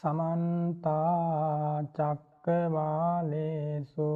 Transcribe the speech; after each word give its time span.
සමන්තා 0.00 1.84
චක්කවාලේසු 1.96 4.08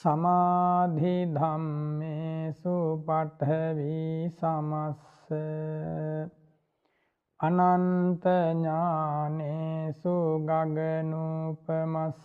සමාධි 0.00 1.14
ධම්මේසු 1.32 2.74
පඨවි 3.06 3.94
සමස්ස. 4.32 5.17
අනන්ත 7.40 8.24
ඥානේසු 8.52 10.14
ගගනූපමස්ස. 10.44 12.22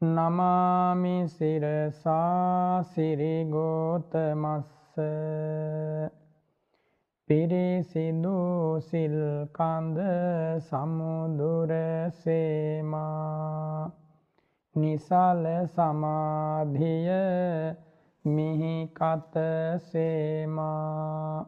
නමාමි 0.00 1.28
සිරසා 1.28 2.82
සිරිගෝතමස්ස. 2.84 4.66
පිරිසිදු 7.28 8.38
සිල්කන්ද 8.80 9.98
සමුදුරසේමා 10.60 11.86
නිසල 14.76 15.44
සමාධිය 15.74 17.10
මිහිකත 18.26 19.34
සේමා 19.82 21.46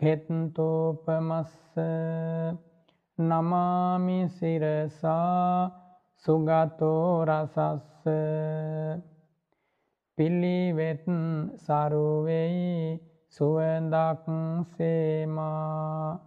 කෙත්තෝපමස්ස 0.00 1.52
නමාමි 3.18 4.18
සිරසා 4.28 5.70
සුගතෝ 6.24 7.24
රසස්ස 7.24 8.08
පිළිවෙත් 10.18 11.04
සරුවෙයි 11.56 13.00
සුවඳක් 13.34 14.26
සේමා 14.72 16.18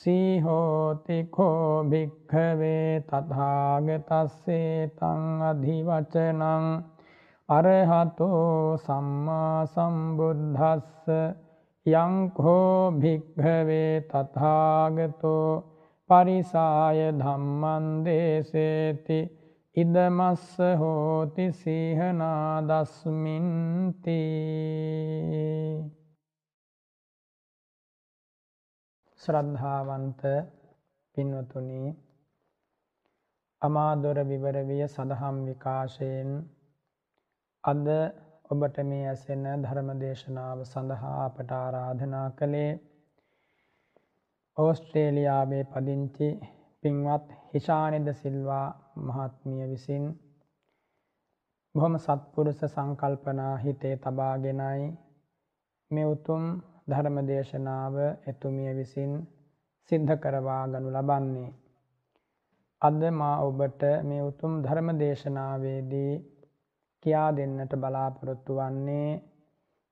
සීහෝතිකෝ 0.00 1.84
භික්හවේ 1.84 2.90
තථාගතස්සේ 3.06 4.90
තං 4.94 5.24
අධිවචනං 5.44 6.68
අරහතෝ 7.48 8.76
සම්මා 8.78 9.58
සම්බුද්ධස්ස 9.66 11.10
යංකෝ 11.86 12.92
භික්හවේ 12.98 13.94
තථාගතෝ 14.08 15.48
පරිසාය 16.10 17.00
ධම්මන් 17.16 17.86
දේශේති 18.04 19.20
ඉදමස්ස 19.76 20.56
හෝති 20.78 21.46
සිහනාදස්මින්ති 21.54 22.22
ශ්‍රද්ධාවන්ත 29.20 30.20
පින්වතුනි 31.16 31.82
අමාදොර 33.62 34.18
විවරවිය 34.24 34.82
සදහම් 34.86 35.38
විකාශයෙන් 35.46 36.30
අද 37.64 37.88
ඔබට 38.50 38.76
මේ 38.84 39.06
ඇසෙන 39.06 39.42
ධර්ම 39.56 39.90
දේශනාව 39.96 40.62
සඳහා 40.64 41.16
අපට 41.22 41.50
ආරාධනා 41.54 42.28
කළේ 42.32 42.70
ඕස්ට්‍රේලියාවේ 44.56 45.64
පදිංචි 45.66 46.28
පින්වත් 46.82 47.28
හිෂානිද 47.50 48.08
සිල්වා 48.14 48.66
මහත්මිය 49.02 49.66
විසින් 49.66 50.08
බොහොම 51.74 51.94
සත්පුරුෂ 51.98 52.62
සංකල්පනා 52.68 53.54
හිතේ 53.58 53.96
තබාගෙනයි 53.98 54.88
මේ 55.90 56.06
උතුම් 56.06 56.44
ධර්ම 56.88 57.16
දේශනාව 57.26 57.94
එතුමිය 58.26 58.70
විසින් 58.74 59.12
සිද්ධ 59.90 60.12
කරවා 60.16 60.64
ගනු 60.66 60.88
ලබන්නේ. 60.90 61.50
අද 62.82 63.00
මා 63.12 63.36
ඔබට 63.40 63.82
මේ 64.04 64.22
උතුම් 64.22 64.52
ධර්ම 64.62 64.88
දේශනාවේදී 64.98 66.12
කියා 67.02 67.30
දෙන්නට 67.32 67.72
බලාපොරොත්තු 67.74 68.52
වන්නේ 68.54 69.10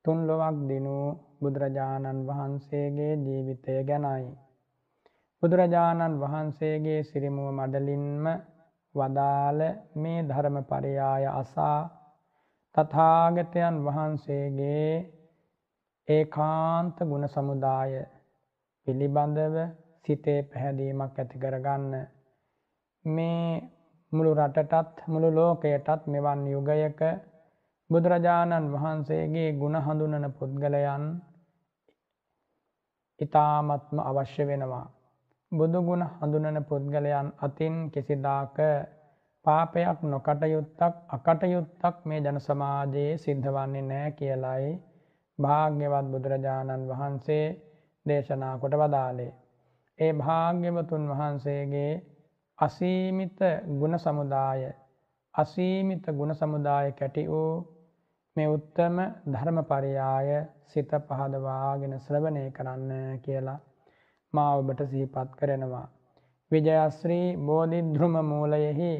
තුන් 0.04 0.18
ලොවක් 0.26 0.58
දිනූ 0.68 1.06
බුදුරජාණන් 1.40 2.26
වහන්සේගේ 2.26 3.14
ජීවිතය 3.18 3.74
ගැනයි. 3.84 4.26
බුදුරජාණන් 5.42 6.20
වහන්සේගේ 6.20 7.00
සිරිමුව 7.02 7.48
මඩලින්ම 7.52 8.24
වදාළ 8.94 9.60
මේ 9.96 10.20
ධර්ම 10.22 10.56
පරියාය 10.64 11.24
අසා 11.32 11.80
තථාගතයන් 12.74 13.76
වහන්සේගේ 13.84 14.90
ඒකාන්ත 16.08 16.96
ගුණ 17.04 17.28
සමුදාය 17.28 17.94
පිළිබඳව 18.86 19.56
සිතේ 20.04 20.40
පැහැදීමක් 20.42 21.16
ඇති 21.16 21.38
කරගන්න 21.38 21.94
මේ 23.04 23.46
මුළු 24.12 24.32
රටටත් 24.34 25.06
මුළු 25.06 25.28
ලෝකයටත් 25.32 26.02
මෙවන් 26.06 26.46
යුගයක 26.46 27.00
බුදුරජාණන් 27.90 28.72
වහන්සේගේ 28.72 29.48
ගුණ 29.54 29.76
හඳුනන 29.80 30.26
පුද්ගලයන් 30.32 31.04
ඉතාමත්ම 33.20 33.98
අවශ්‍ය 34.00 34.44
වෙනවා. 34.44 34.86
බුදුගුණ 35.52 36.02
හඳුනන 36.12 36.58
පුද්ගලයන් 36.64 37.28
අතින් 37.40 37.74
කිසිදාක 37.90 38.56
පාපයක් 39.44 39.98
නොකටයුත්තක් 40.04 40.80
අකටයුත්තක් 41.10 41.96
මේ 42.04 42.20
ජන 42.20 42.38
සමාජයේ 42.40 43.12
සිද්ධ 43.18 43.48
වන්නේ 43.50 43.84
නෑ 43.84 44.10
කියලයි 44.12 44.70
භාග්‍යවත් 45.38 46.06
බුදුරජාණන් 46.06 46.88
වහන්සේ 46.88 47.46
දේශනා 48.06 48.54
කොට 48.58 48.74
වදාලේ. 48.74 49.32
ඒ 49.98 50.12
භාග්‍යවතුන් 50.14 51.04
වහන්සේගේ 51.08 51.92
අසීමිත 52.58 53.40
ගුණ 53.78 53.98
සමුදාය 53.98 54.62
අසීමිත 55.34 56.06
ගුණ 56.12 56.32
සමුදාය 56.34 56.88
කැටි 56.92 57.24
වූ 57.26 57.52
මේ 58.36 58.48
උත්තම 58.48 58.96
ධර්ම 59.26 59.58
පරියාය 59.64 60.30
සිත 60.66 60.92
පහදවාගෙන 61.08 61.94
ශ්‍රවණය 61.98 62.44
කරන්න 62.50 63.20
කියලා 63.20 63.58
මා 64.32 64.50
ඔබට 64.54 64.80
සිහිපත් 64.84 65.30
කරනවා. 65.38 65.86
විජයශ්‍රී 66.50 67.28
බෝධිදෘම 67.38 68.14
මූලයෙහි 68.24 68.92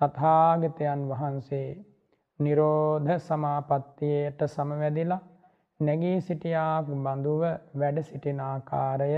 තථාගතයන් 0.00 1.02
වහන්සේ 1.08 1.68
නිරෝධ 2.40 3.10
සමාපත්තියට 3.20 4.40
සමවැදිලා 4.46 5.22
නැගී 5.80 6.18
සිටියාක් 6.20 6.86
බඳුව 6.96 7.42
වැඩ 7.74 7.98
සිටින 8.02 8.40
ආකාරය 8.42 9.12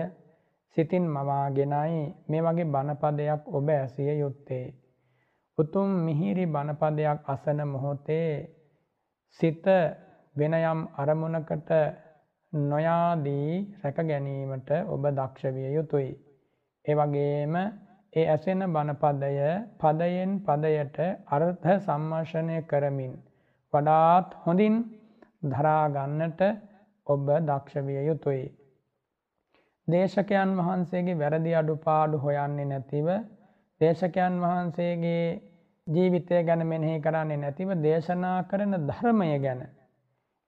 සිතින් 0.77 1.05
මවාගෙනයි 1.09 2.03
මේ 2.29 2.43
වගේ 2.43 2.67
බණපදයක් 2.67 3.43
ඔබ 3.51 3.69
ඇසිය 3.71 4.11
යුත්තේ. 4.15 4.67
උතුම් 5.59 5.91
මිහිරි 6.05 6.45
බණපදයක් 6.47 7.19
අසන 7.27 7.59
මොහොතේ 7.67 8.31
සිත 9.41 9.67
වෙනයම් 10.37 10.81
අරමුණකට 10.97 11.71
නොයාදී 12.53 13.51
රැක 13.81 13.99
ගැනීමට 14.03 14.71
ඔබ 14.89 15.03
දක්ෂවිය 15.11 15.69
යුතුයි. 15.73 16.11
එවගේම 16.85 17.55
ඒ 18.13 18.27
ඇසෙන 18.29 18.63
බණපදය 18.69 19.37
පදයෙන් 19.79 20.33
පදයට 20.43 20.99
අර්ථ 21.29 21.69
සම්මර්ශනය 21.77 22.57
කරමින් 22.65 23.15
වඩාත් 23.73 24.29
හොඳින් 24.45 24.75
දරාගන්නට 25.43 26.41
ඔබ 27.07 27.27
දක්ෂවිය 27.43 28.03
යුතුයි. 28.07 28.45
දේශකයන් 29.89 30.51
වහන්සේගේ 30.59 31.17
වැරදි 31.17 31.55
අඩුපාඩු 31.55 32.19
හොයන්නේ 32.19 32.67
නැතිව 32.67 33.09
දේශකයන් 33.81 34.35
වහන්සේගේ 34.41 35.25
ජීවිතය 35.87 36.43
ගැන 36.43 36.63
මෙනෙහි 36.65 37.01
කරන්නේ 37.01 37.37
නැතිව 37.39 37.71
දේශනා 37.79 38.39
කරන 38.45 38.75
ධර්මය 38.83 39.39
ගැන 39.39 39.63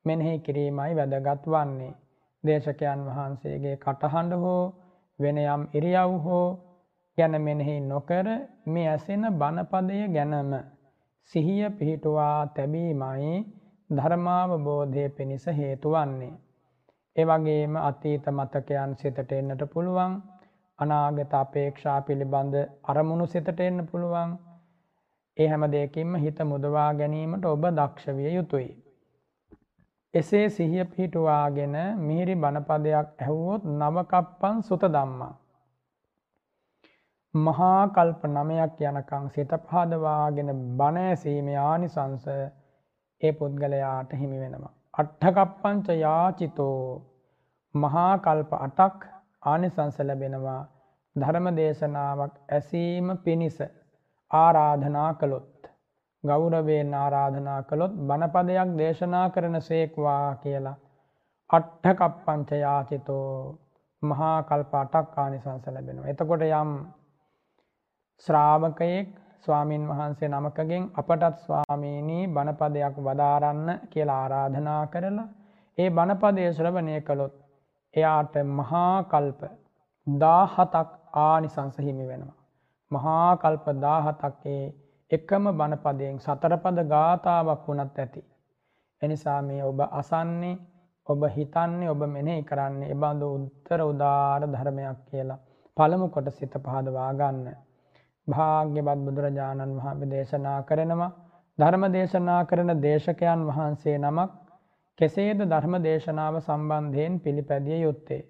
මෙනෙහි 0.04 0.38
කිරීමයි 0.40 0.92
වැදගත් 0.92 1.44
වන්නේ. 1.46 1.94
දේශකයන් 2.44 3.00
වහන්සේගේ 3.06 3.76
කටහඬ 3.76 4.32
හෝ 4.36 4.62
වෙනයම් 5.18 5.62
ඉරියව් 5.72 6.12
හෝ 6.20 6.46
ගැන 7.18 7.34
මෙනෙහි 7.40 7.76
නොකර 7.82 8.26
මේ 8.66 8.88
ඇසෙන 8.88 9.24
බණපදය 9.32 9.98
ගැනම 10.08 10.52
සිහිය 11.32 11.70
පිහිටුවා 11.70 12.46
තැබීමයි 12.48 13.34
ධර්මාවබෝධය 13.90 15.08
පිණිස 15.10 15.46
හේතු 15.52 15.90
වන්නේ. 15.90 16.32
එවගේම 17.16 17.76
අතීත 17.78 18.26
මතකයන් 18.28 18.94
සිතට 18.96 19.32
එන්නට 19.32 19.62
පුළුවන් 19.72 20.14
අනාගත 20.78 21.34
අපේක්ෂා 21.34 22.00
පිළිබඳ 22.00 22.54
අරමුණු 22.84 23.26
සිතට 23.26 23.60
එන්න 23.60 23.86
පුළුවන් 23.86 24.32
ඒ 25.36 25.48
හැම 25.48 25.64
දෙයකින්ම 25.68 26.16
හිත 26.16 26.40
මුදවා 26.44 26.88
ගැනීමට 26.94 27.46
ඔබ 27.46 27.68
දක්ෂ 27.70 28.16
විය 28.16 28.32
යුතුයි. 28.34 28.70
එසේ 30.14 30.48
සිහිය 30.48 30.84
පිහිටුවාගෙන 30.86 31.76
මිහිරි 32.00 32.34
බණපදයක් 32.36 33.08
ඇහුවොත් 33.18 33.62
නවකප්පන් 33.72 34.60
සුත 34.62 34.84
දම්මා. 34.88 35.32
මහා 37.34 37.80
කල්ප 37.88 38.20
නමයක් 38.26 38.82
යනකං 38.82 39.24
සිත 39.30 39.54
පහදවාගෙන 39.64 40.50
බණ 40.76 41.00
ඇසීමේ 41.04 41.56
ආනිසංස 41.62 42.26
ඒ 43.24 43.32
පුද්ගලයාට 43.32 44.10
හිමි 44.14 44.38
වෙනවා. 44.40 44.72
අට්ඨකප්පංච 44.94 45.88
යාචිතෝ 45.96 46.78
මහා 47.74 48.12
කල්ප 48.18 48.52
අටක් 48.58 48.98
ආනිසංස 49.42 49.96
ලැබෙනවා 50.00 50.60
ධර්ම 51.16 51.46
දේශනාවක් 51.56 52.34
ඇසීම 52.50 53.08
පිණිස 53.18 53.58
ආරාධනා 54.30 55.10
කළොත් 55.14 55.68
ගෞරවයෙන් 56.24 56.94
ආරාධනා 56.94 57.60
කළොත් 57.62 57.94
බණපදයක් 58.02 58.70
දේශනා 58.78 59.26
කරන 59.30 59.60
සේක්වා 59.62 60.36
කියලා 60.36 60.76
අට්ඨකප්පංච 61.50 62.50
යාචිතෝ 62.58 63.28
මහා 64.02 64.36
කල්ප 64.42 64.72
අටක් 64.74 65.18
ආනිසංස 65.18 65.66
ලැබෙනවා. 65.68 66.08
එතකොට 66.08 66.42
යම් 66.52 66.70
ශ්‍රාවකයෙක් 68.26 69.10
ස්වාමින් 69.44 69.88
වහන්සේ 69.88 70.28
නමකගෙන් 70.30 70.84
අපටත් 70.94 71.40
ස්වාමීනී 71.40 72.22
බණපදයක් 72.28 72.96
වදාරන්න 73.00 73.68
කියලා 73.90 74.20
ආරාධනා 74.20 74.82
කරලා 74.88 75.26
ඒ 75.78 75.88
බණපදය 75.90 76.44
ශ්‍රවණය 76.52 77.00
කළොත් 77.02 77.34
එයාට 77.94 78.34
මහා 78.52 78.96
කල්ප 79.04 79.42
දාහතක් 80.06 80.90
ආනිසංස 81.18 81.76
හිමි 81.78 82.06
වෙනවා. 82.08 82.38
මහා 82.90 83.30
කල්ප 83.36 83.66
දාහතක්ේ 83.78 84.62
එකම 85.10 85.44
බණපදයෙන් 85.52 86.18
සතරපද 86.18 86.78
ගාථාවක් 86.86 87.66
වුණත් 87.68 87.98
ඇති. 87.98 88.22
එනිසා 89.02 89.40
මේ 89.42 89.62
ඔබ 89.64 89.80
අසන්නේ 89.92 90.56
ඔබ 91.06 91.22
හිතන්නේ 91.28 91.90
ඔබ 91.90 92.02
මෙනෙහි 92.08 92.42
කරන්නේ 92.42 92.90
එබඳු 92.90 93.26
උත්තර 93.36 93.80
උදාර 93.82 94.42
ධර්මයක් 94.48 94.98
කියලා 95.06 95.40
පළමු 95.76 96.06
කොට 96.08 96.28
සිත 96.30 96.54
පහදවා 96.58 97.12
ගන්න. 97.12 97.46
භාග්‍යවත් 98.28 99.00
බුදුරජාණන් 99.00 99.76
වහන්සේ 99.76 100.10
දේශනා 100.10 100.58
කරනවා 100.62 101.10
ධර්ම 101.58 101.84
දේශනා 101.92 102.40
කරන 102.44 102.70
දේශකයන් 102.80 103.42
වහන්සේ 103.48 103.96
නමක් 103.98 104.30
කෙසේද 104.98 105.40
ධර්ම 105.44 105.74
දේශනාව 105.82 106.36
සම්බන්ධයෙන් 106.38 107.14
පිළිපැදිය 107.20 107.80
යුත්තේ. 107.80 108.22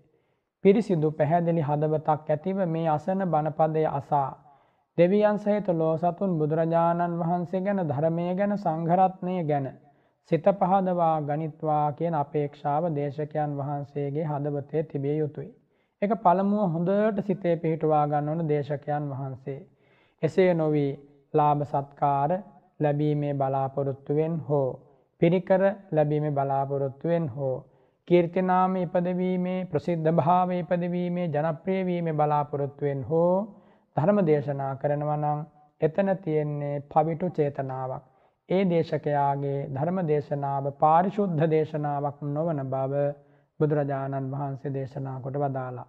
පිරිසිදු 0.65 1.09
පැහැදිලි 1.11 1.63
හදවතක් 1.63 2.31
ඇතිව 2.31 2.59
මේ 2.69 2.89
අසන 2.89 3.25
බණපදය 3.27 3.85
අසා. 3.91 4.31
දෙවියන් 4.99 5.39
සහිත 5.39 5.67
ලෝසතුන් 5.75 6.39
බුදුරජාණන් 6.39 7.19
වහන්සේ 7.21 7.61
ගැන 7.61 7.83
ධර්මය 7.85 8.27
ගැන 8.35 8.55
සංඝරත්නය 8.59 9.37
ගැන. 9.45 9.67
සිත 10.31 10.47
පහදවා 10.55 11.17
ගනිත්වා 11.23 11.87
කියන 11.93 12.15
අපේක්ෂාව 12.15 12.85
දේශකයන් 12.95 13.57
වහන්සේගේ 13.59 14.25
හදවතේ 14.25 14.83
තිබිය 14.85 15.17
යුතුයි. 15.19 15.51
එක 16.03 16.13
පළමුුව 16.23 16.73
හොඳට 16.73 17.23
සිතේ 17.27 17.57
පිහිටවා 17.59 18.05
ගන්න 18.07 18.29
ඕන 18.31 18.49
දේශකයන් 18.49 19.11
වහන්සේ. 19.11 19.61
එසේ 20.25 20.51
නොවී 20.55 20.91
ලාභ 21.35 21.63
සත්කාර 21.65 22.31
ලැබීමේ 22.81 23.35
බලාපොරොත්තුවෙන් 23.35 24.35
හෝ 24.49 24.69
පිරිකර 25.21 25.63
ලැබීම 25.93 26.27
බලාපොරොත්තුවෙන් 26.33 27.27
හෝ 27.29 27.57
කීර්තිනාම 28.09 28.73
ඉපදවීමේ 28.77 29.59
ප්‍රසිද්ධ 29.65 30.11
භාව 30.13 30.51
ඉපදවීමේ 30.53 31.29
ජනප්‍රියවීම 31.29 32.09
බලාපොරොත්තුවෙන් 32.15 33.03
හෝ 33.05 33.35
ධර්ම 33.97 34.19
දේශනා 34.23 34.73
කරනවනං 34.77 35.45
එතන 35.81 36.11
තියෙන්නේ 36.19 36.75
පවිටු 36.87 37.31
චේතනාවක්. 37.31 38.03
ඒ 38.49 38.63
දේශකයාගේ 38.65 39.59
ධර්ම 39.71 39.99
දේශනාව 40.07 40.67
පාරිශුද්ධ 40.79 41.45
දේශනාවක් 41.49 42.19
නොවන 42.31 42.61
බව 42.67 43.05
බුදුරජාණන් 43.61 44.31
වහන්සේ 44.33 44.75
දේශනා 44.75 45.17
කොට 45.21 45.39
වදාලා. 45.39 45.89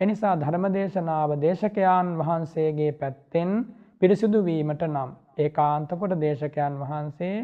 එනිසා 0.00 0.34
ධර්මදේශනාව 0.36 1.30
දේශකයාන් 1.40 2.08
වහන්සේගේ 2.18 2.92
පැත්තෙන් 2.94 3.50
පිරිසිදු 4.00 4.38
වීමට 4.44 4.82
නම් 4.84 5.10
ඒකාන්තකොට 5.38 6.14
දේශකයන් 6.18 6.74
වහන්සේ 6.80 7.36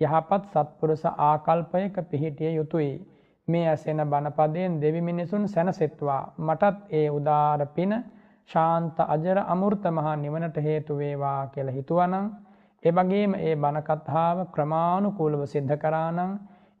යහපත් 0.00 0.42
සත්පුරුෂ 0.52 1.04
ආකල්පයක 1.22 1.94
පිහිටිය 2.10 2.52
යුතුයි. 2.52 2.92
මේ 3.48 3.64
ඇසෙන 3.66 4.00
බණපදයෙන් 4.04 4.74
දෙවි 4.80 5.00
මිනිසුන් 5.00 5.48
සැනසෙත්වා 5.48 6.22
මටත් 6.38 6.76
ඒ 6.90 7.08
උදාර 7.10 7.60
පින 7.68 7.92
ශාන්ත 8.50 8.98
අජර 9.06 9.38
අමෘත 9.46 9.84
මහා 9.90 10.16
නිවනට 10.16 10.56
හේතු 10.58 10.98
වේවා 10.98 11.40
කියලා 11.46 11.74
හිතුවනම් 11.74 12.26
ඒ 12.82 12.92
වගේම 12.92 13.32
ඒ 13.40 13.54
බණකතාව 13.56 14.38
ක්‍රමානුකූලව 14.48 15.42
සිද්ධ 15.46 15.74
කරා 15.78 16.10
නම් 16.10 16.32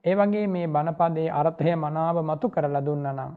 ඒ 0.04 0.14
වගේ 0.14 0.46
මේ 0.48 0.66
බණපදයේ 0.68 1.30
අර්ථය 1.32 1.74
මනාව 1.76 2.16
මතු 2.22 2.46
කරලා 2.48 2.84
දුන්නා 2.84 3.14
නම් 3.14 3.32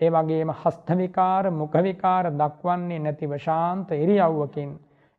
ඒ 0.00 0.10
වගේම 0.10 0.50
හස්තවිකාර 0.54 1.44
මුඛවිකාර 1.52 2.26
දක්වන්නේ 2.32 2.98
නැතිව 3.00 3.32
ශාන්ත 3.38 3.88
ඉරියව්වකින් 3.94 4.70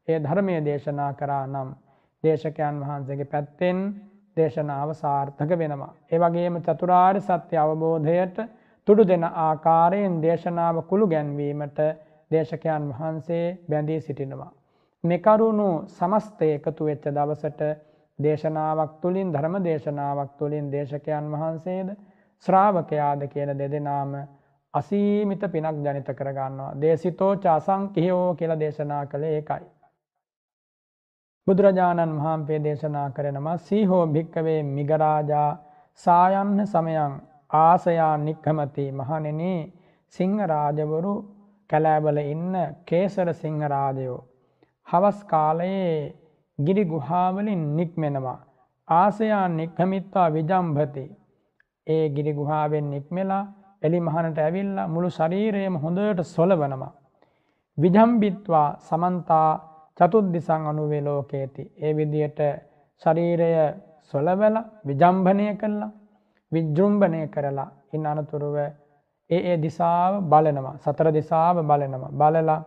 ඒ 0.08 0.20
ධර්මය 0.20 0.56
දේශනා 0.66 1.12
කරා 1.14 1.46
නම් 1.48 1.70
දේශකයන් 2.24 2.76
වහන්සේගේ 2.82 3.26
පැත්තෙන් 3.26 3.80
දේශනාව 4.38 4.90
සාර්ථක 4.96 5.52
වෙනවා. 5.54 5.94
ඒ 6.08 6.20
වගේම 6.20 6.56
චතුරාර්ය 6.62 7.22
සත්‍ය 7.22 7.56
අවබෝධයට 7.58 8.38
තුඩු 8.88 9.04
දෙන 9.06 9.24
ආකාරයෙන් 9.24 10.16
දේශනාව 10.22 10.76
කුළු 10.84 11.06
ගැන්වීමට 11.08 11.80
දේශකයන් 12.32 12.84
වහන්සේ 12.92 13.46
බැඳී 13.70 14.02
සිටිනවා. 14.02 14.52
මෙකරුණු 15.04 15.70
සමස්තය 15.90 16.48
එකතු 16.54 16.86
වෙච්ච 16.86 17.06
දවසට 17.10 17.62
දේශනාවක් 18.20 18.92
තුළින් 19.02 19.30
ධර්ම 19.32 19.56
දේශනාවක් 19.64 20.32
තුළින් 20.38 20.66
දේශකයන් 20.72 21.26
වහන්සේද 21.34 21.88
ශ්‍රාවකයාද 22.46 23.22
කියන 23.28 23.52
දෙදෙනාම 23.58 24.12
අසීමිත 24.74 25.40
පිනක් 25.44 25.78
ජනිත 25.86 26.10
කරගන්නවා. 26.10 26.76
දේශිතෝ 26.82 27.36
චාසංකිහෝ 27.38 28.36
කියලා 28.36 28.60
දේශනා 28.60 29.06
කළේ 29.06 29.34
ඒකයි. 29.36 29.66
බුදුරජාණන් 31.48 32.18
වහන්සේ 32.18 32.60
දේශනා 32.64 33.10
කරනවා 33.10 33.58
සීහෝ 33.60 34.06
භික්කවේ 34.08 34.62
මිගරාජා 34.68 35.50
සායන්න 36.00 36.68
සමයන් 36.68 37.14
ආසයා 37.52 38.16
නික්කමති 38.20 38.86
මහනෙන 38.92 39.42
සිංහරාජවරු 40.14 41.14
කැලෑබල 41.70 42.18
ඉන්න 42.18 42.56
කේසර 42.86 43.34
සිංහරාජයෝ. 43.34 44.20
හවස් 44.88 45.20
කාලයේ 45.24 46.16
ගිරි 46.60 46.86
ගුහාවලින් 46.86 47.64
නික්මෙනවා. 47.76 48.40
ආසයා 48.88 49.48
නික්කමිත්වා 49.50 50.34
විජම්භති. 50.34 51.06
ඒ 51.88 52.06
ගිරි 52.10 52.34
ගුහාවෙන් 52.34 52.90
නික්මෙලා 52.90 53.46
එලි 53.82 54.00
මහනට 54.00 54.38
ඇවිල්ලා 54.38 54.88
මුළු 54.88 55.10
ශරීරයම 55.10 55.76
හොඳට 55.76 56.22
සොලවනවා. 56.28 56.92
විජම්බිත්වා 57.78 58.68
සමන්තා 58.80 59.50
චතුද්දිසං 59.98 60.68
අනුවේ 60.68 61.02
ලෝකේති. 61.02 61.64
ඒ 61.78 61.94
විදියට 61.96 62.40
ශරීරය 63.02 63.52
සොලවල 64.14 64.56
විජම්භනය 64.88 65.48
කරලා 65.56 65.92
විජෘම්භනය 66.52 67.22
කරලා 67.28 67.70
ඉන් 67.94 68.06
අනතුරුව 68.06 68.58
ඒ 68.58 68.72
ඒ 69.30 69.58
දිසාව 69.58 70.14
බලනවා 70.24 70.76
සතර 70.78 71.08
දිසාව 71.14 71.56
බලනවා. 71.64 72.12
බලලා 72.14 72.60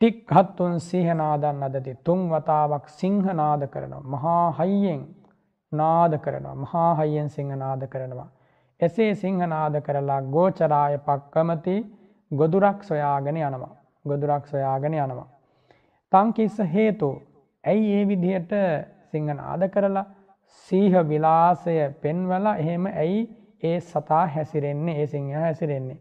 ටික් 0.00 0.30
හත්තුන් 0.30 0.80
සිහනාදන් 0.80 1.62
අදති. 1.62 1.92
තුන් 2.04 2.20
වතාවක් 2.28 2.86
සිංහනාද 2.90 3.62
කරනවා. 3.66 4.02
මහා 4.04 4.46
හයියෙන් 4.58 5.02
නාද 5.72 6.12
කරනවා. 6.18 6.54
මහා 6.56 6.90
හයියෙන් 6.94 7.28
සිංහනාද 7.28 7.82
කරනවා. 7.86 8.28
එසේ 8.80 9.12
සිංහනාද 9.14 9.76
කරලා 9.80 10.20
ගෝචරාය 10.28 10.96
පක්කමති 10.98 11.76
ගොදුරක් 12.30 12.82
සොයාගෙන 12.82 13.36
යනවා. 13.38 13.76
ගොදුරක් 14.04 14.46
සොයාගෙන 14.46 14.94
යනවා. 14.94 15.28
තංකිස්ස 16.12 16.58
හේතු 16.72 17.10
ඇයි 17.64 17.94
ඒ 17.94 18.04
විදිහට 18.08 18.52
සිංහනාද 19.10 19.62
කරලා 19.68 20.06
සීහ 20.68 20.94
විලාසය 21.02 21.76
පෙන්වලා 22.02 22.56
එහෙම 22.56 22.86
ඇයි 22.86 23.20
ඒ 23.62 23.78
සතා 23.82 24.26
හැසිරෙන්නේ 24.28 25.00
ඒ 25.00 25.06
සිංහ 25.06 25.30
හැසිරෙන්නේ. 25.34 25.98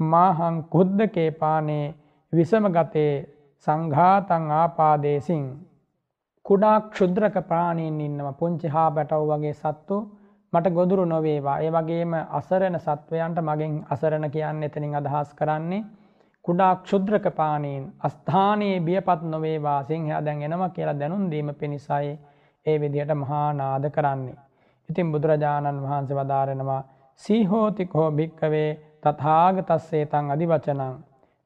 මාහං 0.00 0.56
කුද්දකේ 0.64 1.30
පානේ 1.32 1.94
විසම 2.32 2.64
ගතේ 2.68 3.12
සංඝාතං 3.66 4.50
ආපාදේසින් 4.52 5.44
කුඩා 6.44 6.78
ක්ෂුද්‍රක 6.82 7.36
ප්‍රාණීන් 7.48 8.00
ඉන්නවා 8.00 8.32
පුංචි 8.32 8.68
හා 8.68 8.90
බැටව් 8.90 9.22
වගේ 9.30 9.54
සත්තු 9.54 9.96
මට 10.54 10.70
ගොදුරු 10.70 11.04
නොවේවා. 11.06 11.58
ඒ 11.58 11.70
වගේම 11.70 12.12
අසරණ 12.32 12.78
සත්වයන්ට 12.78 13.38
මගෙන් 13.42 13.74
අසරණ 13.90 14.26
කියන්න 14.30 14.62
එතනින් 14.62 14.96
අදහස් 14.96 15.30
කරන්නේ 15.34 15.84
කුඩා 16.44 16.72
ක්ෂුද්‍රක 16.76 17.26
පානීන් 17.32 17.84
අස්ථානයේ 18.00 18.80
බියපත් 18.80 19.22
නොවේවා 19.24 19.78
සිංහයා 19.84 20.24
දැන් 20.24 20.42
එනවා 20.42 20.68
කියලා 20.70 20.98
දැනුම් 20.98 21.24
දීම 21.30 21.54
පිණිසයි 21.54 22.10
ඒ 22.66 22.76
විදිහට 22.80 23.14
මහා 23.16 23.46
නාද 23.54 23.84
කරන්නේ. 23.90 24.36
ඉතින් 24.88 25.12
බුදුරජාණන් 25.12 25.82
වහන්සේ 25.82 26.16
වදාරනවා 26.16 26.82
සීහෝතිකෝ 27.20 28.08
භික්කවේ 28.12 28.70
තථාගතස්සේතං 29.02 30.30
අදිවචනං 30.30 30.84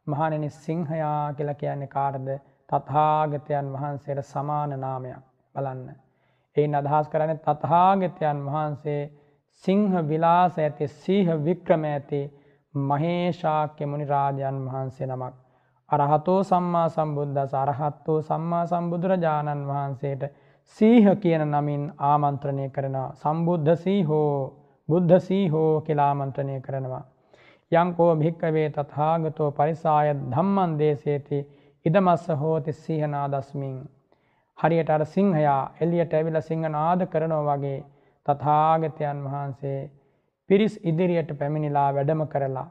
මහණෙනි 0.06 0.50
සිංහයා 0.56 1.32
කියලා 1.32 1.56
කියන්නේ 1.56 1.88
කාටද? 1.88 2.28
තථාගතයන් 2.68 3.72
වහන්සේට 3.72 4.26
සමාන 4.26 4.80
නාමයක්. 4.80 5.24
බලන්න. 5.54 6.07
එයින් 6.58 6.74
අදහස් 6.74 7.08
කරන 7.08 7.32
තථාගතයන් 7.38 8.44
වහන්සේ 8.46 9.00
සිංහ 9.64 9.92
විලාස 10.04 10.58
ඇති 10.58 10.88
සීහ 10.96 11.28
වික්‍රම 11.40 11.84
ඇති 11.86 12.20
මහේශාක්‍ය 12.74 13.86
මුනිරාජයන් 13.86 14.58
වහන්සේ 14.66 15.06
නමක්. 15.06 15.34
අරහතෝ 15.90 16.40
සම්මා 16.44 16.88
සම්බුද්ධස 16.88 17.52
අරහත්තෝ 17.56 18.18
සම්මා 18.22 18.64
සම්බුදුරජාණන් 18.66 19.66
වහන්සේට 19.66 20.22
සීහ 20.78 21.06
කියන 21.16 21.44
නමින් 21.46 21.84
ආමන්ත්‍රණය 22.04 22.66
කරනවා. 22.70 23.10
සම්බුද්ධ 23.14 23.76
සීහෝ 23.76 24.32
බුද්ධ 24.88 25.20
සීහෝ 25.20 25.72
කියලා 25.80 26.08
ආමන්ත්‍රණය 26.08 26.60
කරනවා. 26.60 27.04
යංකෝ 27.72 28.12
භික්කවේ 28.16 28.68
තථාගතෝ 28.70 29.50
පරිසාය 29.50 30.08
ධම්මන් 30.26 30.78
දේශේති 30.78 31.38
ඉදමස්ස 31.84 32.28
හෝති 32.36 32.72
සීහනාදස්මින් 32.74 33.74
හරියට 34.58 34.90
අර 34.90 35.02
සිංහයා 35.06 35.60
එලියට 35.80 36.14
ඇවිල 36.14 36.40
සිංහ 36.42 36.66
නාද 36.70 37.06
කරනවා 37.06 37.56
වගේ 37.56 37.78
තථාගතයන් 38.26 39.22
වහන්සේ 39.26 39.78
පිරිස් 40.50 40.74
ඉදිරියට 40.84 41.30
පැමිණිලා 41.38 41.88
වැඩම 41.92 42.22
කරලා 42.26 42.68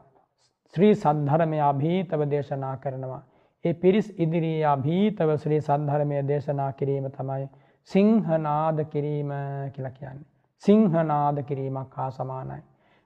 ශ්‍රී 0.74 0.94
සද්ධර්මය 0.94 1.58
අභීතව 1.62 2.22
දේශනා 2.26 2.76
කරනවා. 2.76 3.22
ඒ 3.64 3.74
පිරිස් 3.74 4.08
ඉදිරියේ 4.16 4.66
අභීතව 4.66 5.30
ශ්‍රී 5.36 5.60
සද්ධර්මය 5.60 6.18
දේශනා 6.28 6.72
කිරීම 6.72 7.06
තමයි 7.10 7.46
සිංහනාද 7.90 8.78
කිරීම 8.84 9.30
කියලා 9.74 9.92
කියන්නේ. 9.92 10.28
සිංහනාද 10.62 11.38
කිරීමක් 11.42 11.94
හා 11.94 12.10
සමානයි. 12.10 12.60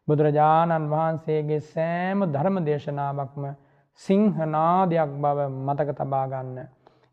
බුදුරජාණන් 0.09 0.91
වහන්සේගේ 0.91 1.61
සෑම 1.67 2.25
ධර්ම 2.33 2.57
දේශනාවක්ම 2.65 3.45
සිංහනාදයක් 4.01 5.11
බව 5.19 5.49
මතක 5.61 5.91
තබා 5.95 6.27
ගන්න. 6.27 6.59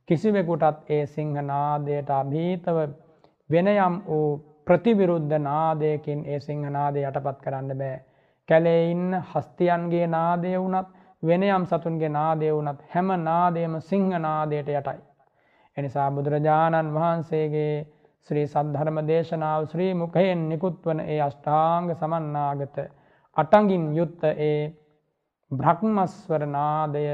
කිසිවෙකුටත් 0.10 0.90
ඒ 0.90 1.06
සිංහනාදයට 1.08 2.10
අභීතව 2.12 2.78
වෙනයම් 3.50 3.96
වූ 4.06 4.30
ප්‍රතිවිරුද්ධ 4.66 5.36
නාදයකින් 5.40 6.22
ඒ 6.26 6.40
සිංහනාදය 6.42 7.04
යටපත් 7.04 7.38
කරන්න 7.44 7.78
බෑ. 7.78 8.00
කැලේ 8.50 8.82
ඉන්න 8.86 9.14
හස්තියන්ගේ 9.26 10.08
නාදය 10.10 10.56
වුනත් 10.56 10.90
වෙනයම් 11.24 11.64
සතුන්ගේ 11.66 12.10
නාදය 12.12 12.52
වුනත් 12.52 12.82
හැම 12.90 13.10
නාදයම 13.22 13.80
සිංහනාදයට 13.82 14.70
යටයි. 14.72 15.00
එනිසා 15.78 16.10
බුදුරජාණන් 16.12 16.94
වහන්සේගේ 16.94 17.74
ශ්‍රී 18.30 18.48
සද්ධර්ම 18.48 18.98
දේශනාව 19.08 19.68
ශ්‍රී 19.68 19.94
මුකයෙන් 19.96 20.42
නිකුත්වන 20.50 21.00
ඒ 21.06 21.20
අෂ්ඨාංග 21.22 21.90
සමන්නාගත 21.94 22.78
අටඟින් 23.38 23.86
යුත්ත 23.96 24.24
ඒ 24.40 24.74
බ්‍රහ්මස්වර 25.52 26.46
නාදය 26.48 27.06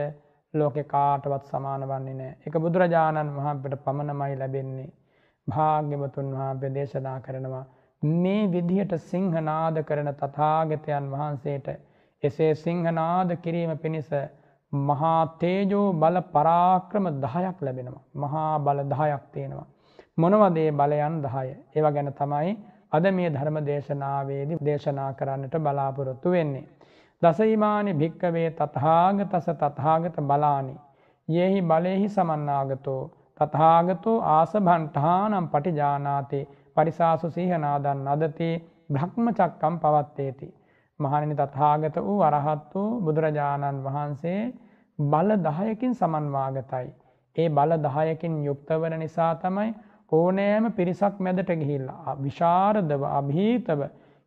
ලෝකෙ 0.56 0.84
කාටවත් 0.86 1.46
සමාන 1.46 1.84
වන්නේ 1.84 2.16
නෑ. 2.16 2.36
එක 2.46 2.56
බුදුරජාණන් 2.58 3.36
වහන්සේට 3.36 3.84
පමණමයි 3.84 4.36
ලැබෙන්නේ. 4.36 4.90
භාග්‍යවතුන් 5.48 6.30
වහන්සේ 6.34 6.74
දේශනා 6.74 7.20
කරනවා 7.20 7.66
මේ 8.04 8.42
විදිහට 8.48 8.94
සිංහනාද 9.04 9.78
කරන 9.84 10.10
තථාගතයන් 10.14 11.12
වහන්සේට 11.12 11.68
එසේ 12.24 12.52
සිංහනාද 12.58 13.30
කිරීම 13.38 13.78
පිණිස 13.78 14.10
මහා 14.74 15.22
තේජෝ 15.40 15.88
බල 15.96 16.18
පරාක්‍රම 16.30 17.06
10ක් 17.22 17.58
ලැබෙනවා. 17.62 18.04
මහා 18.16 18.60
බල 18.60 18.80
10ක් 18.92 19.24
තියෙනවා. 19.32 19.68
මොනවද 20.18 20.58
ඒ 20.58 20.72
බලයන් 20.74 21.16
10 21.24 21.58
ඒවා 21.76 21.92
ගැන 21.92 22.14
තමයි 22.14 22.56
අද 22.92 23.06
මේ 23.12 23.30
ධර්ම 23.30 23.58
දේශනාවේදී 23.66 24.60
දේශනා 24.62 25.12
කරන්නට 25.14 25.56
බලාපොරොත්තු 25.60 26.32
වෙන්නේ. 26.32 26.66
දසහිමානි 27.25 27.94
භික්කවේ 27.96 28.50
තථාගතස 28.53 29.48
තථාගත 29.55 30.17
බලානි. 30.24 30.75
යෙහි 31.27 31.62
බලෙහි 31.63 32.10
සමන්නාගතෝ 32.10 33.01
තථාගතෝ 33.39 34.17
ආසභන්ඨානම් 34.32 35.48
පටිජානාතේ 35.48 36.44
පරිසාසු 36.75 37.32
සිහනාදන් 37.32 38.05
අදති 38.08 38.50
බ්‍රහ්මචක්කම් 38.89 39.75
පවත්තේති. 39.79 40.50
මහණෙනි 41.00 41.36
තථාගත 41.36 41.98
වූ 42.01 42.20
අරහත් 42.24 42.70
වූ 42.74 43.01
බුදුරජාණන් 43.01 43.84
වහන්සේ 43.84 44.39
බල 45.00 45.32
10කින් 45.48 45.94
සමන්වාගතයි. 45.96 46.88
ඒ 47.36 47.50
බල 47.50 47.72
10කින් 47.88 48.36
යුක්ත 48.46 48.70
වන 48.75 49.00
නිසා 49.00 49.34
තමයි 49.38 49.70
ඕනෑම 50.12 50.65
පිරිසක් 50.74 51.15
මැදට 51.20 51.51
ගිහිල්ලා 51.53 52.17
විශාරදව 52.17 53.03
અભීතව 53.12 53.82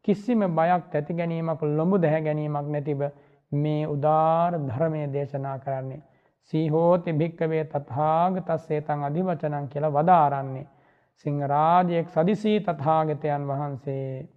කිසිම 0.09 0.45
බයක් 0.51 0.95
ඇති 0.95 1.15
ගැනීමක් 1.15 1.63
ලොඹු 1.73 1.97
දැහැ 1.99 2.23
ගැනීමක් 2.23 2.69
නැතිව 2.69 3.03
මේ 3.53 3.83
උදාර 3.87 4.53
ධර්මය 4.63 5.03
දේශනා 5.13 5.59
කරන්නේ. 5.59 6.01
සීහෝති 6.53 7.13
භික්කවේ 7.15 7.65
තථාගතස්සේ 7.67 8.81
තං 8.83 9.05
අධිවචනං 9.05 9.69
කියලා 9.69 9.93
වදාරන්නේ. 9.93 10.67
සිංහරාජයෙක් 11.25 12.09
සදිසී 12.09 12.59
තථාගතයන් 12.61 13.49
වහන්සේ 13.49 14.29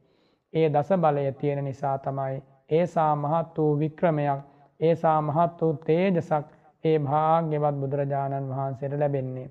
ඒ 0.53 0.67
දස 0.69 0.89
බලය 0.97 1.31
තියෙන 1.33 1.63
නිසා 1.63 1.97
තමයි 1.99 2.41
ඒසා 2.69 3.13
මහත් 3.17 3.57
වූ 3.57 3.79
වික්‍රමයක් 3.79 4.41
ඒසා 4.79 5.19
මහත් 5.21 5.61
වූ 5.61 5.73
තේජසක් 5.85 6.47
ඒ 6.83 6.97
භාග්‍යවත් 6.99 7.75
බුදුරජාණන් 7.75 8.49
වහන්සේට 8.49 8.93
ලැබෙන්නේ. 8.95 9.49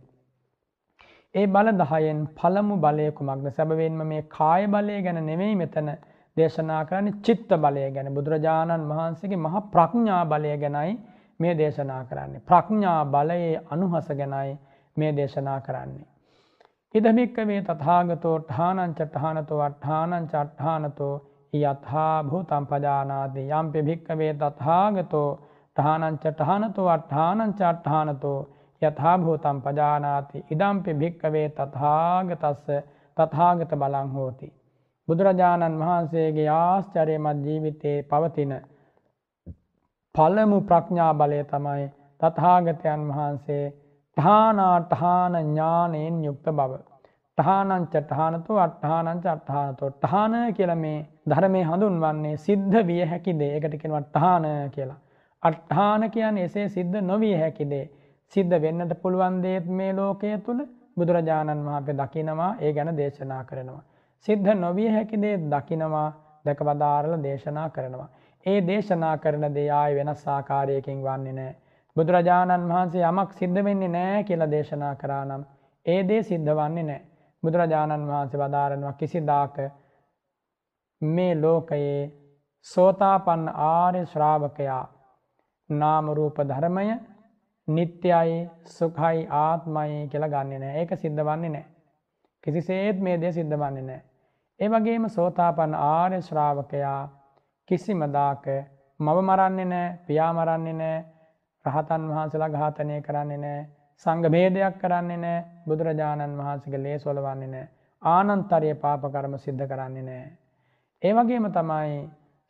ඒ 1.35 1.47
බල 1.47 1.69
දහයෙන් 1.75 2.21
පළමු 2.35 2.77
බලය 2.77 3.11
කුමක්ද 3.13 3.51
සැබවෙන්ම 3.53 4.01
මේ 4.05 4.23
කාය 4.29 4.63
බලය 4.67 5.03
ගැන 5.03 5.21
නෙවෙයි 5.27 5.57
මෙතන 5.57 5.91
දේශනා 6.37 6.83
කරන්නේ 6.85 7.21
චිත්ත 7.23 7.51
බලය 7.59 7.87
ගැන 7.91 8.15
බුදුරජාණන් 8.15 8.89
වහන්සේගේ 8.89 9.39
මහ 9.39 9.57
ප්‍රඥා 9.71 10.23
බලය 10.27 10.53
ගැනයි 10.57 10.93
මේ 11.41 11.55
දේශනා 11.55 12.05
කරන්නේ. 12.05 12.43
ප්‍රඥා 12.43 13.01
බලයේ 13.07 13.63
අනුහස 13.71 14.09
ගැනයි 14.11 14.59
මේ 14.97 15.13
දේශනා 15.13 15.61
කරන්නේ. 15.61 16.07
ඉදමික්කවේ 16.95 17.61
තථාගතෝ 17.63 18.37
ඨානංච 18.43 19.01
ඨානතෝ 19.07 19.61
අට්ඨානංච 19.61 20.33
අට්ඨානතෝ 20.35 21.15
යථා 21.53 22.17
භූතම් 22.25 22.65
පජානාති 22.67 23.49
යම්පි 23.51 23.83
භික්කවේ 23.83 24.33
තථාගතෝ 24.37 25.29
ඨානංච 25.77 26.25
ඨානතෝ 26.31 26.89
අට්ඨානංච 26.89 27.61
අට්ඨානතෝ 27.65 28.41
යථා 28.83 29.17
භූතම් 29.19 29.59
පජානාති 29.61 30.45
ඉදම්පි 30.51 30.93
භික්කවේ 30.95 31.49
තථාගතස්ස 31.51 32.69
තථාගත 33.17 33.73
බලං 33.75 34.09
හෝති 34.09 34.49
බුදුරජාණන් 35.11 35.81
වහන්සේගේ 35.81 36.49
ආශ්චර්යමත් 36.55 37.41
ජීවිතයේ 37.45 37.97
පවතින 38.05 38.53
පළමු 40.15 40.59
ප්‍රඥා 40.63 41.13
බලය 41.15 41.41
තමයි 41.47 41.87
තථාගතයන් 42.21 43.03
වහන්සේ 43.09 43.65
ටහානාටහාන 44.17 45.35
ඥානයෙන් 45.41 46.17
යුක්ත 46.25 46.47
බව. 46.53 46.73
ටහානංච 47.39 47.95
ටහානතු 47.99 48.59
අට්ඨානංච 48.59 49.27
අට්ඨානතෝ 49.27 49.91
ටහාන 49.93 50.35
කියල 50.55 50.73
මේ 50.77 50.99
ධර්මය 51.27 51.63
හඳුන්වන්නේ 51.63 52.35
සිද්ධ 52.39 52.77
විය 52.87 53.03
හැකිදේ 53.05 53.53
එකට 53.57 53.77
කෙනව 53.83 53.97
ටහාන 54.01 54.47
කියලා. 54.71 55.01
අට්ඨාන 55.43 56.11
කියන් 56.11 56.39
එසේ 56.39 56.67
සිද්ධ 56.69 56.99
නොවිය 57.03 57.37
හැකිදේ. 57.37 57.85
සිද්ධ 58.33 58.57
වෙන්නට 58.59 58.95
පුළුවන්දේත් 59.03 59.67
මේ 59.73 59.93
ලෝකය 59.93 60.33
තුළ 60.41 60.61
බුදුරජාණන් 60.97 61.67
වහන්සේ 61.67 61.97
දකිනවා 61.97 62.53
ඒ 62.59 62.73
ගැන 62.73 62.97
දේශනා 62.97 63.43
කරනවා. 63.45 63.83
සිද්ධ 64.25 64.55
නොවිය 64.57 64.89
හැකිදේ 64.89 65.37
දකිනවා 65.47 66.09
දැකවදාරල 66.45 67.13
දේශනා 67.23 67.69
කරනවා. 67.71 68.09
ඒ 68.47 68.61
දේශනා 68.67 69.17
කරන 69.19 69.55
දෙයාය 69.55 69.95
වෙනස් 69.95 70.23
ආකාරයකින් 70.29 71.03
වන්නේ 71.03 71.33
නෑ. 71.33 71.55
බුදුරජාණන් 71.97 72.69
වහන්සේ 72.69 73.05
යමක් 73.05 73.33
සිද්ධ 73.33 73.65
වෙන්නේ 73.65 73.89
නෑ 73.89 74.25
කියලා 74.25 74.51
දේශනා 74.51 74.95
කරා 74.95 75.25
නම් 75.25 75.43
ඒ 75.87 76.01
දේ 76.09 76.23
සිද්ධ 76.23 76.53
වන්නේ 76.53 76.83
නෑ. 76.83 77.03
බුදුරජාණන් 77.43 78.09
වහන්සේ 78.09 78.41
වදාරනවා 78.41 78.93
කිසිදාක 78.95 79.57
මේ 81.03 81.35
ලෝකයේ 81.37 82.01
සෝතාපන්න 82.67 83.49
ආර්ය 83.67 84.03
ශ්‍රාවකයා 84.07 84.85
නාම 85.71 86.13
රූප 86.13 86.39
ධර්මය 86.45 86.87
නිත්‍යයි 87.69 88.37
සුඛයි 88.69 89.27
ආත්මයි 89.39 90.09
කියලා 90.09 90.29
ගන්නෙ 90.29 90.59
නෑ. 90.59 90.77
ඒක 90.77 90.91
සිද්ධ 90.97 91.25
වන්නේ 91.25 91.51
නෑ. 91.51 91.67
කිසිසේත් 92.45 92.99
මේ 92.99 93.21
දේ 93.21 93.33
සිද්ධ 93.33 93.57
වන්නේ 93.57 93.83
නෑ. 93.83 94.01
ඒ 94.61 94.69
වගේම 94.69 95.09
සෝතාපන්න 95.09 95.75
ආර්ය 95.77 96.21
ශ්‍රාවකයා 96.23 97.01
කිසිම 97.69 98.01
දාක 98.13 98.45
මව 99.01 99.19
මරන්නේ 99.21 99.65
නෑ, 99.65 99.99
පියා 100.07 100.33
මරන්නේ 100.33 100.75
නෑ, 100.75 100.99
රහතන් 101.65 102.03
වහන්සේලා 102.09 102.49
ඝාතනය 102.51 102.97
කරන්නේ 103.03 103.39
නැහැ. 103.39 103.69
සංඝ 104.07 104.29
ભેදයක් 104.29 104.77
කරන්නේ 104.79 105.17
නැහැ. 105.17 105.47
බුදුරජාණන් 105.67 106.37
වහන්සේගේ 106.39 106.83
ලේ 106.83 106.99
සොලවන්නේ 106.99 107.49
නැහැ. 107.49 107.71
ආනන්තරිය 108.03 108.75
පාප 108.75 109.03
කර්ම 109.07 109.39
සිද්ධ 109.39 109.65
කරන්නේ 109.67 110.03
නැහැ. 110.03 110.31
ඒ 111.03 111.13
වගේම 111.13 111.49
තමයි 111.51 111.97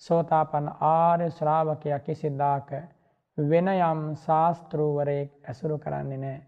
සෝතාපන්න 0.03 0.69
ආර්ය 0.89 1.31
ශ්‍රාවකයා 1.31 2.01
කිසිදාක 2.01 2.71
වෙන 3.39 3.69
යම් 3.71 4.03
ශාස්ත්‍රූවරයෙක් 4.17 5.31
ඇසුරු 5.49 5.79
කරන්නේ 5.79 6.19
නැහැ. 6.19 6.43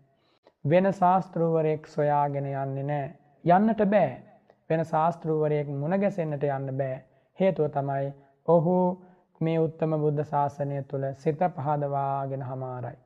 වෙන 0.64 0.92
ශාස්ත්‍රූවරයෙක් 0.92 1.86
සොයාගෙන 1.88 2.46
යන්නේ 2.46 2.84
නැහැ. 2.84 3.16
යන්නට 3.44 3.88
බෑ. 3.88 4.31
වෙන 4.72 4.84
ශාස්ත්‍රූවරයෙක් 4.86 5.72
මුණ 5.76 5.98
ගැසෙන්නට 5.98 6.44
යන්න 6.48 6.76
බෑ. 6.76 6.98
හේතුව 7.38 7.70
තමයි 7.70 8.12
ඔහු 8.48 8.76
මේ 9.40 9.58
උත්තම 9.58 9.96
බුද්ධ 9.98 10.24
ශාසනය 10.26 10.82
තුළ 10.84 11.06
සිත 11.16 11.44
පහදවාගෙන 11.56 12.42
හමාරයි. 12.44 12.98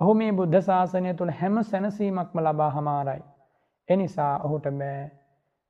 ඔහු 0.00 0.14
මේ 0.14 0.32
බුද්ධ 0.32 0.60
ශාසනය 0.62 1.14
තුළ 1.14 1.32
හැම 1.34 1.62
සැනසීමක්ම 1.64 2.38
ලබා 2.40 2.70
හමාරයි. 2.70 3.22
එනිසා 3.88 4.32
ඔහුට 4.40 4.66
බෑ 4.74 5.10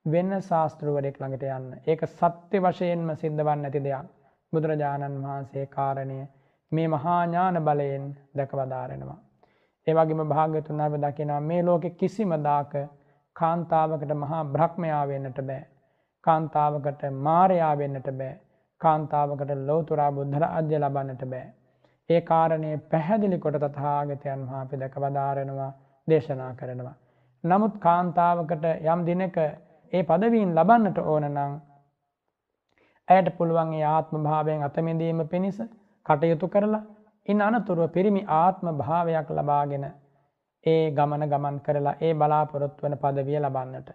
වෙන්න 0.05 0.41
ශාස්තෘවරයෙක් 0.41 1.17
ළඟට 1.17 1.45
යන්න. 1.49 1.69
ඒක 1.85 2.01
සත්‍ය 2.09 2.61
වශයෙන්ම 2.61 3.15
සිද්ධවන් 3.15 3.61
නැති 3.61 3.81
දෙයක්. 3.81 4.09
බුදුරජාණන් 4.53 5.23
වහන්සේ 5.23 5.65
කාරණය 5.67 6.19
මේ 6.71 6.87
මහාඥාන 6.87 7.57
බලයෙන් 7.61 8.05
දැකවදාරෙනවා. 8.37 9.17
ඒවගේම 9.87 10.21
භාග්‍යතුන් 10.25 10.81
අප 10.81 10.95
දකිනවා 10.97 11.41
මේ 11.41 11.61
ලෝකෙ 11.63 11.89
කිසිම 11.91 12.31
දාක 12.41 12.73
කාන්තාවකට 13.37 14.11
මහා 14.15 14.43
බ්‍රහ්මයා 14.47 15.03
වෙන්නට 15.07 15.39
බෑ. 15.43 15.63
කාන්තාවකට 16.23 17.03
මාරයා 17.19 17.73
වෙන්නට 17.77 18.09
බෑ. 18.13 18.33
කාන්තාවකට 18.81 19.51
ලෝතුරා 19.63 20.11
බුද්ධර 20.11 20.45
අධ්‍ය 20.49 20.79
ලබන්නට 20.79 21.23
බෑ. 21.27 21.45
ඒ 22.09 22.21
කාරණය 22.23 22.71
පැහැදිලි 22.89 23.37
කොට 23.39 23.59
තථාගතයන් 23.59 24.43
වහාපි 24.45 24.79
දැක 24.79 24.95
වදාරෙනවා 24.97 25.71
දේශනා 26.07 26.51
කරනවා. 26.55 26.95
නමුත් 27.43 27.79
කාන්තාවකට 27.79 28.65
යම් 28.85 29.01
දිනක 29.05 29.37
ඒ 29.93 30.03
පදවීන් 30.03 30.55
ලබන්නට 30.55 30.97
ඕන 31.05 31.25
නං 31.27 31.57
ඇයට 33.07 33.29
පුළුවන්ගේ 33.37 33.85
ආත්ම 33.87 34.23
භාවයෙන් 34.23 34.63
අතමිදීම 34.63 35.21
පිණිස 35.27 35.59
කටයුතු 36.05 36.47
කරලා 36.47 36.83
ඉන් 37.27 37.41
අනතුරුව 37.41 37.91
පිරිමි 37.91 38.23
ආත්ම 38.35 38.67
භාවයක් 38.77 39.29
ලබාගෙන 39.31 39.85
ඒ 40.63 40.91
ගමන 40.91 41.23
ගමන් 41.25 41.57
කරලා 41.59 41.95
ඒ 42.01 42.13
බලාපොරොත්තු 42.15 42.83
වන 42.83 42.97
පදවිය 42.97 43.39
ලබන්නට. 43.39 43.89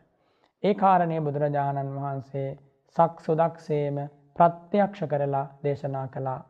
ඒ 0.63 0.75
කාරණය 0.75 1.17
බුදුරජාණන් 1.21 1.95
වහන්සේ 1.97 2.49
සක් 2.97 3.15
සුදක්සේම 3.21 3.97
ප්‍රත්‍යක්ෂ 4.37 5.03
කරලා 5.07 5.47
දේශනා 5.65 6.07
කළා. 6.09 6.41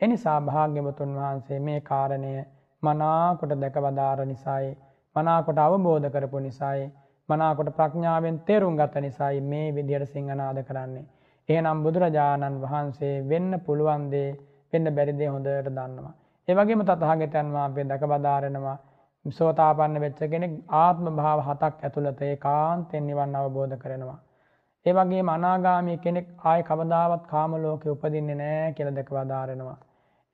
එනිසා 0.00 0.38
භාග්‍යවතුන් 0.42 1.14
වහන්සේ 1.14 1.60
මේ 1.60 1.80
කාරණය 1.82 2.32
මනාකොට 2.82 3.54
දැකවදාර 3.56 4.20
නිසායි 4.26 4.70
මනාකොට 5.16 5.58
අවබෝධ 5.58 6.08
කරපු 6.10 6.38
නිසායි 6.40 6.86
මනාකොට 7.28 7.70
ප්‍රඥාවෙන් 7.72 8.38
තේරුම් 8.40 8.76
ගත 8.76 8.94
නිසායි 8.98 9.40
මේ 9.42 9.66
විදියට 9.70 10.08
සිංහනාද 10.08 10.58
කරන්නේ. 10.62 11.04
එහෙනම් 11.48 11.82
බුදුරජාණන් 11.82 12.62
වහන්සේ 12.62 13.14
වෙන්න 13.28 13.52
පුළුවන්දේ 13.60 14.28
වෙන්න 14.72 14.86
බැරිදේ 14.90 15.28
හොඳට 15.28 15.68
දන්නවා. 15.68 16.14
ඒවගේම 16.48 16.82
තතහාගතයන් 16.84 17.52
වහන්සේ 17.52 17.84
දැකබදාරෙනවා 17.86 18.78
සෝතාපන්න 19.24 20.00
වෙච්ච 20.00 20.20
කෙනෙක් 20.30 20.54
ආත්ම 20.76 21.06
භාව 21.16 21.40
හතක් 21.40 21.74
ඇතුළත 21.80 22.22
ඒ 22.22 22.36
කාන්තෙන් 22.36 23.06
නිවන් 23.06 23.34
අවබෝධ 23.34 23.76
කරනවා. 23.78 24.18
ඒ 24.86 24.92
වගේ 24.92 25.22
අනාගාමී 25.28 25.98
කෙනෙක් 25.98 26.26
ආය 26.44 26.62
කවදාවත් 26.62 27.26
කාමලෝකෙ 27.26 27.88
උපදින්නේ 27.90 28.34
නෑ 28.34 28.72
කියල 28.72 28.88
දෙක 28.94 29.10
වදාරෙනවා. 29.10 29.78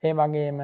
ඒ 0.03 0.13
වගේම 0.13 0.61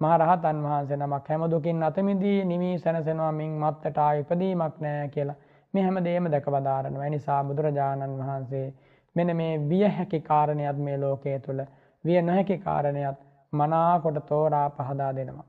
මහරහතන් 0.00 0.62
වහන්සේ 0.64 0.96
නමක් 0.96 1.28
හැමදුකින් 1.28 1.82
අතමිදී 1.82 2.38
නිමී 2.44 2.78
සැනසෙනවා 2.78 3.32
මින් 3.32 3.52
මත්තට 3.58 3.98
ආය 3.98 4.20
උපදීමක් 4.20 4.80
නෑ 4.80 5.08
කියලා 5.08 5.36
මේ 5.74 5.82
හැම 5.82 5.98
දේම 6.04 6.30
දැක 6.30 6.46
වදාරනවා. 6.46 7.06
එනිසා 7.06 7.40
බුදුරජාණන් 7.44 8.18
වහන්සේ 8.20 8.66
මෙන 9.16 9.36
මේ 9.36 9.52
විය 9.68 9.84
හැකි 9.90 10.20
කාරණයක් 10.20 10.78
මේ 10.78 10.96
ලෝකයේ 10.96 11.38
තුළ 11.38 11.60
විය 12.04 12.18
නොහැකි 12.22 12.58
කාරණයක් 12.58 13.18
මනාකොට 13.52 14.18
තෝරා 14.26 14.66
පහදා 14.70 15.12
දෙනවා. 15.14 15.46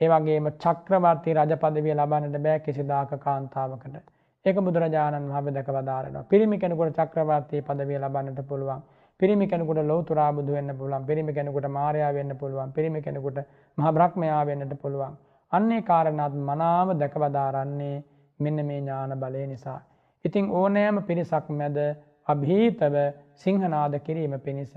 ඒ 0.00 0.08
වගේම 0.08 0.46
චක්‍රවර්ති 0.56 1.34
රජ 1.34 1.52
පදවිය 1.56 1.94
ලබන්නට 1.94 2.38
බෑ 2.40 2.58
කිසිදාක 2.60 3.12
කාන්තාවකට. 3.18 3.96
ඒක 4.44 4.58
බුදුරජාණන් 4.58 5.30
වහබ 5.30 5.54
දැක 5.54 5.70
වදාරනවා 5.70 6.24
පිරිමි 6.24 6.58
කෙනෙකුට 6.58 6.98
චක්‍රවර්තය 6.98 7.62
පදවිය 7.62 7.98
ලබන්නට 7.98 8.40
පුළුවන්. 8.44 8.82
පිරිමි 9.20 9.46
කෙනෙකුට 9.46 9.80
ලෝතුරා 9.84 10.30
බුදු 10.32 10.52
වෙන්න 10.52 10.72
පුළුවන්. 10.72 11.04
පිරිමි 11.04 11.32
කෙනෙකුට 11.32 11.66
මාරයා 11.70 12.12
වෙන්න 12.12 12.36
පුළුවන්. 12.36 12.72
පිරිමි 12.72 13.00
කෙනෙකුට 13.00 13.38
මහ 13.78 13.92
බ්‍රහ්මයා 13.92 14.42
වෙන්නට 14.46 14.74
පුළුවන්. 14.82 15.16
අන්නේ 15.52 15.82
කාරණත් 15.82 16.34
මනාව 16.42 16.88
දැකවදාරන්නේ 16.96 17.96
මෙන්න 18.40 18.66
මේ 18.66 18.80
ඥාන 18.80 19.14
බලය 19.16 19.46
නිසා. 19.46 19.80
ඉතිං 20.24 20.50
ඕනෑම 20.52 21.02
පිරිසක් 21.02 21.48
මැද 21.52 21.78
අභීතව 22.26 22.96
සිංහනාද 23.34 23.94
කිරීම 24.00 24.34
පිණිස 24.40 24.74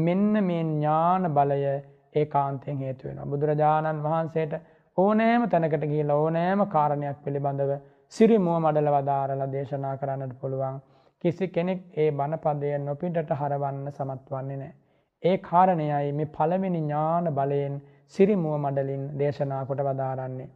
මෙන්න 0.00 0.32
මේ 0.42 0.62
ඥාන 0.64 1.24
බලය 1.30 1.62
ඒ 2.14 2.26
කාන්තයෙන් 2.26 2.78
හේතු 2.78 3.08
වෙනවා. 3.08 3.26
බුදුරජාණන් 3.26 4.02
වහන්සේට 4.02 4.54
ඕනෑම 4.98 5.42
තැනකට 5.48 5.84
ගිහිල්ලා 5.84 6.18
ඕනෑම 6.18 6.62
කාරණයක් 6.68 7.18
පිළිබඳව 7.24 7.72
සිරිමුව 8.12 8.56
මඩල 8.58 8.90
වදාරලා 8.90 9.48
දේශනා 9.48 9.94
කරන්නට 9.96 10.34
පුළුවන්. 10.40 10.76
කිසි 11.24 11.48
කෙනෙක් 11.48 11.80
ඒ 11.96 12.10
බණපදය 12.12 12.72
නොපිටට 12.80 13.32
හරවන්න 13.34 13.86
සමත් 13.90 14.26
වන්නේ 14.30 14.56
නැහැ. 14.56 14.74
ඒ 15.22 15.36
කාරණයයි 15.40 16.12
මේ 16.12 16.28
පළවෙනි 16.28 16.80
ඥාන 16.80 17.26
බලයෙන් 17.32 17.74
සිරිමුව 18.14 18.54
මඩලින් 18.58 19.04
දේශනා 19.18 19.62
කොට 19.64 19.82
වදාරන්නේ. 19.82 20.48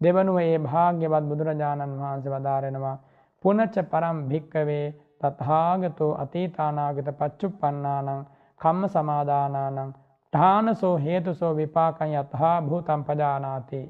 දෙවනුව 0.00 0.38
ඒ 0.40 0.58
භාග්‍යවත් 0.60 1.24
බුදුරජාණන් 1.24 1.98
වහන්සේ 1.98 2.32
වදාරෙනවා 2.32 2.96
පුනච්ච 3.44 3.76
පරම් 3.86 4.18
භික්කවේ 4.28 4.86
තත්හාගතෝ 5.20 6.12
අතීතානාගත 6.16 7.08
පච්චුප්පන්නානං 7.18 8.22
කම්ම 8.60 8.82
සමාදානානං 8.88 9.92
ඨානසෝ 10.32 10.96
හේතුසෝ 10.98 11.52
විපාකං 11.56 12.12
යතහා 12.14 12.54
භූතම් 12.62 13.02
පජානාති 13.04 13.80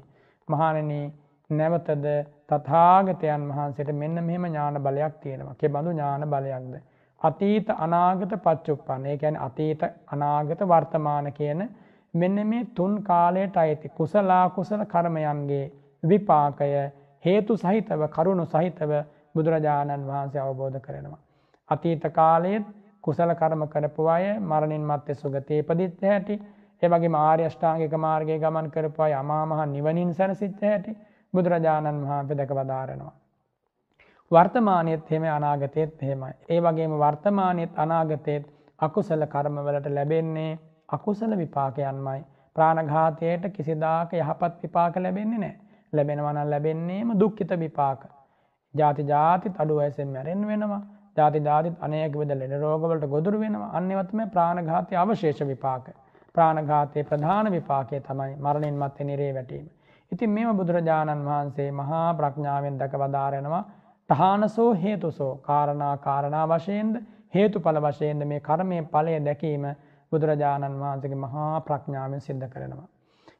මහණෙනි 0.47 1.01
නැවතද 1.49 2.07
තථාගතයන් 2.49 3.45
වහන්සේට 3.49 3.91
මෙන්න 3.93 4.21
මෙහෙම 4.21 4.45
ඥාන 4.45 4.79
බලයක් 4.79 5.15
තියෙනවා. 5.17 5.55
කෙබඳු 5.55 5.91
ඥාන 5.91 6.25
බලයක්ද? 6.27 6.73
අතීත 7.21 7.69
අනාගත 7.77 8.35
පච්චුප්පන්න. 8.39 9.05
ඒ 9.05 9.17
කියන්නේ 9.17 9.41
අතීත 9.41 9.81
අනාගත 10.07 10.61
වර්තමාන 10.63 11.31
කියන 11.31 11.63
මෙන්න 12.13 12.47
මේ 12.47 12.67
තුන් 12.75 12.99
කාලයට 13.03 13.57
අයිති 13.57 13.89
කුසල 13.91 14.35
කුසල 14.55 14.85
කර්මයන්ගේ 14.85 15.65
විපාකය 16.03 16.71
හේතු 17.25 17.57
සහිතව 17.57 18.07
කරුණු 18.09 18.45
සහිතව 18.47 18.91
බුදුරජාණන් 19.35 20.07
වහන්සේ 20.07 20.41
අවබෝධ 20.41 20.79
කරනවා. 20.81 21.21
අතීත 21.69 22.03
කාලයේත් 22.11 22.65
කුසල 23.03 23.31
කර්ම 23.35 23.63
කරපු 23.67 24.07
අය 24.07 24.25
මරණින් 24.41 24.85
මත්තේ 24.85 25.15
සුගතේ 25.15 25.59
ඉපදිච්ච 25.59 26.03
හැටි 26.03 26.35
ඒ 26.81 26.89
වගේම 26.89 27.15
ආර්ය 27.17 27.43
අෂ්ටාංගික 27.45 27.93
මාර්ගයේ 27.99 28.39
ගමන් 28.39 28.69
කරපු 28.69 29.03
අය 29.03 29.13
අමා 29.13 29.43
මහ 29.45 29.59
නිවනින් 29.67 30.13
සැනසෙච්ච 30.13 30.63
හැටි 30.63 30.97
බුදුරජාණන් 31.33 32.01
වහන්සේ 32.03 32.37
දැක 32.37 32.51
වදාරනවා. 32.51 33.13
වර්තමානයේත් 34.31 35.11
එහෙම 35.11 35.25
අනාගතයේත් 35.29 36.03
එහෙමයි. 36.03 36.33
ඒ 36.49 36.59
වගේම 36.61 36.93
වර්තමානයේත් 36.97 37.73
අනාගතයේත් 37.77 38.45
අකුසල 38.79 39.25
කර්මවලට 39.27 39.87
ලැබෙන්නේ 39.89 40.51
අකුසල 40.89 41.37
විපාකයන්මයි. 41.37 42.21
ප්‍රාණඝාතයට 42.55 43.43
කිසිදාක 43.51 44.13
යහපත් 44.15 44.53
විපාක 44.63 44.95
ලැබෙන්නේ 44.97 45.39
නැහැ. 45.39 45.59
ලැබෙනවා 45.93 46.33
නම් 46.33 46.49
ලැබෙන්නේම 46.49 47.15
දුක්ඛිත 47.19 47.51
විපාක. 47.59 48.01
ಜಾති 48.73 49.03
ಜಾතිත් 49.05 49.55
අඩු 49.57 49.77
වයසෙන් 49.77 50.09
මැරෙන්න 50.09 50.47
වෙනවා. 50.47 50.81
ජාති 51.17 51.39
ජාතිත් 51.41 51.75
අනේක 51.79 52.13
විද 52.13 52.31
ලෙඩ 52.33 52.55
රෝගවලට 52.59 53.05
ගොදුරු 53.07 53.39
වෙනවා. 53.39 53.69
අන්නේවත් 53.71 54.13
මේ 54.13 54.27
ප්‍රාණඝාතයේ 54.27 54.97
අවශේෂ 54.97 55.41
විපාක. 55.43 55.85
ප්‍රාණඝාතයේ 56.35 57.03
ප්‍රධාන 57.03 57.51
විපාකය 57.51 58.01
තමයි 58.01 58.35
මරණින් 58.37 58.75
මත්තේ 58.75 59.05
නිරේ 59.05 59.31
වැටීම. 59.33 59.65
ඉතින් 60.11 60.29
මේව 60.29 60.49
බුදුරජාණන් 60.55 61.25
වහන්සේ 61.25 61.69
මහා 61.73 62.07
ප්‍රඥාවෙන් 62.13 62.79
දැක 62.79 62.93
වදාරනවා. 62.95 63.63
තහානසෝ 64.09 64.71
හේතුසෝ 64.75 65.33
කාරණා 65.41 65.95
කාරණා 65.99 66.45
වශයෙන්ද 66.49 66.95
හේතුඵල 67.33 67.79
වශයෙන්ද 67.81 68.25
මේ 68.25 68.41
කර්මයේ 68.41 68.83
ඵලය 68.87 69.15
දැකීම 69.21 69.65
බුදුරජාණන් 70.11 70.81
වහන්සේගේ 70.81 71.19
මහා 71.19 71.61
ප්‍රඥාවෙන් 71.61 72.21
සිද්ධ 72.21 72.47
කරනවා. 72.49 72.87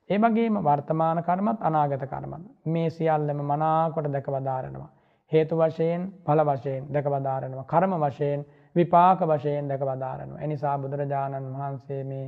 ඒ 0.09 0.19
වගේම 0.19 0.55
වර්තමාන 0.61 1.23
කර්මත් 1.23 1.59
අනාගත 1.61 2.05
කර්මත් 2.07 2.45
මේ 2.67 2.89
සියල්ලම 2.91 3.39
මනාකොට 3.43 4.11
දැක 4.11 4.27
වදාරනවා. 4.29 4.89
හේතු 5.33 5.55
වශයෙන් 5.57 6.01
ඵල 6.25 6.41
වශයෙන් 6.43 6.83
දැක 6.89 7.05
වදාරනවා. 7.07 7.65
කර්ම 7.65 7.93
වශයෙන් 8.01 8.45
විපාක 8.75 9.19
වශයෙන් 9.23 9.67
දැක 9.67 9.81
වදාරනවා. 9.81 10.39
එනිසා 10.39 10.77
බුදුරජාණන් 10.77 11.53
වහන්සේ 11.53 12.03
මේ 12.03 12.25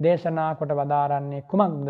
දේශනා 0.00 0.54
කොට 0.54 0.72
වදාරන්නේ 0.72 1.42
කුමක්ද? 1.44 1.88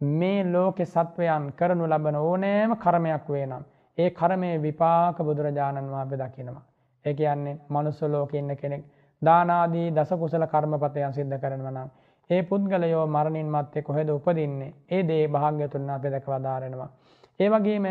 මේ 0.00 0.44
ලෝකෙ 0.46 0.84
සත්වයන් 0.86 1.52
කරනු 1.52 1.84
ලබන 1.86 2.16
ඕනෑම 2.18 2.76
කර්මයක් 2.76 3.28
වේ 3.28 3.46
නම් 3.46 3.64
ඒ 3.98 4.10
කර්මයේ 4.12 4.62
විපාක 4.62 5.16
බුදුරජාණන් 5.20 5.90
වහන්සේ 5.90 6.18
දකිනවා. 6.18 6.66
ඒ 7.04 7.14
කියන්නේ 7.14 7.58
මනුස්ස 7.68 8.02
ලෝකේ 8.04 8.40
ඉන්න 8.40 8.56
කෙනෙක් 8.56 8.84
දාන 9.22 9.50
ආදී 9.50 9.88
දස 9.90 10.10
කුසල 10.12 10.44
කර්මපතයන් 10.46 11.12
සිද්ධ 11.12 11.38
කරනවා 11.38 11.70
නම් 11.70 11.90
ඒ 12.30 12.42
පුද්ගලයෝ 12.42 13.06
මරණින් 13.08 13.48
මත්තේ 13.48 13.82
කොහෙද 13.82 14.08
උපදින්නේ? 14.08 14.74
ඒ 14.90 15.02
දේ 15.02 15.24
භාග්‍යතුන් 15.28 15.86
වහන්සේ 15.86 16.10
දැක 16.10 16.26
වදාරනවා. 16.26 16.90
ඒ 17.40 17.48
වගේම 17.50 17.86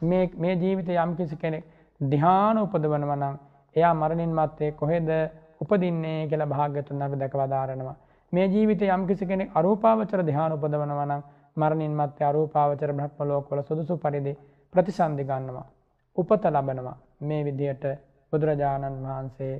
මේ 0.00 0.30
මේ 0.36 0.54
ජීවිතේ 0.54 0.96
යම්කිසි 0.96 1.36
කෙනෙක් 1.36 1.64
ධ්‍යාන 2.00 2.58
උපදවනවා 2.58 3.16
නම් 3.16 3.36
එයා 3.76 3.94
මරණින් 3.94 4.32
මත්තේ 4.34 4.70
කොහෙද 4.72 5.08
උපදින්නේ 5.60 6.28
කියලා 6.28 6.46
භාග්‍යතුන් 6.46 7.02
අපි 7.02 7.16
දැකලා 7.16 7.48
දාරනවා. 7.48 7.96
මේ 8.32 8.46
ජීවිතේ 8.46 8.90
යම්කිසි 8.90 9.26
කෙනෙක් 9.26 9.56
අරූපාවචර 9.56 10.20
ධ්‍යාන 10.22 10.52
උපදවනවා 10.52 11.06
නම් 11.06 11.22
මරණින් 11.56 11.94
මත්තේ 11.96 12.26
අරූපාවචර 12.26 12.92
බ්‍රහ්ම 12.92 13.22
ලෝකවල 13.22 13.62
සුදුසු 13.62 13.96
පරිදි 13.96 14.32
ප්‍රතිසන්දි 14.74 15.24
ගන්නවා. 15.24 15.66
උපත 16.16 16.44
ලබනවා. 16.46 16.96
මේ 17.20 17.44
විදිහට 17.44 17.84
බුදුරජාණන් 18.32 19.02
වහන්සේ 19.04 19.54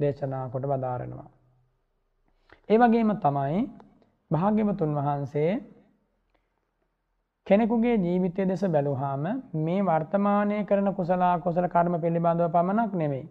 දේශනා 0.00 0.48
කොට 0.48 0.64
වදාරනවා. 0.64 1.28
ඒ 2.68 2.78
වගේම 2.78 3.10
තමයි 3.16 3.60
භාග්‍යවතුන් 4.30 4.94
වහන්සේ 4.94 5.50
කෙනෙකුගේ 7.46 7.94
ජීවිතය 7.98 8.44
දෙස 8.44 8.62
බැලුහාම 8.66 9.24
මේ 9.60 9.80
වර්තමානය 9.82 10.58
කරන 10.64 10.88
කුසලා 10.94 11.34
කුසල 11.38 11.66
කර්ම 11.66 11.94
පිළිබඳව 11.98 12.44
පමණක් 12.48 12.92
නෙවෙයි. 12.94 13.24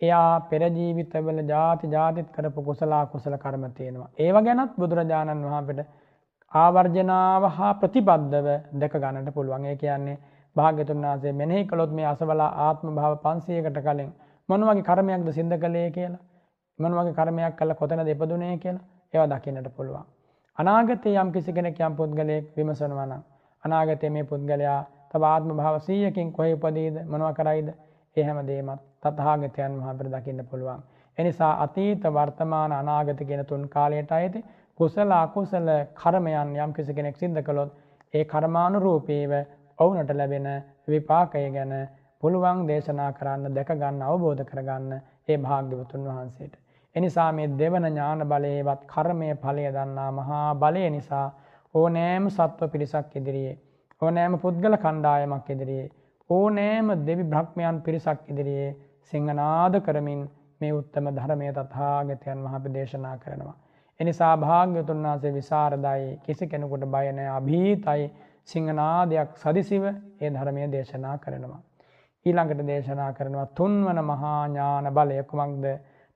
එයා 0.00 0.40
පෙර 0.42 0.62
ජීවිතවල 0.70 1.40
ಜಾති 1.44 1.86
ජාතිත් 1.88 2.28
කරපු 2.30 2.62
කුසලා 2.62 3.02
කුසල 3.06 3.36
කර්ම 3.36 3.64
තියෙනවා. 3.70 4.08
ඒව 4.18 4.36
ගැනත් 4.40 4.72
බුදුරජාණන් 4.76 5.44
වහන්සේට 5.46 5.90
ආවර්ජනාව 6.52 7.44
හා 7.50 7.74
ප්‍රතිබද්ධව 7.74 8.48
දැක 8.74 8.96
ගන්නට 8.96 9.30
පුළුවන්. 9.30 9.64
ඒ 9.64 9.76
කියන්නේ 9.76 10.16
භාග්‍යතුන් 10.56 11.04
වහන්සේ 11.04 11.32
මෙනෙහි 11.34 11.66
කළොත් 11.66 11.92
මේ 11.92 12.06
අසවලා 12.06 12.50
ආත්ම 12.62 12.88
භාව 12.94 13.18
500කට 13.20 13.78
කලින් 13.82 14.10
මොන 14.48 14.60
වගේ 14.62 14.82
කර්මයක්ද 14.84 15.30
සිද්ධ 15.32 15.56
කළේ 15.58 15.86
කියලා 15.90 16.24
මොන 16.78 16.92
වගේ 16.94 17.14
කර්මයක් 17.14 17.54
කළා 17.56 17.76
කොතනද 17.76 18.08
ඉපදුනේ 18.08 18.56
කියලා 18.58 18.84
ඒවා 19.14 19.30
දකින්නට 19.32 19.72
පුළුවන්. 19.76 20.10
අනාගතයේ 20.58 21.18
යම් 21.18 21.30
කිසි 21.32 21.52
කෙනෙක් 21.52 21.78
යම් 21.80 21.94
පුද්ගලයෙක් 21.94 22.48
විමසනවා 22.56 23.06
නම් 23.06 23.22
අනාගතයේ 23.64 24.10
මේ 24.10 24.24
පුද්ගලයා 24.24 24.80
තව 25.10 25.22
ආත්ම 25.26 25.52
භාව 25.56 25.76
100කින් 25.80 26.32
කොහේ 26.32 26.54
උපදීද 26.54 26.96
මොනවා 27.06 27.32
කරයිද 27.32 27.68
ඒ 28.16 28.24
හැම 28.24 28.40
දෙයක්ම 28.44 28.70
තථාගතයන් 29.00 29.78
වහන්සේ 29.78 30.10
දකින්න 30.10 30.42
පුළුවන්. 30.46 30.82
එනිසා 31.18 31.52
අතීත 31.58 32.04
වර්තමාන 32.08 32.72
අනාගත 32.72 33.20
කියන 33.22 33.44
තුන් 33.46 33.64
කාලයට 33.68 34.12
අයිති 34.12 34.44
කුසල 34.80 35.10
අකුසල 35.14 35.68
කර්මයන් 35.94 36.54
යම් 36.58 36.72
කිසි 36.72 36.92
කෙනෙක් 36.92 37.16
සිද්ධ 37.16 37.42
කළොත් 37.42 37.70
ඒ 38.14 38.24
කර්මානුරූපීව 38.26 39.32
ඔවුනට 39.78 40.12
ලැබෙන 40.12 40.48
විපාකය 40.88 41.46
ගැන 41.50 41.72
පුළුවන් 42.22 42.66
දේශනා 42.66 43.12
කරන්න 43.12 43.54
දැක 43.54 43.72
ගන්න 43.74 44.04
අවබෝධ 44.04 44.44
කරගන්න 44.44 44.92
ඒ 45.28 45.38
භාග්‍යවතුන් 45.38 46.06
වහන්සේට 46.06 46.61
එනිසා 46.96 47.30
මේ 47.32 47.48
දෙවන 47.54 47.86
ඥාන 47.86 48.22
බලයේවත් 48.26 48.82
කර්මය 48.86 49.28
ඵලය 49.36 49.64
දන්නා 49.70 50.10
මහා 50.12 50.48
බලය 50.56 50.84
නිසා 50.90 51.26
ඕනෑම 51.74 52.24
සත්ව 52.28 52.68
පිරිසක් 52.68 53.16
ඉදිරියේ 53.16 53.56
ඕනෑම 54.02 54.34
පුද්ගල 54.38 54.76
කණ්ඩායමක් 54.76 55.48
ඉදිරියේ 55.50 55.90
ඕනෑම 56.30 56.88
දෙවි 57.06 57.24
බ්‍රහ්මයන් 57.24 57.76
පිරිසක් 57.80 58.20
ඉදිරියේ 58.28 58.70
සිංහනාද 59.12 59.74
කරමින් 59.80 60.22
මේ 60.60 60.72
උත්තම 60.72 61.06
ධර්මය 61.10 61.48
තථාගතයන් 61.50 62.44
වහන්සේ 62.44 62.74
දේශනා 62.74 63.16
කරනවා. 63.16 63.56
එනිසා 64.00 64.34
භාග්‍යවතුන් 64.36 65.02
වහන්සේ 65.02 65.32
විසරදයි 65.32 66.04
කිසි 66.24 66.46
කෙනෙකුට 66.46 66.84
බය 66.86 67.06
නැහැ 67.10 67.36
අභීතයි 67.36 68.04
සිංහනාදයක් 68.46 69.30
සදිසිව 69.36 69.84
ඒ 69.86 70.30
ධර්මය 70.30 70.68
දේශනා 70.72 71.16
කරනවා. 71.18 71.60
ඊළඟට 72.26 72.62
දේශනා 72.66 73.10
කරනවා 73.12 73.46
තුන්වන 73.54 73.98
මහා 74.04 74.38
ඥාන 74.46 74.86
බලය 74.90 75.18
කුමක්ද? 75.24 75.66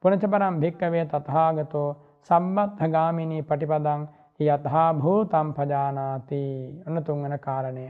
පුනචපරම් 0.06 0.56
භික්කවේ 0.60 1.04
තථාගතෝ 1.04 1.88
සම්බත්ථගාමිනී 2.30 3.42
පටිපදං 3.42 4.02
යතහා 4.40 4.90
භූතම් 4.94 5.48
පජානාති 5.52 6.42
ඔන්න 6.86 6.98
තුන්වන 7.02 7.34
කාරණය. 7.38 7.86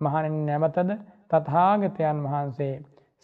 මහණෙනි 0.00 0.40
නැවතද 0.44 0.90
තථාගතයන් 1.30 2.20
වහන්සේ 2.24 2.74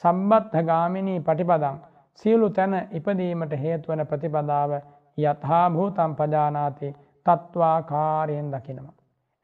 සම්බත්ථගාමිනී 0.03 1.20
පටිපදං 1.20 1.79
සියලු 2.23 2.49
තැන 2.51 2.75
ඉපදීමට 2.92 3.55
හේතු 3.59 3.92
වන 3.92 4.07
ප්‍රතිපදාව 4.07 4.73
යතහා 5.18 5.66
භූතම් 5.70 6.12
පජානාති 6.14 6.94
තත්වාකාරයෙන් 7.27 8.51
දකිනවා. 8.51 8.94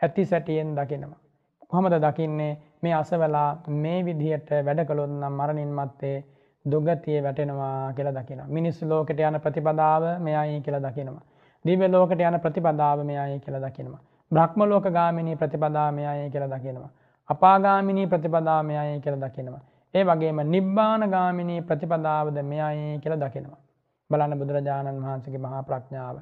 ඇති 0.01 0.25
සැටියෙන් 0.25 0.75
දකිනවා. 0.77 1.21
කොහොමද 1.69 1.95
දකින්නේ 2.01 2.53
මේ 2.83 2.95
අසවලා 2.95 3.51
මේ 3.77 3.99
විදිහට 4.05 4.51
වැඩ 4.67 4.85
කළොත් 4.85 5.13
නම් 5.13 5.35
මරණින් 5.35 5.73
මත්තේ 5.75 6.19
දුගතිය 6.65 7.23
වැටෙනවා 7.23 7.93
කියලා 7.93 8.13
දකිනවා. 8.13 8.49
මිනිස් 8.49 8.83
ලෝකෙට 8.83 9.21
යන 9.21 9.41
ප්‍රතිපදාව 9.41 10.03
මෙයයි 10.21 10.61
කියලා 10.61 10.83
දකිනවා. 10.83 11.23
දිව්‍ය 11.65 11.89
ලෝකෙට 11.89 12.21
යන 12.21 12.41
ප්‍රතිපදාව 12.41 13.05
මෙයයි 13.05 13.41
කියලා 13.41 13.61
දකිනවා. 13.61 14.01
බ්‍රහ්ම 14.31 14.61
ලෝක 14.65 14.85
ගාමිනී 14.91 15.37
ප්‍රතිපදාව 15.37 15.95
මෙයයි 15.95 16.31
කියලා 16.31 16.51
දකිනවා. 16.51 16.91
අපාගාමිනී 17.29 18.07
ප්‍රතිපදාව 18.07 18.65
මෙයයි 18.65 19.01
කියලා 19.01 19.23
දකිනවා. 19.25 19.63
ඒ 19.95 20.05
වගේම 20.05 20.39
නිබ්බාන 20.47 21.03
ගාමිනී 21.11 21.61
ප්‍රතිපදාවද 21.63 22.37
මෙයයි 22.43 22.99
කියලා 22.99 23.23
දකිනවා. 23.25 23.59
බලන්න 24.11 24.39
බුදුරජාණන් 24.39 25.03
වහන්සේගේ 25.03 25.39
මහා 25.39 25.63
ප්‍රඥාව. 25.63 26.17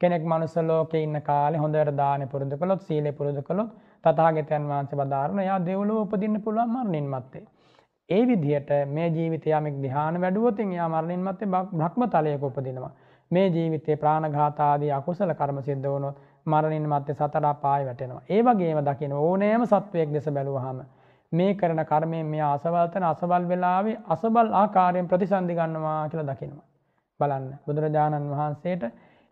කෙනෙක් 0.00 0.22
මනුස්ස 0.24 0.56
ලෝකේ 0.62 1.02
ඉන්න 1.02 1.22
කාලේ 1.22 1.60
හොඳට 1.60 1.96
දාන 1.96 2.28
පුරුදු 2.28 2.56
කළොත් 2.56 2.82
සීලය 2.82 3.12
පුරුදු 3.12 3.42
කළොත් 3.42 3.70
තථාගතයන් 4.04 4.68
වහන්සේ 4.68 4.98
වදාारण 4.98 5.38
එයා 5.38 5.58
දෙව්ලොව 5.66 5.98
උපදින්න 6.04 6.42
පුළුවන් 6.42 6.70
මරණින් 6.70 7.08
මත්තේ. 7.08 7.44
ඒ 8.10 8.22
විදිහට 8.24 8.70
මේ 8.88 9.08
ජීවිතය 9.10 9.50
යමෙක් 9.50 9.76
ධ්‍යාන 9.82 10.20
වැඩුවොත් 10.20 10.60
එයා 10.60 10.88
මරණින් 10.88 11.22
මත්තේ 11.22 11.48
භ්‍රම 11.48 12.02
තලයක 12.08 12.42
උපදිනවා. 12.42 12.92
මේ 13.30 13.46
ජීවිතේ 13.48 13.96
ප්‍රාණඝාත 13.96 14.60
ආදී 14.60 14.90
අකුසල 14.92 15.32
කර්ම 15.34 15.58
සිද්ධ 15.62 15.86
වුණොත් 15.86 16.16
මරණින් 16.46 16.88
මත්තේ 16.88 17.14
සතර 17.14 17.46
අපාය 17.46 17.84
වැටෙනවා. 17.84 18.22
ඒ 18.28 18.40
වගේම 18.42 18.80
දකින්න 18.84 19.12
ඕනෑම 19.18 19.66
සත්වයක් 19.66 20.10
දෙස 20.12 20.26
බැලුවාම 20.28 20.80
මේ 21.32 21.54
කරන 21.54 21.82
කර්මයෙන් 21.84 22.26
මෙයා 22.26 22.50
අසවල් 22.52 22.88
තන 22.88 23.04
අසවල් 23.04 23.46
වෙලාවේ 23.48 23.96
අසබල් 24.08 24.50
ආකාරයෙන් 24.54 25.08
ප්‍රතිසන්දි 25.08 25.54
ගන්නවා 25.54 26.08
කියලා 26.08 26.28
දකිනවා. 26.30 26.66
බලන්න 27.20 27.46
බුදුරජාණන් 27.66 28.30
වහන්සේට 28.32 28.82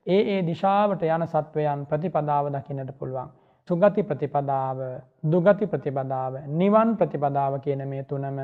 ඒ 0.06 0.20
ඒ 0.28 0.40
දිශාවට 0.44 1.02
යන 1.08 1.26
සත්වයන් 1.26 1.84
ප්‍රතිපදාව 1.86 2.52
දකින්නට 2.52 2.92
පුළුවන්. 2.98 3.28
සුගති 3.68 4.02
ප්‍රතිපදාව, 4.02 4.78
දුගති 5.24 5.66
ප්‍රතිපදාව, 5.66 6.32
නිවන් 6.54 6.96
ප්‍රතිපදාව 6.96 7.60
කියන 7.60 7.82
මේ 7.86 8.04
තුනම 8.04 8.38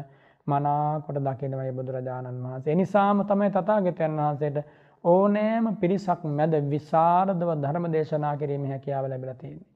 මනාකොට 0.47 1.21
දකිනවයි 1.21 1.73
බුදුරජාණන් 1.73 2.43
වහන්සේ. 2.43 2.73
ඒ 2.73 2.75
නිසාම 2.75 3.23
තමයි 3.25 3.51
තථාගතයන් 3.51 4.19
වහන්සේට 4.19 4.59
ඕනෑම 5.05 5.67
පිරිසක් 5.77 6.21
මැද 6.33 6.55
විසරදව 6.69 7.51
ධර්ම 7.59 7.87
දේශනා 7.93 8.37
කිරීමේ 8.37 8.71
හැකියාව 8.71 9.09
ලැබිලා 9.09 9.35
තියෙන්නේ. 9.37 9.71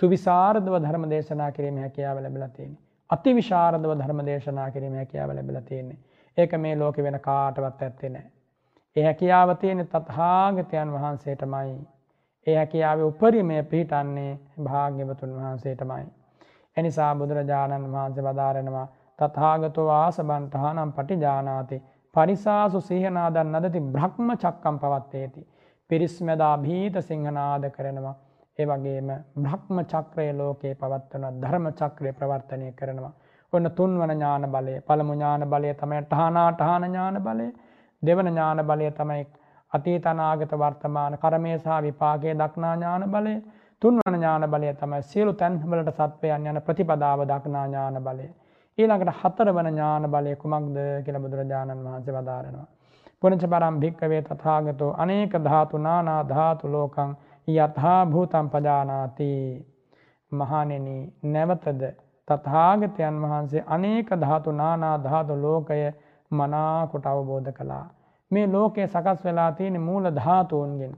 සුවිසරදව 0.00 0.74
ධර්ම 0.78 1.04
දේශනා 1.10 1.50
කිරීමේ 1.50 1.82
හැකියාව 1.82 2.18
ලැබිලා 2.18 2.48
තියෙන්නේ. 2.50 2.82
අතිවිශාරදව 3.10 3.90
ධර්ම 3.94 4.20
දේශනා 4.26 4.70
කිරීම 4.70 4.94
හැකියාව 4.94 5.30
ලැබිලා 5.30 5.62
තියෙන්නේ. 5.62 5.98
ඒක 6.38 6.52
මේ 6.54 6.76
ලෝකෙ 6.76 7.02
වෙන 7.02 7.20
කාටවත් 7.20 7.82
ඇත්තේ 7.82 8.08
නැහැ. 8.08 8.30
ඒ 8.96 9.04
හැකියාව 9.04 9.50
තියෙන්නේ 9.56 9.86
තථාගතයන් 9.86 10.92
වහන්සේටමයි. 10.92 11.76
ඒ 12.46 12.56
හැකියාවේ 12.56 13.04
උපරිමය 13.04 13.62
පිහිටන්නේ 13.64 14.32
භාග්‍යවතුන් 14.62 15.36
වහන්සේටමයි. 15.36 16.06
එනිසා 16.76 17.12
බුදුරජාණන් 17.14 17.92
වහන්සේ 17.92 18.24
වදාරනවා 18.24 18.86
තථාගතෝ 19.22 19.88
ආසබන්තහනම් 19.94 20.92
පටිජානාති 20.92 21.82
පරිසාසු 22.14 22.80
සිහනාදන් 22.82 23.52
නදති 23.54 23.80
බ්‍රහ්ම 23.88 24.28
චක්කම් 24.36 24.76
පවත්තේති. 24.78 25.42
පිරිස්මදා 25.90 26.54
භීත 26.58 26.96
සිංහනාද 27.02 27.64
කරනවා. 27.70 28.14
ඒ 28.58 28.66
වගේම 28.66 29.10
බ්‍රහ්ම 29.38 29.76
චක්‍රය 29.86 30.26
ලෝකයේ 30.34 30.74
පවත්වන 30.76 31.40
ධර්ම 31.42 31.66
චක්‍රය 31.72 32.12
ප්‍රවර්තනය 32.12 32.72
කරනවා. 32.72 33.12
ඔන්න 33.52 33.70
තුන්වන 33.72 34.10
ඥාන 34.10 34.44
බලය 34.48 34.74
පළමු 34.82 35.14
ඥාන 35.14 35.44
බලය 35.46 35.70
තමයි 35.74 36.02
ටහනාටහන 36.04 36.84
ඥාන 36.84 37.18
බලය 37.20 37.48
දෙවන 38.02 38.28
ඥාන 38.28 38.60
බලය 38.64 38.90
තමයි 38.92 39.24
අතීතනාගත 39.72 40.52
වර්තමාන 40.54 41.18
කරමය 41.18 41.52
සහ 41.56 41.80
විපාකයේ 41.82 42.34
දක්නා 42.34 42.74
ඥාන 42.74 43.04
බලය 43.08 43.34
තුන්වන 43.82 44.14
ඥාන 44.14 44.46
බලය 44.48 44.74
තමයි 44.74 45.02
සියලු 45.04 45.32
තැන්වලට 45.34 45.92
සත්වයන් 45.94 46.46
යන 46.46 46.62
ප්‍රතිපදාව 46.62 47.26
දක්නා 47.26 47.66
ඥාන 47.66 47.98
බලය. 48.00 48.28
ඊළඟට 48.78 49.18
හතරවන 49.18 49.68
ඥාන 49.68 50.04
බලය 50.08 50.36
කුමක්ද 50.36 50.76
කියලා 51.04 51.20
බුදුරජාණන් 51.20 51.84
වහන්සේ 51.84 52.14
වදාරනවා. 52.14 52.68
පුනච 53.22 53.42
පරම් 53.46 53.74
භික්කවේ 53.78 54.22
තථාගතෝ 54.22 54.92
අනේක 54.98 55.34
ධාතු 55.40 55.78
නානා 55.78 56.22
ධාතු 56.26 56.64
ලෝකං 56.68 57.10
යථා 57.48 58.00
භූතම් 58.06 58.46
පජානාති 58.48 59.32
මහණෙනි 60.32 60.96
නැවතද 61.26 61.82
තථාගතයන් 62.28 63.20
වහන්සේ 63.22 63.64
අනේක 63.68 64.10
ධාතු 64.16 64.52
නානා 64.52 64.96
ධාතු 65.00 65.36
ලෝකය 65.36 65.80
මනාකොට 66.30 67.06
අවබෝධ 67.06 67.52
කළා. 67.52 67.86
මේ 68.30 68.46
ලෝකය 68.48 68.86
සකස් 68.86 69.24
වෙලා 69.24 69.52
තියෙන 69.52 69.80
මූල 69.80 70.04
ධාතුන්ගෙන් 70.12 70.94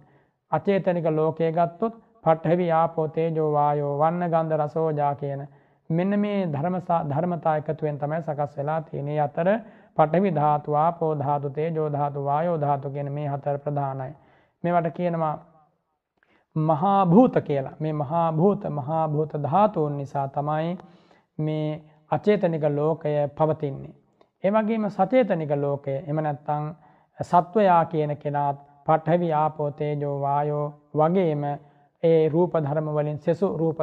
අචේතනික 0.52 1.06
ලෝකය 1.12 1.52
ගත්තොත් 1.52 1.94
පඨවි 2.24 2.66
ආපෝ 2.72 3.08
තේජෝ 3.08 3.50
වායෝ 3.52 3.92
වන්න 3.98 4.30
ගන්ධ 4.30 4.60
රසෝජා 4.60 5.14
කියන 5.16 5.42
මෙන්න 5.90 6.18
මේ 6.18 6.46
ධර්මතා 6.48 7.56
එකතුවෙන් 7.56 7.98
තමයි 7.98 8.20
සකස් 8.22 8.56
වෙලා 8.56 8.80
තියෙන්නේ. 8.80 9.20
අතර 9.20 9.48
පඨවි 9.96 10.30
ධාතු 10.30 10.74
ආපෝ 10.74 11.12
ධාතු 11.14 11.50
තේජෝ 11.50 11.88
ධාතු 11.92 12.24
වායෝ 12.24 12.60
ධාතු 12.60 12.90
කියන 12.90 13.12
මේ 13.12 13.28
හතර 13.28 13.58
ප්‍රධානයි. 13.58 14.14
මේවට 14.64 14.90
කියනවා 14.90 15.34
මහාභූත 16.56 17.34
කියලා 17.40 17.76
මේ 17.80 17.92
මහාභූත 17.94 18.64
මහාභූත 18.70 19.32
ධාතුන් 19.42 19.96
නිසා 19.96 20.28
තමයි 20.28 20.78
මේ 21.38 21.82
අචේතනික 22.10 22.64
ලෝකය 22.70 23.14
පවතින්නේ. 23.36 23.94
ඒ 24.44 24.50
වගේම 24.50 24.88
සචේතනික 24.90 25.52
ලෝකය 25.56 25.94
එම 26.06 26.16
නැත්තං 26.18 26.64
සත්වයා 27.18 27.84
කියන 27.86 28.16
කෙනාත් 28.16 28.56
පටහැවි 28.86 29.32
ආපෝ 29.32 29.70
තේජෝ 29.72 30.20
වායෝ 30.20 30.66
වගේම 30.94 31.44
ඒ 32.02 32.28
රූප 32.28 32.52
ධර්ම 32.56 32.88
වලින් 32.90 33.18
සෙසු 33.18 33.56
රූප 33.56 33.78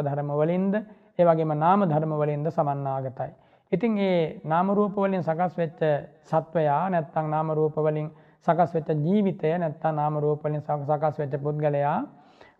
ධර්ම 1.17 1.19
වලින්ද 1.19 1.19
ඒ 1.19 1.25
වගේම 1.25 1.59
නාම 1.59 1.81
ධර්ම 1.81 2.13
වලින්ද 2.13 2.47
සමන්නාගතයි. 2.47 3.31
ඉතින් 3.71 3.97
ඒ 3.97 4.41
නාම 4.45 4.67
රූප 4.69 4.95
වලින් 4.95 5.23
සකස් 5.23 5.57
වෙච්ච 5.57 5.81
සත්වයා 6.23 6.89
නැත්තං 6.89 7.29
නාම 7.29 7.51
රූප 7.51 7.75
වලින් 7.75 8.09
සකස් 8.47 8.73
වෙච්ච 8.73 8.89
ජීවිතය 9.05 9.57
නැත්තං 9.57 9.95
නාම 9.95 10.17
රූප 10.17 10.43
වලින් 10.43 10.61
සකස් 10.61 11.19
වෙච්ච 11.19 11.43
පුද්ගලයා 11.43 12.03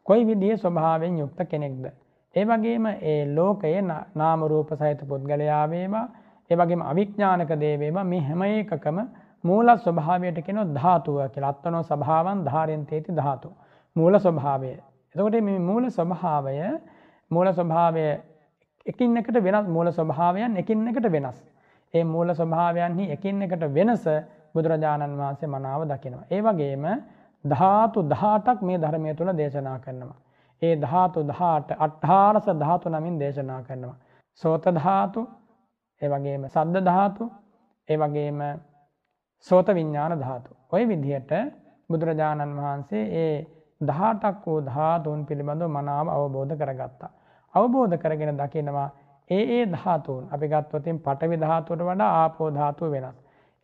කොයි 0.04 0.28
විදිහේ 0.28 0.58
ස්වභාවයෙන් 0.58 1.20
යුක්ත 1.20 1.40
කෙනෙක්ද. 1.50 1.86
ඒ 2.36 2.46
වගේම 2.46 2.86
ඒ 2.86 3.36
ලෝකයේ 3.36 3.82
නාම 4.16 4.40
රූප 4.44 4.70
සහිත 4.70 5.02
පුද්ගලයා 5.08 5.70
වේවා 5.70 6.08
ඒ 6.50 6.56
වගේම 6.56 6.82
අවිඥානික 6.82 7.52
දේ 7.60 7.80
වේවා 7.80 8.04
මේ 8.04 8.20
හැම 8.20 8.42
එකකම 8.42 8.98
මූල 9.44 9.68
ස්වභාවයට 9.78 10.46
කියනවා 10.46 10.74
ධාතුව 10.76 11.18
කියලා. 11.30 11.50
අත්වනෝ 11.50 11.84
ස්වභාවං 11.84 12.46
ධාරෙන්තේති 12.46 13.16
ධාතු. 13.16 13.50
මූල 13.96 14.20
ස්වභාවය. 14.20 14.72
එතකොට 15.16 15.42
මේ 15.42 15.60
මූල 15.60 15.90
ස්වභාවය 15.90 16.56
මූල 17.32 17.48
ස්වභාවය 17.50 18.31
එකින් 18.86 19.18
එකට 19.18 19.38
වෙනස් 19.40 19.68
මූල 19.68 19.88
ස්වභාවයන් 19.90 20.58
එකින් 20.58 20.88
එකට 20.88 21.08
වෙනස්. 21.08 21.38
ඒ 21.94 22.04
මූල 22.06 22.30
ස්වභාවයන්හි 22.32 23.12
එකින් 23.12 23.42
එකට 23.42 23.64
වෙනස 23.70 24.06
බුදුරජාණන් 24.54 25.18
වහන්සේ 25.18 25.48
මනාව 25.48 25.82
දකිනවා. 25.86 26.26
ඒ 26.32 26.42
වගේම 26.42 26.86
ධාතු 27.46 28.00
දහටක් 28.06 28.62
මේ 28.62 28.78
ධර්මය 28.78 29.14
තුළ 29.16 29.32
දේශනා 29.34 29.78
කරනවා. 29.80 30.20
ඒ 30.62 30.76
ධාතු 30.78 31.20
දහට 31.24 31.70
අට්ඨාරස 31.78 32.48
ධාතු 32.56 32.90
නමින් 32.90 33.20
දේශනා 33.20 33.62
කරනවා. 33.62 33.98
සෝත 34.42 34.66
ධාතු 34.74 35.22
ඒ 36.02 36.10
වගේම 36.10 36.44
සද්ද 36.48 36.84
ධාතු 36.84 37.24
ඒ 37.90 37.98
වගේම 37.98 38.40
සෝත 39.48 39.68
විඤ්ඥාන 39.70 40.20
ධාතු. 40.20 40.50
ඔය 40.72 40.84
විදිහට 40.88 41.32
බුදුරජාණන් 41.90 42.58
වහන්සේ 42.58 43.04
ඒ 43.16 43.36
දහටක් 43.82 44.46
වූ 44.46 44.60
ධාතුන් 44.62 45.26
පිළිබඳව 45.26 45.70
මනාව 45.70 46.08
අවබෝධ 46.10 46.56
කරගත්තා. 46.56 47.12
අවබෝධ 47.54 47.96
කරගෙන 47.98 48.38
දකිනවා 48.38 48.90
ඒ 49.30 49.44
ඒ 49.52 49.66
ධාතුන් 49.68 50.24
අපි 50.32 50.48
ගත්වතින් 50.48 50.98
පටවි 51.00 51.38
ධාතුවට 51.38 51.84
වඩා 51.84 52.12
ආපෝ 52.16 52.50
ධාතුව 52.52 52.92
වෙනස්. 52.92 53.18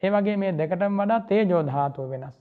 ඒ 0.04 0.10
වගේ 0.10 0.38
මේ 0.38 0.52
දෙකටම 0.54 1.00
වඩා 1.00 1.20
තේජෝ 1.22 1.64
ධාතුව 1.64 2.10
වෙනස්. 2.10 2.36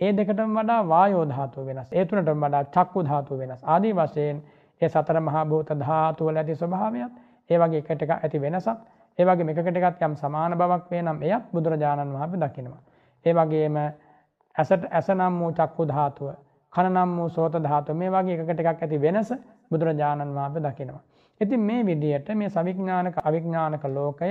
ඒ 0.00 0.12
දෙකටම 0.12 0.52
වඩා 0.54 0.80
වායෝ 0.88 1.24
ධාතුව 1.26 1.66
වෙනස්. 1.66 1.88
ඒ 1.92 2.04
තුනටම 2.04 2.44
වඩා 2.44 2.64
චක්කු 2.66 2.98
ධාතුව 3.04 3.38
වෙනස්. 3.38 3.60
ආදී 3.64 3.94
වශයෙන් 3.94 4.38
ඒ 4.80 4.88
සතර 4.88 5.16
මහා 5.20 5.44
භූත 5.44 5.70
ධාතු 5.78 6.26
වල 6.26 6.36
ඇති 6.36 6.54
ස්වභාවයත් 6.54 7.12
ඒ 7.50 7.58
වගේ 7.58 7.80
එකට 7.80 8.02
එක 8.02 8.10
ඇති 8.12 8.38
වෙනසක් 8.40 8.78
ඒ 9.18 9.24
වගේම 9.24 9.48
එකකට 9.50 9.78
එකත් 9.78 10.02
යම් 10.02 10.14
සමාන 10.16 10.52
බවක් 10.54 10.90
වේ 10.90 11.02
නම් 11.02 11.22
එයත් 11.24 11.46
බුදුරජාණන් 11.52 12.12
වහන්සේ 12.14 12.40
දකිනවා. 12.42 12.82
ඒ 13.26 13.32
වගේම 13.34 13.76
ඇසට 13.78 14.84
ඇස 14.90 15.08
නම් 15.10 15.38
වූ 15.40 15.50
චක්කු 15.52 15.86
ධාතුව, 15.86 16.28
කන 16.72 16.90
නම් 16.92 17.16
වූ 17.16 17.28
සෝත 17.30 17.56
ධාතුව 17.58 17.96
මේ 17.96 18.10
වගේ 18.10 18.36
එකකට 18.36 18.60
එකක් 18.62 18.82
ඇති 18.82 19.00
වෙනස 19.00 19.32
බුදුරජාණන් 19.70 20.34
වහන්සේ 20.34 20.62
දකිනවා. 20.62 21.02
ඉතින් 21.40 21.60
මේ 21.62 21.82
විදිහට 21.84 22.28
මේ 22.34 22.50
සවිඥානික 22.50 23.16
අවිඥානික 23.24 23.84
ලෝකය 23.86 24.30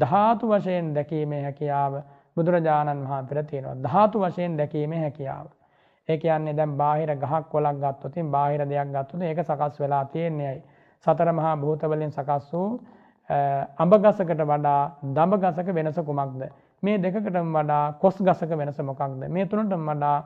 ධාතු 0.00 0.48
වශයෙන් 0.48 0.94
දැකීමේ 0.94 1.42
හැකියාව 1.42 1.94
බුදුරජාණන් 2.36 3.04
වහන්සේට 3.04 3.46
තියෙනවා. 3.46 3.82
ධාතු 3.82 4.20
වශයෙන් 4.20 4.58
දැකීමේ 4.58 5.00
හැකියාව. 5.00 5.46
ඒ 6.08 6.18
කියන්නේ 6.18 6.56
දැන් 6.56 6.76
බාහිර 6.76 7.16
ගහක් 7.16 7.44
කොලක් 7.48 7.78
ගත්තොත් 7.78 8.14
බාහිර 8.30 8.60
දෙයක් 8.64 8.88
ගත්තොත් 8.88 9.22
ඒක 9.22 9.38
සකස් 9.40 9.80
වෙලා 9.80 10.04
තියෙන්නේ 10.06 10.54
සතර 11.06 11.32
මහා 11.32 11.56
භූත 11.56 11.82
වලින් 11.84 12.12
සකස් 12.12 12.52
වූ 12.52 12.68
අඹ 13.76 13.94
ගසකට 13.96 14.40
වඩා 14.44 14.80
දඹ 15.04 15.34
ගසක 15.36 15.68
වෙනස 15.70 15.98
කුමක්ද? 15.98 16.42
මේ 16.82 16.98
දෙකකටම 16.98 17.52
වඩා 17.52 17.92
කොස් 17.94 18.16
ගසක 18.18 18.50
වෙනස 18.52 18.78
මොකක්ද? 18.80 19.28
මේ 19.28 19.46
තුනටම 19.46 19.86
වඩා 19.86 20.16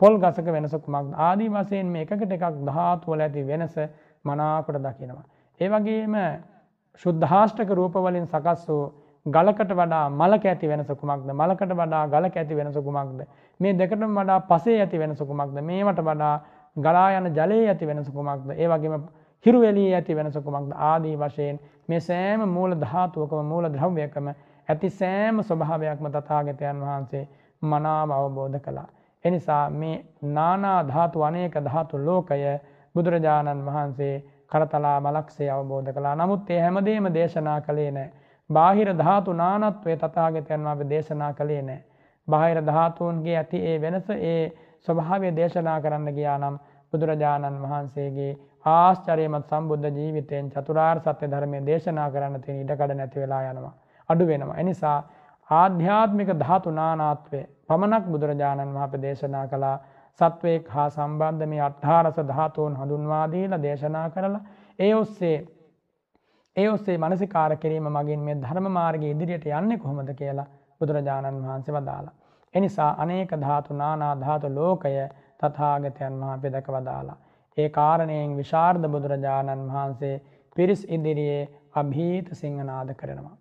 පොල් 0.00 0.18
ගසක 0.18 0.46
වෙනස 0.48 0.74
කුමක්ද? 0.76 1.12
ආදී 1.18 1.48
වශයෙන් 1.48 1.86
මේ 1.86 2.02
එකකට 2.02 2.32
එකක් 2.32 2.44
ධාතු 2.68 3.12
වල 3.12 3.20
ඇති 3.20 3.42
වෙනස 3.44 3.76
මනාකොට 4.24 4.78
දකිනවා. 4.78 5.24
ඒ 5.60 5.68
වගේම 5.68 6.16
ශුද්ධාෂ්ටක 7.00 7.70
රූප 7.72 7.94
වලින් 7.96 8.26
සකස් 8.26 8.66
වූ 8.68 8.82
ගලකට 9.26 9.72
වඩා 9.72 10.04
මලක 10.10 10.44
ඇති 10.46 10.68
වෙනස 10.68 10.88
කුමක්ද? 11.00 11.28
මලකට 11.32 11.72
වඩා 11.72 12.06
ගලක 12.08 12.36
ඇති 12.36 12.56
වෙනස 12.56 12.76
කුමක්ද? 12.78 13.20
මේ 13.60 13.72
දෙකටම 13.74 14.14
වඩා 14.16 14.40
පසේ 14.42 14.80
ඇති 14.80 14.98
වෙනස 14.98 15.20
කුමක්ද? 15.20 15.60
මේවට 15.62 16.00
වඩා 16.02 16.34
ගලා 16.76 17.08
යන 17.18 17.26
ජලයේ 17.30 17.68
ඇති 17.68 17.86
වෙනස 17.86 18.08
කුමක්ද? 18.10 18.50
ඒ 18.52 18.68
වගේම 18.68 19.02
හිරු 19.44 19.62
එළියේ 19.62 19.94
ඇති 19.94 20.16
වෙනස 20.16 20.38
කුමක්ද? 20.38 20.72
ආදී 20.72 21.16
වශයෙන් 21.16 21.60
මේ 21.88 22.00
සෑම 22.00 22.48
මූල 22.48 22.72
ධාතුවකම 22.76 23.44
මූල 23.44 23.68
ද්‍රව්‍යකම 23.68 24.32
ඇති 24.68 24.90
සෑම 24.92 25.42
ස්වභාවයක්ම 25.42 26.08
තථාගතයන් 26.08 26.80
වහන්සේ 26.80 27.28
මනාව 27.62 28.10
අවබෝධ 28.12 28.58
කළා. 28.60 28.88
එනිසා 29.24 29.64
මේ 29.72 29.96
නානා 30.30 30.78
ධාතු 30.84 31.22
අනේක 31.22 31.54
ධාතු 31.60 31.98
ලෝකය 32.00 32.40
බුදුරජාණන් 32.94 33.66
වහන්සේ 33.66 34.14
කරතලා 34.48 34.98
මලක්සේ 35.00 35.50
අවබෝධ 35.50 35.92
කළා 35.92 36.14
නමුත් 36.16 36.50
ඒ 36.50 36.60
හැමදේම 36.60 37.06
දේශනා 37.14 37.60
කළේ 37.60 37.90
නෑ. 37.90 38.10
බාහිර 38.50 38.88
ධාතු 38.94 39.32
නානත්වය 39.34 39.96
තතාගතයන් 39.96 40.66
අප 40.66 40.80
දේශනා 40.88 41.32
කළේ 41.32 41.62
නෑ. 41.62 41.80
බාහිර 42.28 42.58
ධාතුන්ගේ 42.62 43.36
ඇති 43.36 43.58
ඒ 43.64 43.76
වෙනස 43.80 44.10
ඒ 44.10 44.52
ස්වභාවය 44.80 45.36
දේශනා 45.36 45.78
කරන්න 45.80 46.12
ගියා 46.12 46.38
නම් 46.38 46.56
බුදුරජාණන් 46.92 47.62
වහන්සේගේ 47.64 48.32
ආශ්චරයමත් 48.66 49.46
සම්බුද්ධ 49.46 49.88
ජීවිතයෙන් 49.92 50.50
චතුරාර් 50.50 50.98
සත්‍ය 51.00 51.26
ධර්මය 51.26 51.62
දේශනා 51.66 52.10
කරන්න 52.10 52.42
තියෙන 52.42 52.60
ඉඩකඩ 52.60 52.94
නැති 52.94 53.20
වෙලා 53.20 53.42
යනවා. 53.44 53.74
අඩු 54.08 54.26
වෙනවා. 54.26 54.56
එනිසා 54.56 54.98
ආධ්‍යාත්මික 55.50 56.30
ධාතු 56.38 56.70
නානාත්වය 56.72 57.40
පමණක් 57.70 58.06
බුදුරජාණන් 58.08 58.74
වහප 58.74 59.02
දේශනා 59.02 59.46
කළා 59.46 59.76
සත්වයෙක් 60.20 60.68
හා 60.68 60.88
සම්බන්ධ 60.90 61.48
මේ 61.48 61.60
අට්ඨාරස 61.60 62.18
ධාතුන් 62.26 62.76
හඳුන්වාදීලා 62.76 63.62
දේශනා 63.62 64.06
කරලා 64.10 64.42
ඒ 64.78 64.92
ඔස්සේ 64.94 65.36
ඒ 66.56 66.68
ඔස්සේ 66.68 66.98
මනසිකාර 66.98 67.52
කිරීම 67.56 67.86
මගින් 67.88 68.20
මේ 68.20 68.36
ධර්ම 68.36 68.66
මාර්ගය 68.70 69.10
ඉදිරියට 69.10 69.46
යන්නේ 69.52 69.78
කොහොමද 69.78 70.10
කියලා 70.14 70.48
බුදුරජාණන් 70.80 71.42
වහන්සේ 71.42 71.74
වදාලා. 71.74 72.14
එනිසා 72.54 72.90
අනේක 72.98 73.32
ධාතු 73.38 73.74
නානා 73.74 74.14
ධාතු 74.16 74.48
ලෝකය 74.50 74.94
තථාගතයන් 75.40 76.20
වහන්සේ 76.20 76.52
දැක 76.52 76.68
වදාලා. 76.68 77.18
ඒ 77.56 77.68
කාරණයෙන් 77.70 78.36
විශාරද 78.36 78.84
බුදුරජාණන් 78.88 79.66
වහන්සේ 79.68 80.14
පිරිස් 80.56 80.82
ඉදිරියේ 80.86 81.42
අභීත 81.74 82.28
සිංහනාද 82.34 82.90
කරනවා. 82.94 83.36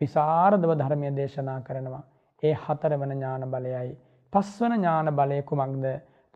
විසාරදව 0.00 0.70
ධර්මය 0.74 1.16
දේශනා 1.16 1.60
කරනවා. 1.60 2.04
ඒ 2.42 2.54
හතරවන 2.62 3.12
ඥාන 3.12 3.44
බලයයි. 3.48 3.90
පස්වන 4.32 4.72
ඥාන 4.74 5.08
බලය 5.12 5.42
කුමක්ද 5.42 5.86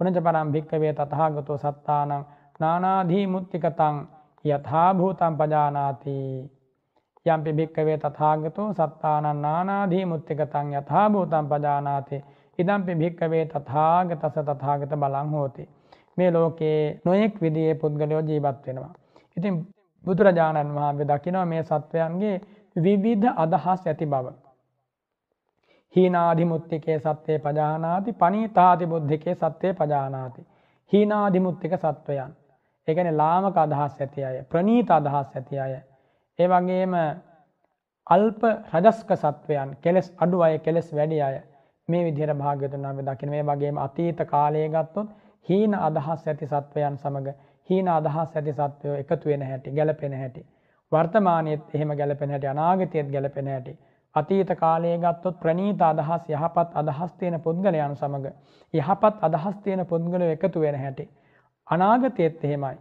පුනජ 0.01 0.21
පරම් 0.21 0.53
භික්කවේ 0.53 0.93
තතහාගතෝ 0.95 1.59
සත්තානං 1.59 2.15
නානාදී 2.61 3.25
මුත්තිකතං 3.29 3.97
යථභූතම් 4.45 5.35
පජානාති 5.37 6.17
යම්පි 7.27 7.53
භික්කවේ 7.53 7.97
තථාගතෝ 7.99 8.69
සත්තානන් 8.73 9.41
නානාදී 9.43 10.05
මුත්තිකතං 10.05 10.69
යථභූතම් 10.73 11.49
පජානාති 11.49 12.19
ඉදම්පි 12.59 12.95
භික්කවේ 12.95 13.45
තථාගතස 13.47 14.39
තථාගත 14.41 14.93
බලං 14.95 15.29
හෝති. 15.31 15.69
මේ 16.17 16.31
ලෝකයේ 16.31 17.01
නොයෙක් 17.05 17.35
විදියේ 17.43 17.75
පුද්ගලයෝ 17.75 18.23
ජීවත් 18.23 18.67
වෙනවා. 18.67 18.93
ඉතින් 19.37 19.55
බුදුරජාණන් 20.05 20.75
වහන්සේ 20.75 21.09
දකිනවා 21.09 21.45
මේ 21.45 21.63
සත්වයන්ගේ 21.63 22.37
විවිධ 22.77 23.27
අදහස් 23.37 23.87
ඇති 23.87 24.07
බව. 24.07 24.27
හීනාධිමුත්තිකේ 25.95 26.99
සත්‍යය 27.01 27.39
පජානාති 27.41 28.13
පනීතාති 28.15 28.87
බුද්ධිකේ 28.87 29.35
සත්‍යය 29.37 29.75
පජානාති. 29.75 30.47
හීනාධිමුත්තික 30.93 31.73
සත්වයන්. 31.77 32.33
එකන 32.89 33.09
ලාමක 33.17 33.57
අදහස් 33.59 34.01
ඇති 34.01 34.25
අය 34.25 34.43
ප්‍රනීත 34.45 34.91
අදහස් 34.91 35.31
ඇති 35.35 35.61
අය. 35.61 35.75
ඒ 36.39 36.49
වගේම 36.49 36.95
අල්ප 38.07 38.43
රජස්ක 38.75 39.11
සත්වයන් 39.17 39.77
කෙලෙස් 39.79 40.13
අඩු 40.19 40.43
අය 40.43 40.59
කෙලෙස් 40.61 40.93
වැඩි 40.93 41.23
අය 41.23 41.41
මේ 41.89 42.05
විදිහට 42.05 42.39
භාග්‍යතුන් 42.39 42.83
වහන්සේ 42.83 43.09
දකින 43.09 43.31
මේ 43.31 43.45
වගේම 43.45 43.79
අතීත 43.79 44.21
කාලයේ 44.27 44.69
ගත්තොත් 44.69 45.09
හීන 45.49 45.75
අදහස් 45.81 46.23
ඇති 46.27 46.47
සත්වයන් 46.47 46.97
සමග 46.99 47.35
හීන 47.69 47.89
අදහස් 47.89 48.17
ඇති 48.33 48.53
සත්වයෝ 48.55 48.97
එකතු 48.97 49.29
වෙන 49.29 49.43
හැටි 49.43 49.71
ගැලපෙන 49.73 50.15
හැටි 50.15 50.47
වර්තමානයේත් 50.93 51.75
එහෙම 51.75 51.97
ගැලපෙන 51.97 52.31
හැටි 52.31 52.47
අනාගතයේත් 52.47 53.11
ගැලපෙන 53.11 53.47
හැටි 53.47 53.79
අතීත 54.19 54.51
කාලයේ 54.57 54.99
ගත්තොත් 54.99 55.41
ප්‍රනීත 55.41 55.83
අදහස් 55.83 56.29
යහපත් 56.31 56.71
අදහස් 56.75 57.13
තියෙන 57.15 57.41
පුද්ගලයන් 57.41 57.97
සමග. 57.97 58.27
යහපත් 58.75 59.17
අදහස් 59.23 59.57
තියෙන 59.59 59.87
පුද්ගලයෝ 59.87 60.31
එකතු 60.31 60.61
වෙන 60.61 60.77
හැටි. 60.77 61.09
අනාගතයේත් 61.67 62.45
එහෙමයි. 62.45 62.77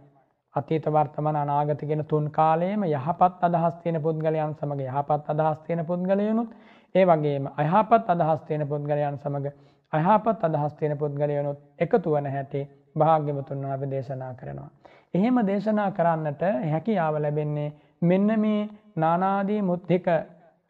අතීත 0.54 0.86
වර්තමාන 0.88 1.36
අනාගත 1.36 1.80
කියන 1.82 2.04
තුන් 2.06 2.30
කාලයේම 2.32 2.82
යහපත් 2.86 3.44
අදහස් 3.44 3.74
තියෙන 3.76 4.02
පුද්ගලයන් 4.02 4.54
සමග 4.54 4.80
යහපත් 4.86 5.30
අදහස් 5.30 5.58
තියෙන 5.60 5.86
පුද්ගලයනුත් 5.86 6.50
ඒ 6.94 7.04
වගේම 7.04 7.48
අයහපත් 7.56 8.08
අදහස් 8.08 8.40
තියෙන 8.42 8.64
පුද්ගලයන් 8.68 9.18
සමග 9.18 9.52
අයහපත් 9.92 10.44
අදහස් 10.44 10.74
තියෙන 10.74 10.98
පුද්ගලයනුත් 10.98 11.58
එකතු 11.78 12.10
වන 12.10 12.26
හැටි 12.26 12.62
භාග්‍යවතුන් 12.98 13.62
වහන්සේ 13.62 13.90
දේශනා 13.90 14.32
කරනවා. 14.34 14.70
එහෙම 15.14 15.36
දේශනා 15.46 15.90
කරන්නට 15.90 16.42
හැකියාව 16.64 17.14
ලැබෙන්නේ 17.16 17.72
මෙන්න 18.02 18.30
මේ 18.40 18.68
නානාදී 18.96 19.60
මුත්තික 19.62 20.06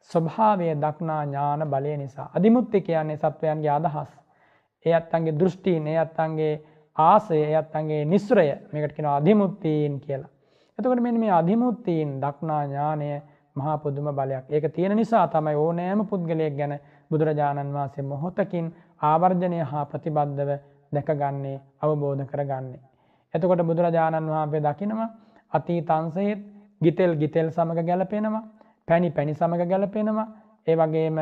ස්වභාවය 0.00 0.74
දක්නා 0.76 1.22
ඥාන 1.24 1.70
බලය 1.70 1.96
නිසා. 1.96 2.30
අධිමුත්ති 2.34 2.80
කියන්නේ 2.80 3.16
සත්වයන්ගේ 3.16 3.70
අදහස්. 3.70 4.11
ඒ 4.84 4.94
අත්තන්ගේ 4.94 5.38
දෘෂ්ටීන්, 5.38 5.87
ඒ 5.87 5.98
අත්තන්ගේ 5.98 6.54
ආසය, 6.96 7.37
ඒ 7.37 7.56
අත්තන්ගේ 7.56 8.04
නිස්සරය 8.04 8.46
මේකට 8.72 8.96
කියනවා 8.96 9.16
අධිමුත්තීන් 9.16 10.00
කියලා. 10.00 10.30
එතකොට 10.78 11.00
මෙන්න 11.00 11.20
මේ 11.20 11.30
අධිමුත්තීන් 11.32 12.20
දක්නා 12.20 12.64
ඥානය 12.64 13.22
මහා 13.56 13.78
පුදුම 13.78 14.08
බලයක්. 14.14 14.44
ඒක 14.48 14.74
තියෙන 14.74 14.96
නිසා 14.96 15.26
තමයි 15.28 15.54
ඕනෑම 15.56 16.06
පුද්ගලයෙක් 16.06 16.56
ගැන 16.56 16.74
බුදුරජාණන් 17.11 17.74
වහන්සේ 17.74 18.04
මොහොතකින් 18.04 18.66
ආවර්ජනය 19.02 19.58
හා 19.62 19.84
ප්‍රතිබද්ධව 19.84 20.50
දැකගන්නේ 20.92 21.56
අවබෝධ 21.82 22.24
කරගන්නේ. 22.26 22.80
එතකොට 23.34 23.62
බුදුරජාණන් 23.62 24.30
වහන්සේ 24.30 24.62
දකිනවා 24.62 25.08
අතීතංසයේත් 25.52 26.40
ගිතෙල් 26.80 27.12
ගිතෙල් 27.16 27.48
සමග 27.50 27.78
ගැලපෙනවා, 27.87 28.44
පැණි 28.88 29.11
පැණි 29.11 29.35
සමග 29.35 29.62
ගැලපෙනවා, 29.66 30.27
ඒ 30.66 30.77
වගේම 30.77 31.18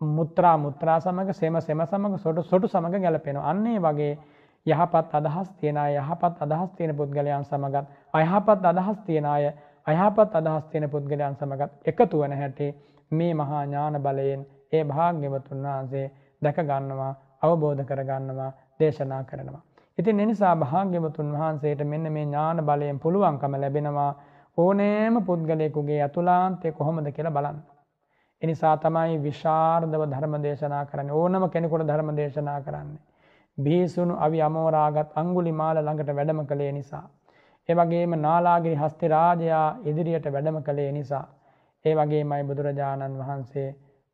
මුත්‍රා 0.00 0.56
මුත්‍රා 0.58 1.00
සමග 1.00 1.32
සෙම 1.32 1.60
සෙම 1.60 1.80
සමග 1.82 2.18
සොටු 2.18 2.42
සොටු 2.44 2.68
සමග 2.68 3.00
ගැලපෙනවා. 3.00 3.50
අන්න 3.50 3.66
ඒ 3.66 3.78
වගේ 3.80 4.18
යහපත් 4.66 5.14
අදහස් 5.14 5.48
තියෙන 5.52 5.76
අය 5.78 5.96
යහපත් 5.96 6.42
අදහස් 6.42 6.70
තියෙන 6.72 6.96
පුද්ගලයන් 6.96 7.44
සමගත් 7.44 7.86
අයහපත් 8.14 8.64
අදහස් 8.64 8.98
තියෙන 9.06 9.26
අය 9.26 9.52
අයහපත් 9.86 10.34
අදහස් 10.34 10.64
තියෙන 10.66 10.90
පුද්ගලයන් 10.90 11.34
සමගත් 11.34 11.70
එකතු 11.84 12.18
වන 12.18 12.32
හැටි 12.34 12.68
මේ 13.10 13.34
මහා 13.34 13.62
ඥාන 13.64 13.98
බලයෙන් 13.98 14.46
ඒ 14.72 14.84
භාග්‍යවතුන් 14.84 15.62
වහන්සේ 15.64 16.06
දැක 16.42 16.58
ගන්නවා 16.62 17.12
අවබෝධ 17.42 17.84
කරගන්නවා 17.84 18.50
දේශනා 18.80 19.22
කරනවා. 19.24 19.62
ඉතින් 19.98 20.20
එනිසා 20.20 20.54
භාග්‍යවතුන් 20.56 21.32
වහන්සේට 21.32 21.80
මෙන්න 21.84 22.12
මේ 22.12 22.24
ඥාන 22.24 22.58
බලයෙන් 22.62 22.98
පුළුවන්කම 22.98 23.54
ලැබෙනවා 23.56 24.12
ඕනෑම 24.56 25.16
පුද්ගලයෙකුගේ 25.22 26.00
අතුලාන්තය 26.02 26.72
කොහොමද 26.72 27.08
කියලා 27.10 27.32
බලන්න. 27.32 27.58
එනිසා 28.42 28.76
තමයි 28.76 29.18
විශාර්ධව 29.18 30.02
ධර්ම 30.06 30.34
දේශනා 30.42 30.84
කරන්න 30.84 31.10
ඕනම 31.12 31.44
කෙනෙකුට 31.48 31.86
ධර්ම 31.86 32.10
දේශනා 32.16 32.60
කරන්නේ. 32.60 33.02
බිහිසුණු 33.58 34.14
අවි 34.18 34.40
අමෝරාගත් 34.40 35.10
අංගුලි 35.14 35.52
මාල 35.52 35.76
ළඟට 35.76 36.10
වැඩම 36.10 36.40
කළේ 36.44 36.72
නිසා. 36.72 37.04
ඒ 37.68 37.74
වගේම 37.74 38.14
නාලාගිරි 38.18 38.76
හස්ති 38.76 39.08
රාජයා 39.08 39.66
ඉදිරියට 39.84 40.26
වැඩම 40.28 40.58
කළේ 40.62 40.90
නිසා. 40.92 41.24
ඒ 41.84 41.94
වගේමයි 41.94 42.42
බුදුරජාණන් 42.44 43.18
වහන්සේ 43.18 43.68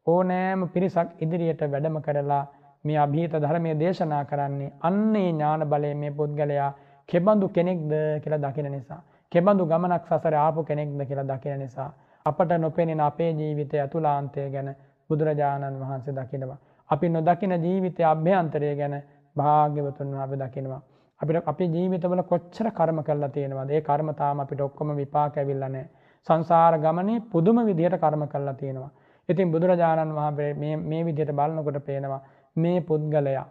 ඕනෑම 0.06 0.68
පිරිසක් 0.68 1.08
ඉදිරියට 1.20 1.62
වැඩම 1.68 1.98
කරලා 2.00 2.44
මේ 2.84 2.98
අභීත 2.98 3.34
ධර්මය 3.36 3.78
දේශනා 3.78 4.24
කරන්නේ 4.24 4.72
අන්නේ 4.80 5.28
ඥාන 5.28 5.62
බලය 5.66 5.94
මේ 5.94 6.12
පුද්ගලයා 6.12 6.70
කෙබඳු 7.08 7.48
කෙනෙක්ද 7.50 7.92
කියලා 8.22 8.42
දකින 8.44 8.70
නිසා. 8.70 9.02
කෙබඳු 9.32 9.66
ගමනක් 9.66 10.04
සසර 10.08 10.34
ආපු 10.36 10.64
කෙනෙක්ද 10.64 11.00
කියලා 11.02 11.26
දකින 11.26 11.58
නිසා. 11.58 11.90
අපට 12.26 12.52
නොපෙනෙන 12.58 13.00
අපේ 13.02 13.30
ජීවිතය 13.32 13.76
ඇතුලාන්තය 13.78 14.50
ගැන 14.50 14.68
බුදුරජාණන් 15.10 15.80
වහන්සේ 15.80 16.14
දකිනවා. 16.14 16.58
අපි 16.90 17.08
නොදකින 17.08 17.54
ජීවිතය 17.58 18.02
අභ්‍යන්තරය 18.04 18.74
ගැන 18.76 18.96
භාග්‍යවතුන් 19.36 20.10
වහන්සේ 20.12 20.40
දකිනවා. 20.40 20.82
අපිට 21.20 21.48
අපේ 21.48 21.68
ජීවිතවල 21.68 22.22
කොච්චර 22.24 22.68
කර්ම 22.70 22.98
කරලා 23.02 23.28
තියෙනවද 23.28 23.70
ඒ 23.70 23.80
කර්ම 23.82 24.14
තාම 24.14 24.40
අපිට 24.40 24.60
ඔක්කොම 24.60 24.96
විපාක 24.96 25.36
ඇවිල්ලා 25.36 25.68
නැහැ. 25.68 25.88
සංසාර 26.26 26.74
ගමනේ 26.78 27.24
පුදුම 27.28 27.58
විදිහට 27.62 27.96
කර්ම 27.98 28.22
කරලා 28.28 28.54
තියෙනවා. 28.54 28.90
ඉතින් 29.28 29.50
බුදුරජාණන් 29.50 30.14
වහන්සේ 30.14 30.52
මේ 30.54 30.76
මේ 30.84 31.02
විදිහට 31.04 31.32
බලනකොට 31.32 31.78
පේනවා 31.84 32.20
මේ 32.56 32.78
පුද්ගලයා 32.82 33.46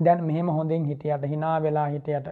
දැන් 0.00 0.24
මෙහෙම 0.24 0.48
හොඳින් 0.48 0.84
හිටියට 0.84 1.24
hina 1.24 1.50
වෙලා 1.62 1.88
හිටියට 1.88 2.28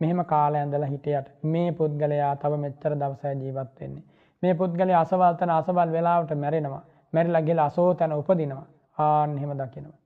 මෙහෙම 0.00 0.20
කාලය 0.24 0.56
ඇඳලා 0.56 0.88
හිටියට 0.88 1.28
මේ 1.44 1.68
පුද්ගලයා 1.72 2.32
තව 2.36 2.52
මෙච්චර 2.56 2.92
දවසයි 2.94 3.34
ජීවත් 3.40 3.80
වෙන්නේ. 3.80 4.04
මේ 4.42 4.54
පුද්ගලයා 4.54 5.00
අසවල් 5.00 5.34
තන 5.34 5.50
අසවල් 5.52 5.92
වෙලාවට 5.92 6.34
මැරෙනවා. 6.36 6.82
මැරිලා 7.12 7.42
ගිහලා 7.42 7.66
අසෝතන 7.66 8.12
උපදිනවා. 8.12 8.66
ආන් 8.98 9.38
එහෙම 9.38 9.52
දකිනවා. 9.52 9.98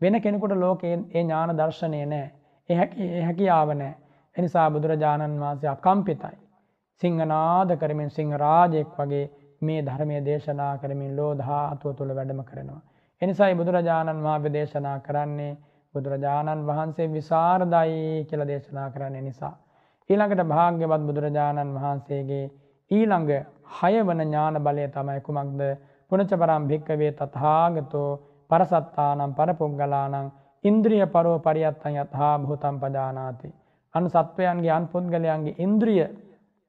වෙන 0.00 0.20
කෙනෙකුට 0.20 0.56
ලෝකේ 0.56 0.94
ඒ 0.94 1.22
ඥාන 1.22 1.56
දර්ශනය 1.56 2.00
නැහැ. 2.06 2.30
ඒ 2.68 3.22
හැකියාව 3.22 3.70
නෑ. 3.74 3.94
එනිසා 4.36 4.70
බුදුරජාණන් 4.70 5.40
වහන්සේ 5.40 5.70
අකම්පිතයි. 5.70 6.36
සිංහනාද 7.02 7.70
කරමින් 7.76 8.10
සිංහරාජයෙක් 8.10 8.98
වගේ 8.98 9.24
මේ 9.62 9.80
ධර්මය 9.82 10.18
දේශනා 10.24 10.74
කරමින් 10.78 11.16
ලෝධාතුව 11.16 11.94
තුළ 11.94 12.14
වැඩම 12.14 12.42
කරනවා. 12.44 12.82
එනිසායි 13.22 13.54
බුදුරජාණන් 13.54 14.22
වහන්සේ 14.22 14.52
දේශනා 14.52 14.98
කරන්නේ 15.00 15.52
බුදුරජාණන් 15.96 16.66
වහන්සේ 16.66 17.08
විසරදයි 17.10 18.24
කියලා 18.24 18.48
දේශනා 18.48 18.88
කරන්නේ 18.90 19.22
නිසා. 19.22 19.54
ඊළඟට 20.10 20.42
භාග්‍යවත් 20.46 21.02
බුදුරජාණන් 21.02 21.76
වහන්සේගේ 21.76 22.44
ඊළඟ 22.90 23.30
හය 23.72 23.94
වන 24.02 24.20
ඥාන 24.22 24.58
බලය 24.60 24.88
තමයි 24.90 25.20
කුමක්ද 25.22 25.62
පුනච 26.10 26.32
පරම් 26.34 26.66
භික්කවේ 26.66 27.12
තථාගතෝ 27.14 28.10
පරසත්තානම් 28.50 29.32
පරපුග්ගලානම් 29.34 30.26
ඉන්ද්‍රිය 30.64 31.06
පරෝ 31.08 31.38
පරියත්තන් 31.40 31.96
යත්හා 31.96 32.34
භූතම් 32.40 32.76
පජානාති. 32.78 33.48
අනු 33.94 34.08
සත්වයන්ගේ 34.08 34.72
අන් 34.72 34.86
පුද්ගලයන්ගේ 34.88 35.58
ඉන්ද්‍රිය 35.58 36.06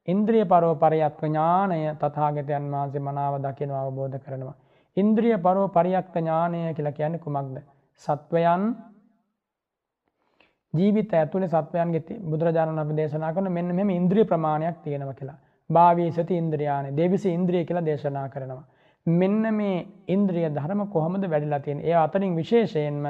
ඉන්ද්‍රිය 0.07 0.45
පරෝ 0.45 0.73
පරියත්ව 0.75 1.23
ඥානය 1.23 1.79
තථාගතයන් 1.95 2.67
වහන්සේ 2.71 3.01
මනාව 3.01 3.33
දකිනවා 3.39 3.81
අවබෝධ 3.81 4.17
කරනවා. 4.19 4.55
ඉන්ද්‍රිය 4.97 5.37
පරෝ 5.39 5.67
පරියක්ත 5.69 6.15
ඥානය 6.15 6.61
කියලා 6.73 6.91
කියන්නේ 6.93 7.19
කුමක්ද? 7.19 7.57
සත්වයන් 8.03 8.63
ජීවිත 10.77 11.13
ඇතුලේ 11.13 11.49
සත්වයන්ගේ 11.49 12.19
බුදුරජාණන් 12.23 12.79
වහන්සේ 12.79 12.97
දේශනා 12.99 13.33
කරන 13.33 13.51
මෙන්න 13.51 13.75
මෙහෙම 13.75 13.91
ඉන්ද්‍රිය 13.91 14.25
ප්‍රමාණයක් 14.25 14.81
තියෙනවා 14.83 15.13
කියලා. 15.13 15.37
භාවීසති 15.69 16.33
ඉන්ද්‍රියානේ 16.37 16.95
දේවිසි 16.95 17.33
ඉන්ද්‍රිය 17.33 17.63
කියලා 17.65 17.85
දේශනා 17.85 18.27
කරනවා. 18.29 18.65
මෙන්න 19.05 19.43
මේ 19.53 19.77
ඉන්ද්‍රිය 20.07 20.49
ධර්ම 20.49 20.81
කොහොමද 20.87 21.23
වැඩිලා 21.25 21.59
තියෙන්නේ? 21.59 21.87
ඒ 21.87 21.95
අතරින් 21.95 22.35
විශේෂයෙන්ම 22.35 23.05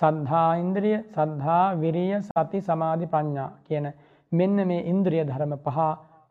සද්ධා 0.00 0.50
ඉන්ද්‍රිය, 0.56 0.96
සද්ධා, 1.10 1.64
විරිය, 1.74 2.12
සති, 2.22 2.60
සමාධි, 2.60 3.06
ප්‍රඥා 3.06 3.50
කියන 3.64 3.86
මෙන්න 4.32 4.66
මේ 4.66 4.82
ඉන්ද්‍රිය 4.84 5.24
ධර්ම 5.24 5.52
පහ 5.58 5.78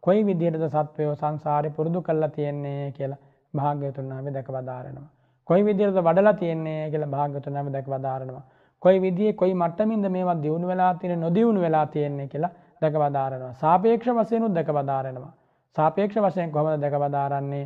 කොයි 0.03 0.23
විදිහටද 0.23 0.65
සත්වයෝ 0.69 1.15
සංසාරේ 1.15 1.71
පුරුදු 1.71 2.01
කරලා 2.01 2.29
තියෙන්නේ 2.29 2.91
කියලා 2.91 3.21
භාග්‍යවතුන් 3.53 4.09
වහන්සේ 4.09 4.33
දැකවදාරනවා. 4.33 5.07
කොයි 5.47 5.65
විදිහටද 5.65 5.99
වඩලා 5.99 6.33
තියෙන්නේ 6.33 6.89
කියලා 6.91 7.09
භාග්‍යවතුන් 7.09 7.53
වහන්සේ 7.53 7.73
දැකවදාරනවා. 7.73 8.43
කොයි 8.85 8.99
විදිහේ 9.01 9.33
කොයි 9.33 9.53
මට්ටමින්ද 9.53 10.05
මේවා 10.15 10.37
දියුණු 10.43 10.67
වෙලා 10.67 10.93
තියෙන්නේ 10.93 11.23
නොදියුණු 11.23 11.61
වෙලා 11.61 11.85
තියෙන්නේ 11.87 12.27
කියලා 12.27 12.53
දැකවදාරනවා. 12.81 13.53
සාපේක්ෂ 13.55 14.09
වශයෙන් 14.17 14.43
උත් 14.43 14.53
දැකවදාරනවා. 14.53 15.33
සාපේක්ෂ 15.75 16.17
වශයෙන් 16.17 16.51
කොහොමද 16.51 16.81
දැකවදාරන්නේ? 16.81 17.65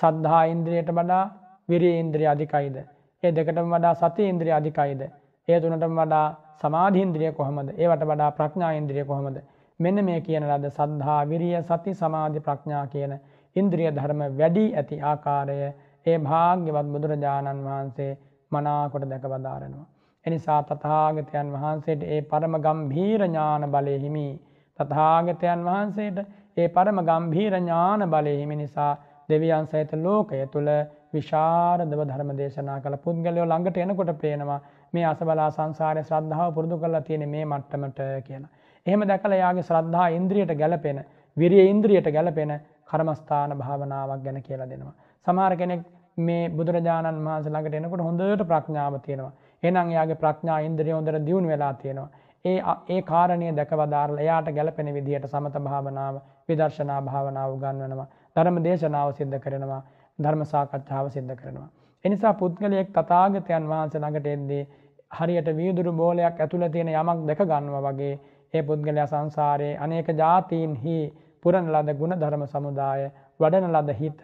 සද්ධා 0.00 0.42
ඉන්ද්‍රියට 0.44 0.90
වඩා 0.90 1.24
විරිය 1.68 1.94
ඉන්ද්‍රිය 2.00 2.26
අධිකයිද? 2.26 2.76
ඒ 3.22 3.32
දෙකටම 3.32 3.72
වඩා 3.74 3.94
සති 3.94 4.28
ඉන්ද්‍රිය 4.28 4.52
අධිකයිද? 4.52 5.02
ඒ 5.48 5.60
තුනටම 5.60 5.94
වඩා 5.94 6.26
සමාධි 6.62 7.02
ඉන්ද්‍රිය 7.02 7.32
කොහොමද? 7.32 7.68
ඒවට 7.74 8.04
වඩා 8.04 8.30
ප්‍රඥා 8.30 8.72
ඉන්ද්‍රිය 8.72 9.04
කොහොමද? 9.04 9.38
මෙන්න 9.80 10.04
මේ 10.04 10.20
කියන 10.20 10.44
ලද 10.46 10.66
සද්ධා 10.70 11.20
විරිය 11.24 11.56
සති 11.62 11.94
සමාධි 11.94 12.40
ප්‍රඥා 12.40 12.84
කියන 12.86 13.14
ඉන්ද්‍රිය 13.56 13.88
ධර්ම 13.90 14.20
වැඩි 14.38 14.66
ඇති 14.74 15.00
ආකාරය 15.04 15.56
ඒ 16.06 16.18
භාග්‍යවත් 16.18 16.92
බුදුරජාණන් 16.94 17.64
වහන්සේ 17.66 18.12
මනාකොට 18.52 19.08
දැකවදාරනවා. 19.08 19.86
එනිසා 20.24 20.60
තථාගතයන් 20.64 21.52
වහන්සේට 21.54 22.02
ඒ 22.06 22.20
පරම 22.22 22.54
ගම්භීර 22.58 23.22
ඥාන 23.22 23.64
බලය 23.68 23.96
හිමි. 23.98 24.28
තථාගතයන් 24.78 25.62
වහන්සේට 25.64 26.18
ඒ 26.56 26.68
පරම 26.70 26.98
ගම්භීර 27.02 27.54
ඥාන 27.54 28.04
බලය 28.06 28.34
හිමි 28.36 28.56
නිසා 28.56 28.92
දෙවියන් 29.28 29.66
සහිත 29.66 29.92
ලෝකය 29.98 30.40
තුල 30.48 30.68
විශාරදව 31.12 32.00
ධර්ම 32.02 32.30
දේශනා 32.36 32.78
කළ 32.80 32.96
පුද්ගලයෝ 32.98 33.46
ළඟට 33.46 33.78
එනකොට 33.78 34.12
පේනවා 34.18 34.60
මේ 34.92 35.04
අසබලා 35.04 35.50
සංසාරයේ 35.50 36.04
ශ්‍රද්ධාව 36.04 36.54
පුරුදු 36.54 36.78
කරලා 36.78 37.02
තියෙන 37.02 37.24
මේ 37.28 37.44
මට්ටමට 37.44 38.00
කියලා. 38.26 38.50
එහෙම 38.86 39.02
දැකලා 39.02 39.38
යාගේ 39.38 39.62
ශ්‍රද්ධා 39.62 40.08
ඉන්ද්‍රියට 40.10 40.52
ගැලපෙන, 40.54 40.98
විරිය 41.36 41.64
ඉන්ද්‍රියට 41.66 42.08
ගැලපෙන 42.08 42.52
කර්මස්ථාන 42.86 43.56
භාවනාවක් 43.56 44.22
ගැන 44.22 44.42
කියලා 44.42 44.68
දෙනවා. 44.68 44.94
සමහර 45.26 45.56
කෙනෙක් 45.56 45.82
මේ 46.18 46.42
බුදුරජාණන් 46.50 47.24
වහන්සේ 47.24 47.52
ළඟට 47.52 47.74
එනකොට 47.74 48.02
හොඳට 48.02 48.44
ප්‍රඥාව 48.44 48.94
තියෙනවා. 49.00 49.32
එහෙනම් 49.62 49.90
එයාගේ 49.90 50.16
ප්‍රඥා 50.16 50.58
ඉන්ද්‍රිය 50.60 50.92
හොඳට 50.92 51.26
දියුණු 51.26 51.48
වෙලා 51.48 51.72
තියෙනවා. 51.74 52.08
ඒ 52.44 52.58
ඒ 52.88 53.00
කාරණිය 53.04 53.52
දැකවදාරලා 53.52 54.20
එයාට 54.20 54.48
ගැලපෙන 54.50 54.88
විදිහට 54.90 55.28
සමත 55.28 55.54
භාවනාව, 55.60 56.14
විදර්ශනා 56.48 57.00
භාවනාව 57.02 57.50
උගන්වනවා. 57.52 58.08
ධර්ම 58.36 58.62
දේශනාව 58.62 59.14
සිද්ධ 59.14 59.38
කරනවා. 59.38 59.82
ධර්ම 60.18 60.42
සාකච්ඡාව 60.46 61.06
සිද්ධ 61.10 61.34
කරනවා. 61.36 61.68
එනිසා 62.04 62.34
පුද්ගලයෙක් 62.34 62.88
තථාගතයන් 62.90 63.64
වහන්සේ 63.66 64.00
ළඟට 64.00 64.28
එද්දී 64.28 64.62
හරියට 65.12 65.48
වීදුරු 65.52 65.92
බෝලයක් 65.94 66.38
ඇතුළේ 66.38 66.70
තියෙන 66.70 66.92
යමක් 66.92 67.26
දැක 67.26 67.42
ගන්නවා 67.44 67.82
වගේ 67.86 68.14
ඒ 68.54 68.62
පුද්ගලයා 68.62 69.06
සංසාරයේ 69.06 69.74
අනේක 69.78 70.08
જાතීන්හි 70.14 70.96
පුරන 71.44 71.68
ලද 71.70 71.94
ගුණ 71.94 72.16
ධර්ම 72.16 72.44
සමුදාය 72.46 73.02
වඩන 73.40 73.68
ලද 73.72 73.90
හිත 73.94 74.22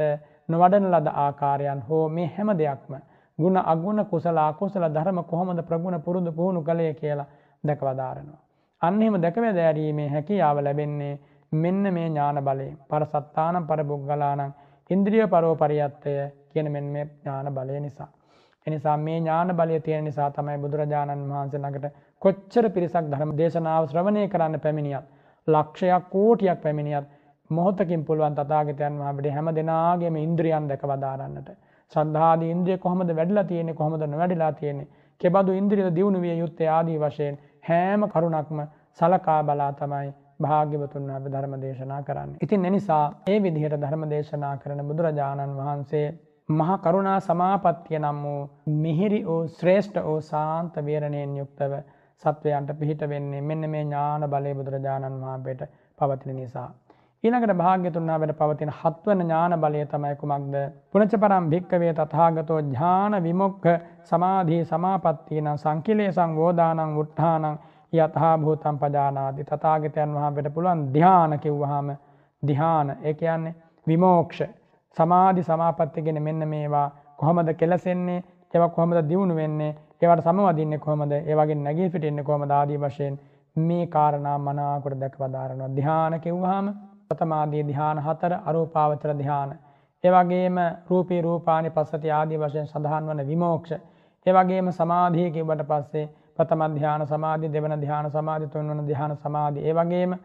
නොවඩන 0.48 0.88
ලද 0.90 1.12
ආකාරයන් 1.16 1.82
හෝ 1.82 2.02
මේ 2.10 2.28
හැම 2.30 2.52
දෙයක්ම 2.54 2.96
ගුණ 3.38 3.56
අගුණ 3.64 4.04
කුසල 4.06 4.38
අකුසල 4.40 4.84
ධර්ම 4.88 5.22
කොහොමද 5.24 5.60
ප්‍රගුණ 5.62 6.00
පුරුදු 6.00 6.32
පුහුණු 6.32 6.62
කළේ 6.62 6.92
කියලා 6.94 7.26
දැකවදාරනවා. 7.64 8.40
අන්න 8.82 9.02
එහෙම 9.02 9.16
දැකවැ 9.18 9.52
දැරීමේ 9.52 10.08
හැකියාව 10.08 10.58
ලැබෙන්නේ 10.60 11.14
මෙන්න 11.54 11.82
මේ 11.90 12.06
ඥාන 12.06 12.38
බලයෙන්. 12.40 12.76
පරසත්තානම් 12.86 13.66
පරබුග්ගලානම් 13.66 14.52
ඉන්ද්‍රිය 14.90 15.26
පරෝපරියත්තය 15.26 16.14
කියන 16.50 16.72
මෙන්න 16.72 16.88
මේ 16.88 17.04
ඥාන 17.04 17.52
බලය 17.52 17.80
නිසා. 17.80 18.08
එනිසා 18.66 18.96
මේ 18.98 19.18
ඥාන 19.18 19.52
බලය 19.52 19.80
තියෙන 19.80 20.04
නිසා 20.04 20.30
තමයි 20.30 20.58
බුදුරජාණන් 20.58 21.28
වහන්සේ 21.30 21.60
ළඟට 21.60 21.92
කොච්චර 22.22 22.70
පිරිසක් 22.70 23.06
ධර්ම 23.06 23.36
දේශනාව 23.36 23.84
ශ්‍රවණය 23.86 24.24
කරන්න 24.28 24.60
පැමිණියත් 24.60 25.06
ලක්ෂයක් 25.48 26.10
කෝටියක් 26.10 26.62
පැමිණියත් 26.62 27.06
මොහොතකින් 27.50 28.04
පුළුවන් 28.04 28.34
තථාගතයන් 28.34 28.98
වහන්සේ 28.98 29.32
හැම 29.32 29.54
දෙනාගේම 29.54 30.16
ඉන්ද්‍රියන් 30.18 30.68
දැක 30.68 30.82
වදාරන්නට 30.84 31.50
ශ්‍රද්ධාදී 31.92 32.50
ඉන්ද්‍රිය 32.50 32.78
කොහොමද 32.78 33.10
වැඩිලා 33.10 33.44
තියෙන්නේ 33.44 33.74
කොහොමද 33.74 34.06
නොවැඩිලා 34.06 34.52
තියෙන්නේ 34.52 34.88
කෙබඳු 35.20 35.52
ඉන්ද්‍රියද 35.52 35.88
දියුණු 35.94 36.20
විය 36.20 36.36
යුත්තේ 36.38 36.68
ආදී 36.68 36.98
වශයෙන් 36.98 37.40
හැම 37.64 38.06
කරුණක්ම 38.08 38.62
සලකා 38.98 39.40
බලා 39.44 39.72
තමයි 39.72 40.10
භාග්‍යවතුන් 40.40 41.08
වහන්සේ 41.08 41.32
ධර්ම 41.32 41.54
දේශනා 41.60 42.02
කරන්නේ. 42.02 42.38
ඉතින් 42.42 42.64
එනිසා 42.64 43.04
ඒ 43.26 43.38
විදිහට 43.42 43.76
ධර්ම 43.80 44.06
දේශනා 44.10 44.54
කරන 44.56 44.82
බුදුරජාණන් 44.84 45.58
වහන්සේ 45.58 46.06
මහා 46.48 46.78
කරුණා 46.78 47.18
සමාපත්තිය 47.22 47.98
නම් 47.98 48.18
වූ 48.22 48.40
මිහිරි 48.78 49.20
වූ 49.24 49.42
ශ්‍රේෂ්ඨ 49.50 50.02
වූ 50.04 50.20
සාන්ත 50.22 50.74
වීරණයෙන් 50.80 51.36
යුක්තව 51.36 51.72
සත්වයන්ට 52.22 52.70
පිහිට 52.74 53.02
වෙන්නේ 53.04 53.40
මෙන්න 53.42 53.70
මේ 53.70 53.84
ඥාන 53.84 54.28
බලය 54.28 54.52
බුදුරජාණන් 54.54 55.22
වහන්සේට 55.22 55.62
පවතින 55.98 56.36
නිසා. 56.36 56.68
ඊළඟට 57.26 57.54
භාග්‍යතුන් 57.56 58.08
වහන්සේට 58.08 58.38
පවතින 58.38 58.70
හත්වන 58.72 59.20
ඥාන 59.20 59.54
බලය 59.58 59.84
තමයි 59.86 60.16
කුමක්ද? 60.16 60.54
පුණජ 60.90 61.14
පරම් 61.16 61.46
භික්කවේ 61.50 61.92
තථාගතෝ 61.94 62.58
ඥාන 62.60 63.14
විමුක්ඛ 63.20 63.68
සමාධි 64.02 64.58
සමාපත්තින 64.64 65.48
සංකිලේසං 65.56 66.36
වෝදානං 66.36 66.96
උත්ථානං 66.96 67.46
යතහා 67.94 68.34
භූතං 68.38 68.78
පජානාති. 68.78 69.44
තථාගතයන් 69.44 70.14
වහන්සේට 70.14 70.54
පුළුවන් 70.54 70.82
ධ්‍යාන 70.92 71.38
කිව්වහම 71.38 71.88
ධ්‍යාන. 72.42 72.88
ඒ 73.02 73.14
කියන්නේ 73.14 73.54
විමෝක්ෂ. 73.86 74.40
සමාධි 74.96 75.42
සමාපatti 75.44 76.02
කියන 76.02 76.22
මෙන්න 76.22 76.48
මේවා 76.48 76.88
කොහොමද 77.16 77.54
කෙලසෙන්නේ? 77.54 78.24
ඒවා 78.54 78.68
කොහොමද 78.70 78.98
දියුණු 79.04 79.36
වෙන්නේ? 79.36 79.72
ඒවට 80.02 80.24
සමවදින්නේ 80.24 80.78
කොහොමද? 80.80 81.12
ඒ 81.12 81.34
වගේ 81.34 81.54
නැගී 81.56 81.88
සිටින්නේ 81.88 82.24
කොහොමද? 82.24 82.50
ආදී 82.52 82.78
වශයෙන් 82.78 83.18
මේ 83.56 83.86
කාරණා 83.88 84.38
මනාකොට 84.40 85.00
දැකවදාරනවා 85.00 85.68
ධ්‍යාන 85.70 86.20
කිව්වහම 86.20 86.68
ප්‍රථමාදී 87.10 87.64
ධ්‍යාන 87.64 87.98
හතර 88.00 88.32
අරූපාවචර 88.44 89.10
ධ්‍යාන 89.14 89.50
ඒ 90.04 90.12
වගේම 90.12 90.56
රූපී 90.88 91.20
රූපානි 91.22 91.70
පස්සති 91.70 92.10
ආදී 92.10 92.38
වශයෙන් 92.38 92.66
සඳහන් 92.66 93.04
වන 93.08 93.26
විමෝක්ෂ 93.26 93.72
ඒ 94.26 94.32
වගේම 94.32 94.70
සමාධිය 94.72 95.28
කිව්වට 95.30 95.66
පස්සේ 95.66 96.06
ප්‍රථම 96.36 96.62
ධ්‍යාන 96.72 97.06
සමාධි 97.06 97.50
දෙවන 97.50 97.74
ධ්‍යාන 97.78 98.10
සමාධි 98.10 98.48
තුන්වන 98.48 98.80
ධ්‍යාන 98.86 99.16
සමාධි 99.18 99.60
ඒ 99.62 99.74
වගේම 99.74 100.16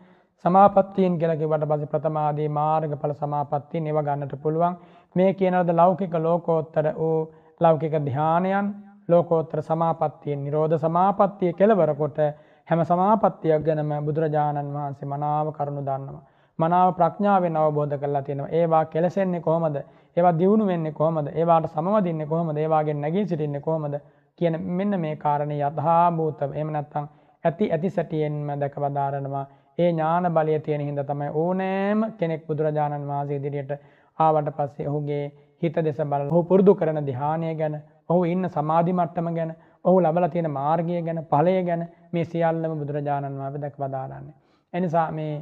සමාපත්තීන් 0.45 1.17
කියලා 1.17 1.37
කිව්වට 1.37 1.67
පස්සේ 1.67 1.87
ප්‍රථමාදී 1.87 2.49
මාර්ගඵල 2.51 3.13
සමාපත්තීන් 3.15 3.87
ඒව 3.87 3.99
ගන්නට 4.01 4.33
පුළුවන්. 4.37 4.77
මේ 5.15 5.33
කියනවද 5.33 5.69
ලෞකික 5.73 6.13
ලෝකෝත්තර 6.19 6.87
වූ 6.95 7.19
ලෞකික 7.61 7.93
ධානයන් 8.05 8.73
ලෝකෝත්තර 9.09 9.61
සමාපත්තියෙන් 9.61 10.43
නිරෝධ 10.43 10.77
සමාපත්තිය 10.79 11.53
කෙලවර 11.53 11.93
කොට 11.95 12.19
හැම 12.67 12.81
සමාපත්තියක් 12.85 13.63
ගැනම 13.63 13.91
බුදුරජාණන් 14.05 14.73
වහන්සේ 14.73 15.07
මනාව 15.07 15.47
කරුණු 15.53 15.81
දන්නවා. 15.83 16.23
මනාව 16.63 16.89
ප්‍රඥාවෙන් 16.95 17.57
අවබෝධ 17.57 17.95
කරලා 17.97 18.21
තියෙනවා. 18.21 18.51
ඒවා 18.51 18.85
කෙලසෙන්නේ 18.87 19.41
කොහොමද? 19.41 19.77
ඒවා 20.17 20.33
දියුණු 20.35 20.65
වෙන්නේ 20.65 20.91
කොහොමද? 20.93 21.27
ඒවාට 21.33 21.69
සමවදින්නේ 21.69 22.27
කොහොමද? 22.27 22.57
ඒවාගෙන් 22.57 23.01
නැගී 23.01 23.25
සිටින්නේ 23.25 23.61
කොහොමද? 23.61 23.95
කියන 24.39 24.59
මෙන්න 24.71 24.99
මේ 24.99 25.15
කාරණේ 25.17 25.59
යථා 25.61 26.05
භූතව 26.11 26.51
එහෙම 26.51 26.69
නැත්නම් 26.71 27.07
ඇති 27.43 27.71
ඇති 27.71 27.89
සැටියෙන්ම 27.91 28.51
දැකවදාරනවා. 28.57 29.45
ඒ 29.77 29.89
ඥාන 29.89 30.27
බලය 30.29 30.59
තියෙන 30.59 30.81
හින්දා 30.81 31.05
තමයි 31.05 31.29
ඕනෑම 31.35 32.05
කෙනෙක් 32.13 32.45
බුදුරජාණන් 32.47 33.07
වහන්සේ 33.07 33.37
ඉදිරියට 33.37 33.71
ආවට 34.19 34.51
පස්සේ 34.57 34.87
ඔහුගේ 34.87 35.23
හිත 35.61 35.77
දෙස 35.79 35.99
බලලා 36.03 36.29
ඔහු 36.29 36.43
පුරුදු 36.43 36.75
කරන 36.75 37.01
ධ්‍යානය 37.05 37.53
ගැන 37.55 37.75
ඔහු 38.09 38.21
ඉන්න 38.25 38.49
සමාධි 38.49 38.93
මට්ටම 38.93 39.31
ගැන 39.33 39.55
ඔහු 39.85 39.97
ලබලා 39.99 40.29
තියෙන 40.29 40.51
මාර්ගය 40.51 41.01
ගැන 41.01 41.23
ඵලය 41.25 41.55
ගැන 41.63 41.87
මේ 42.13 42.25
සියල්ලම 42.25 42.77
බුදුරජාණන් 42.77 43.39
වහන්සේ 43.39 43.63
දක්වා 43.63 43.91
දාරන්නේ. 43.91 44.35
එනිසා 44.73 45.07
මේ 45.11 45.33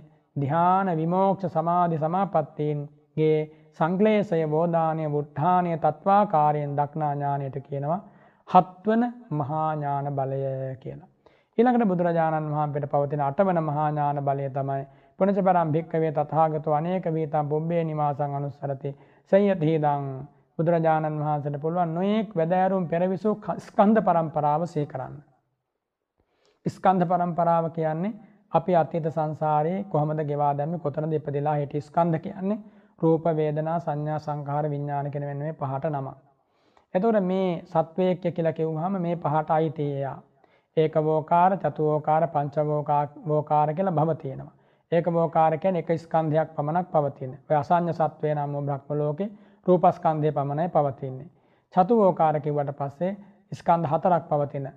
ධ්‍යාන 0.42 0.90
විමෝක්ෂ 0.96 1.54
සමාධි 1.54 1.98
සමාපත්තීන්ගේ 1.98 3.40
සංක්ලේශය 3.80 4.40
බෝධානය 4.48 5.04
වුට්ඨානය 5.10 5.76
තත්වාකාරයෙන් 5.78 6.74
දක්නා 6.76 7.12
ඥානයට 7.14 7.58
කියනවා 7.62 8.00
හත්වන 8.48 9.04
මහා 9.32 9.68
ඥාන 9.74 10.08
බලය 10.14 10.40
කියලා. 10.80 11.10
ඊළඟට 11.58 11.88
බුදුරජාණන් 11.88 12.50
වහන්සේට 12.50 12.90
පවතින 12.90 13.22
අටවන 13.22 13.62
මහා 13.64 13.88
ඥාන 13.90 14.20
බලය 14.24 14.50
තමයි 14.52 14.84
පුණජ 15.20 15.40
පරම් 15.40 15.72
භික්කවේ 15.72 16.12
තථාගතෝ 16.14 16.74
අනේක 16.74 17.06
වීතම් 17.10 17.48
පුබ්බේ 17.48 17.84
නිවාසං 17.84 18.36
අනුස්සරති 18.36 18.92
සය්‍යතීදං 19.32 20.06
බුදුරජාණන් 20.60 21.20
වහන්සේට 21.20 21.62
පුළුවන් 21.62 21.94
නොයෙක් 21.94 22.32
වැදෑරුම් 22.34 22.88
පෙරවිසූ 22.88 23.36
ස්කන්ධ 23.60 24.02
පරම්පරාව 24.02 24.66
සිහි 24.68 24.86
කරන්න. 24.86 25.16
ස්කන්ධ 26.66 27.06
පරම්පරාව 27.06 27.66
කියන්නේ 27.72 28.14
අපි 28.52 28.76
අතීත 28.76 29.08
සංසාරයේ 29.10 29.84
කොහොමද 29.86 30.22
ගෙවා 30.24 30.54
දැම්මේ 30.58 30.80
කොතනද 30.80 31.14
ඉපදිලා 31.14 31.56
හිටියේ 31.56 31.82
ස්කන්ධ 31.82 32.20
කියන්නේ 32.20 32.60
රූප 33.02 33.26
වේදනා 33.36 33.80
සංඥා 33.80 34.20
සංඛාර 34.20 34.70
විඥාන 34.70 35.12
කියන 35.12 35.26
මෙන්න 35.26 35.40
මේ 35.40 35.54
පහට 35.54 35.92
නමක්. 35.92 36.18
එතකොට 36.94 37.20
මේ 37.24 37.50
සත්වයක්ය 37.66 38.32
කියලා 38.32 38.54
කිව්වහම 38.54 38.96
මේ 39.00 39.16
පහට 39.18 39.52
අයිති 39.52 39.86
එයා. 39.94 40.18
ඒකවෝකාර 40.78 41.58
චතුවෝකාර 41.58 42.28
පංචවෝකාර 42.28 43.74
කියලා 43.74 43.94
භව 43.94 44.16
තියෙනවා. 44.16 44.54
ඒකවෝකාර 44.92 45.58
කියන්නේ 45.58 45.86
එක 45.86 45.92
ස්කන්ධයක් 45.98 46.56
පමණක් 46.56 46.88
පවතින. 46.92 47.32
ඔය 47.50 47.56
අසඤ්ඤ 47.56 47.94
සත්වේ 47.94 48.36
නම් 48.36 48.56
බ්‍රහ්ම 48.62 48.98
ලෝකේ 48.98 49.30
රූපස්කන්ධය 49.66 50.32
පමණයි 50.32 50.70
පවතින්නේ. 50.70 51.30
චතුවෝකාර 51.74 52.42
කිව්වට 52.42 52.78
පස්සේ 52.78 53.12
ස්කන්ධ 53.52 53.88
හතරක් 53.88 54.24
පවතින. 54.26 54.68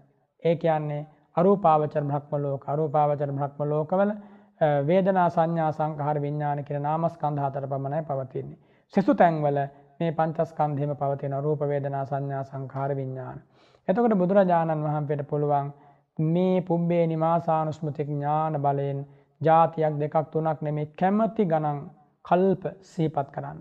ඒ 0.42 0.56
කියන්නේ 0.56 1.06
අරූපාවචර 1.36 2.02
බ්‍රහ්ම 2.02 2.34
ලෝක, 2.38 2.62
අරූපාවචර 2.66 3.30
බ්‍රහ්ම 3.30 3.62
ලෝකවල 3.66 4.10
වේදනා 4.82 5.28
සංඥා 5.30 5.70
සංඛාර 5.72 6.20
විඥාන 6.20 6.64
කියන 6.64 6.82
නාමස්කන්ධ 6.82 7.40
හතර 7.40 7.66
පමණයි 7.66 8.02
පවතින්නේ. 8.04 8.58
සෙසු 8.94 9.14
තැන්වල 9.14 9.58
මේ 10.00 10.12
පංචස්කන්ධෙම 10.12 10.92
පවතින 10.96 11.34
රූප 11.40 11.60
වේදනා 11.66 12.04
සංඥා 12.04 12.44
සංඛාර 12.44 12.90
විඥාන. 12.94 13.38
එතකොට 13.88 14.14
බුදුරජාණන් 14.16 14.84
වහන්සේට 14.84 15.26
පුළුවන් 15.28 15.72
මේ 16.18 16.60
පුබ්බේ 16.62 17.04
නිවාසානුස්මෘති 17.06 18.04
ඥාන 18.04 18.60
බලයෙන් 18.60 19.00
ජාතියක් 19.40 19.94
දෙකක් 19.98 20.16
තුනක් 20.30 20.58
නෙමෙයි 20.60 20.92
කැමැති 20.94 21.44
ගණන් 21.46 21.78
කල්ප 22.24 22.64
සීපත් 22.84 23.28
කරන්න. 23.30 23.58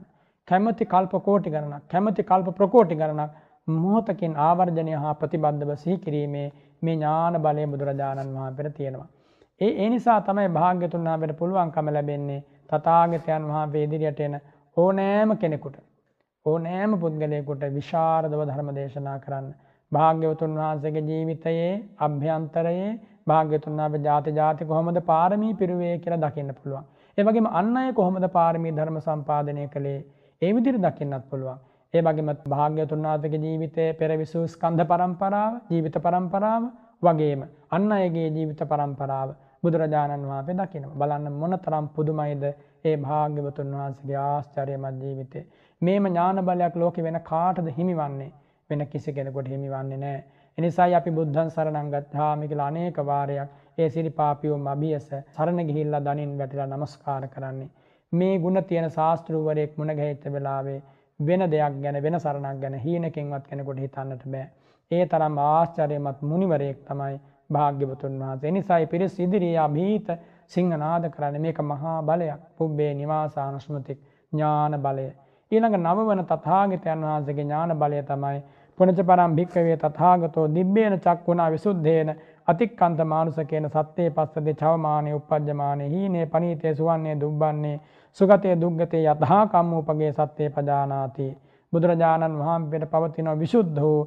කැමැති 0.48 0.86
කල්ප 0.86 1.14
කෝටි 1.22 1.50
ගණනක් 1.50 1.88
කැමැති 1.88 2.24
කල්ප 2.24 2.48
ප්‍රකෝටි 2.56 2.96
ගණනක් 2.96 3.32
මොහොතකින් 3.68 4.34
ආවර්ජනය 4.40 4.94
හා 4.96 5.14
ප්‍රතිබද්ධව 5.14 5.72
සිහි 5.76 5.98
කිරීමේ 5.98 6.48
මේ 6.82 6.96
ඥාන 6.96 7.38
බලය 7.40 7.66
බුදුරජාණන් 7.68 8.36
වහන්සේට 8.36 8.76
තියෙනවා. 8.76 9.10
ඒ 9.62 9.72
ඒ 9.76 9.90
නිසා 9.90 10.20
තමයි 10.22 10.50
භාග්‍යතුන් 10.52 11.08
වහන්සේට 11.08 11.38
පුළුවන්කම 11.38 11.88
ලැබෙන්නේ 11.90 12.42
තථාගතයන් 12.70 13.48
වහන්සේ 13.48 13.84
ඉදිරියට 13.84 14.22
එන 14.22 14.36
ඕනෑම 14.78 15.34
කෙනෙකුට 15.38 15.78
ඕනෑම 16.46 16.94
පුද්ගලයෙකුට 16.98 17.64
විශාරදව 17.72 18.42
ධර්ම 18.42 18.70
දේශනා 18.76 19.18
කරන්න. 19.20 19.48
භාග්‍යවතුන් 19.92 20.54
වහන්සේගේ 20.56 21.04
ජීවිතයේ 21.04 21.72
අභ්‍යන්තරයේ 22.00 22.90
භාග්‍යතුන් 23.28 23.78
වහන්සේ 23.78 24.04
ජාති 24.04 24.34
ජාති 24.34 24.66
කොහොමද 24.66 25.02
පාරමී 25.04 25.54
පිරුවේ 25.56 25.96
කියලා 25.98 26.24
දකින්න 26.24 26.54
පුළුවන්. 26.54 26.88
ඒ 27.18 27.24
වගේම 27.24 27.48
අන් 27.54 27.78
අය 27.78 27.90
කොහොමද 27.94 28.28
පාරමී 28.30 28.74
ධර්ම 28.74 28.98
සම්පාදනය 29.02 29.68
කළේ 29.70 30.00
ඒ 30.42 30.52
විදිහට 30.52 30.84
දකින්නත් 30.84 31.30
පුළුවන්. 31.30 31.60
ඒ 31.94 32.02
වගේමත් 32.02 32.44
භාග්‍යතුන්නාතක 32.46 33.34
ජීවිතය 33.38 33.86
පෙරවිසූ 33.94 34.44
ස්කන්ධ 34.48 34.84
පරම්පරාව 34.86 35.54
ජීවිත 35.70 35.96
පරම්පරාව 36.00 36.68
වගේම 37.04 37.42
අන්න 37.72 37.90
අයගේ 37.92 38.28
ජීවිත 38.30 38.62
පරම්පරාව 38.66 39.30
බුදුරජාණන් 39.64 40.26
වහන්සේ 40.26 40.56
දකිනවා. 40.56 40.98
බලන්න 40.98 41.34
මොන 41.34 41.56
තරම් 41.60 41.86
පුදුමයිද 41.90 42.44
ඒ 42.86 42.96
භාග්‍යවතුන් 43.00 43.74
වහන්සේගේ 43.74 44.20
ආශ්චර්යමත් 44.20 45.02
ජීවිතේ 45.02 45.48
මේම 45.82 46.06
ඥාන 46.08 46.40
බලයක් 46.44 46.76
ලෝකේ 46.76 47.04
වෙන 47.04 47.20
කාටද 47.24 47.68
හිමිවන්නේ? 47.72 48.32
වෙන 48.70 48.88
කිසි 48.88 49.14
කෙනෙකුට 49.14 49.48
හිමිවන්නේ 49.48 50.00
නැහැ 50.00 50.24
එනිසායි 50.58 50.96
අපි 50.96 51.12
බුද්ධන් 51.12 51.50
සරණං 51.50 51.92
ගච්ඡාමි 51.92 52.48
කියලා 52.48 52.68
අනේක 52.68 52.98
වාරයක් 53.04 53.52
ඒ 53.78 53.90
සිරිපාපියෝම 53.90 54.66
අභියස 54.68 55.06
සරණ 55.10 55.62
ගිහිල්ලා 55.68 56.02
දනින් 56.02 56.34
වැටිලා 56.38 56.68
নমස්කාර 56.68 57.28
කරන්නේ. 57.28 57.70
මේ 58.12 58.34
ಗುಣ 58.40 58.64
තියෙන 58.64 58.90
ශාස්ත්‍රූවරයෙක් 58.92 59.78
මුණ 59.78 59.94
ගැහිච්ච 59.94 60.26
වෙලාවේ 60.30 60.80
වෙන 61.22 61.44
දෙයක් 61.48 61.76
ගැන 61.80 61.98
වෙන 62.00 62.20
සරණක් 62.20 62.62
ගැන 62.62 62.76
හීනකින්වත් 62.76 63.46
කෙනෙකුට 63.46 63.80
හිතන්නට 63.80 64.24
බෑ. 64.28 64.48
ඒ 64.92 65.06
තරම් 65.08 65.38
ආශ්චර්යමත් 65.40 66.22
මුනිවරයෙක් 66.24 66.80
තමයි 66.86 67.20
භාග්‍යවතුන් 67.50 68.20
වහන්සේ. 68.20 68.50
එනිසායි 68.50 68.88
පිරිස් 68.88 69.20
ඉදිරියේ 69.20 69.60
අභීත 69.60 70.08
සිංහනාද 70.48 71.04
කරන්නේ 71.10 71.40
මේක 71.40 71.60
මහා 71.64 71.98
බලයක්. 72.04 72.42
පුබ්බේ 72.58 72.94
නිවාසානුස්මතික් 72.94 74.00
ඥාන 74.34 74.74
බලය. 74.80 75.08
ඊළඟ 75.52 75.78
නවවන 75.80 76.26
තථාගතයන් 76.26 77.02
වහන්සේගේ 77.04 77.44
ඥාන 77.44 77.72
බලය 77.76 78.04
තමයි 78.04 78.40
පුනච 78.78 79.00
පරම් 79.02 79.32
භික්කවේ 79.36 79.78
තථාගතෝ 79.78 80.46
දිබ්බේන 80.50 81.00
චක්කුණා 81.00 81.50
විසුද්ධේන 81.50 82.10
අතික්කන්ත 82.48 83.00
මානුසකේන 83.06 83.70
සත්‍යේ 83.70 84.10
පස්සදේ 84.12 84.54
චවමානේ 84.56 85.14
උපජ්ජමානේ 85.14 85.90
හීනේ 85.90 86.26
පනීතේ 86.28 86.74
සුවන්නේ 86.76 87.20
දුබ්බන්නේ 87.20 87.80
සුගතේ 88.18 88.56
දුග්ගතේ 88.58 89.04
යතහා 89.06 89.48
කම්මූපගේ 89.48 90.12
සත්‍යේ 90.14 90.50
පජානාති. 90.52 91.28
බුදුරජාණන් 91.74 92.40
වහන්සේට 92.40 92.90
පවතින 92.90 93.30
විසුද්ධ 93.40 93.82
වූ 93.82 94.00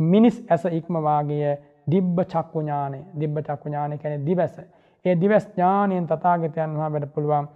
මිනිස් 0.00 0.42
ඇස 0.48 0.64
ඉක්ම 0.70 0.94
වාගිය 1.02 1.44
දිබ්බ 1.90 2.18
චක්කු 2.24 2.60
ඥානෙ 2.60 2.98
දිබ්බ 3.20 3.36
චක්කු 3.40 3.68
ඥානෙ 3.68 3.98
කියන්නේ 3.98 4.26
දිවස. 4.26 4.56
ඒ 5.04 5.14
දිවස් 5.16 5.46
ඥානයෙන් 5.48 6.06
තථාගතයන් 6.06 6.74
වහන්සේට 6.74 7.14
පුළුවන් 7.14 7.48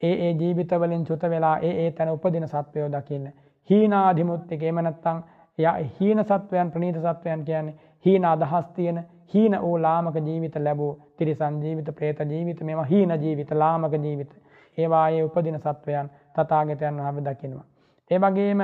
ඒ 0.00 0.14
ඒ 0.20 0.32
ජීවිතවලින් 0.34 1.04
චුත 1.04 1.22
වෙලා 1.24 1.56
ඒ 1.60 1.74
ඒ 1.78 1.90
තැන 1.92 2.10
උපදින 2.10 2.48
සත්වයෝ 2.48 2.88
දකින්න. 2.90 3.32
හීනාධිමුත්තික 3.70 4.62
එහෙම 4.62 4.78
නැත්නම් 4.80 5.18
එයා 5.58 5.76
හීන 5.96 6.24
සත්වයන් 6.24 6.70
ප්‍රනීත 6.70 6.96
සත්වයන් 6.98 7.44
කියන්නේ 7.44 7.74
හීන 8.04 8.24
අදහස් 8.26 8.66
තියෙන 8.68 9.04
හීන 9.30 9.54
වූ 9.60 9.76
ලාමක 9.78 10.16
ජීවිත 10.18 10.56
ලැබූ 10.58 10.92
තිරිසන් 11.16 11.62
ජීවිත 11.62 11.88
ප්‍රේත 11.94 12.18
ජීවිත 12.26 12.60
මේවා 12.62 12.84
හීන 12.84 13.10
ජීවිත 13.16 13.50
ලාමක 13.52 13.94
ජීවිත. 13.94 14.32
ඒවායේ 14.78 15.22
උපදින 15.22 15.58
සත්වයන් 15.58 16.10
තථාගතයන් 16.34 16.96
වහන්සේ 16.96 17.24
දකිනවා. 17.26 17.64
ඒ 18.10 18.18
වගේම 18.18 18.60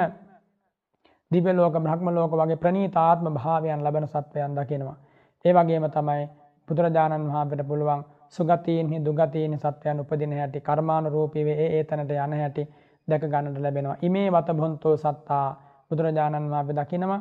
දිව්‍ය 1.30 1.52
ලෝක 1.52 1.74
බ්‍රහ්ම 1.74 2.08
ලෝක 2.10 2.32
වගේ 2.32 2.56
ප්‍රනීත 2.56 2.96
ආත්ම 2.96 3.26
භාවයන් 3.34 3.84
ලබන 3.84 4.06
සත්වයන් 4.06 4.56
දකිනවා. 4.56 4.96
ඒ 5.44 5.52
වගේම 5.52 5.84
තමයි 5.88 6.22
බුදුරජාණන් 6.68 7.28
වහන්සේට 7.28 7.68
පුළුවන් 7.68 8.04
සුගතීන්හි 8.30 8.98
දුගතීන් 9.00 9.58
සත්වයන් 9.58 10.00
උපදින 10.00 10.32
හැටි 10.32 10.60
කර්මානුරූපී 10.60 11.44
වේ 11.44 11.56
ඒ 11.56 11.70
ඒ 11.78 11.84
තැනට 11.84 12.12
යන 12.16 12.34
හැටි 12.34 12.68
දැක 13.08 13.22
ගන්නට 13.24 13.58
ලැබෙනවා. 13.58 13.96
ඉමේ 14.02 14.28
වත 14.30 14.48
බොන්තෝ 14.52 14.96
සත්තා 14.96 15.46
බුදුරජාණන් 15.90 16.50
වහන්සේ 16.50 16.76
දකිනවා. 16.76 17.20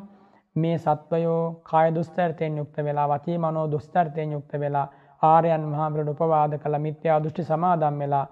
මේ 0.56 0.78
සත්වයෝ 0.78 1.62
කාය 1.64 1.90
දුස්තරයෙන් 1.96 2.58
යුක්ත 2.58 2.78
වෙලා 2.80 3.08
වචී 3.08 3.38
මනෝ 3.38 3.66
දුස්තරයෙන් 3.72 4.32
යුක්ත 4.32 4.54
වෙලා 4.56 4.88
ආර්යයන් 5.22 5.66
වහන්සේට 5.72 6.10
උපවාද 6.10 6.54
කළ 6.58 6.80
මිත්‍යා 6.80 7.20
දෘෂ්ටි 7.20 7.44
සමාදම් 7.44 8.00
වෙලා 8.00 8.26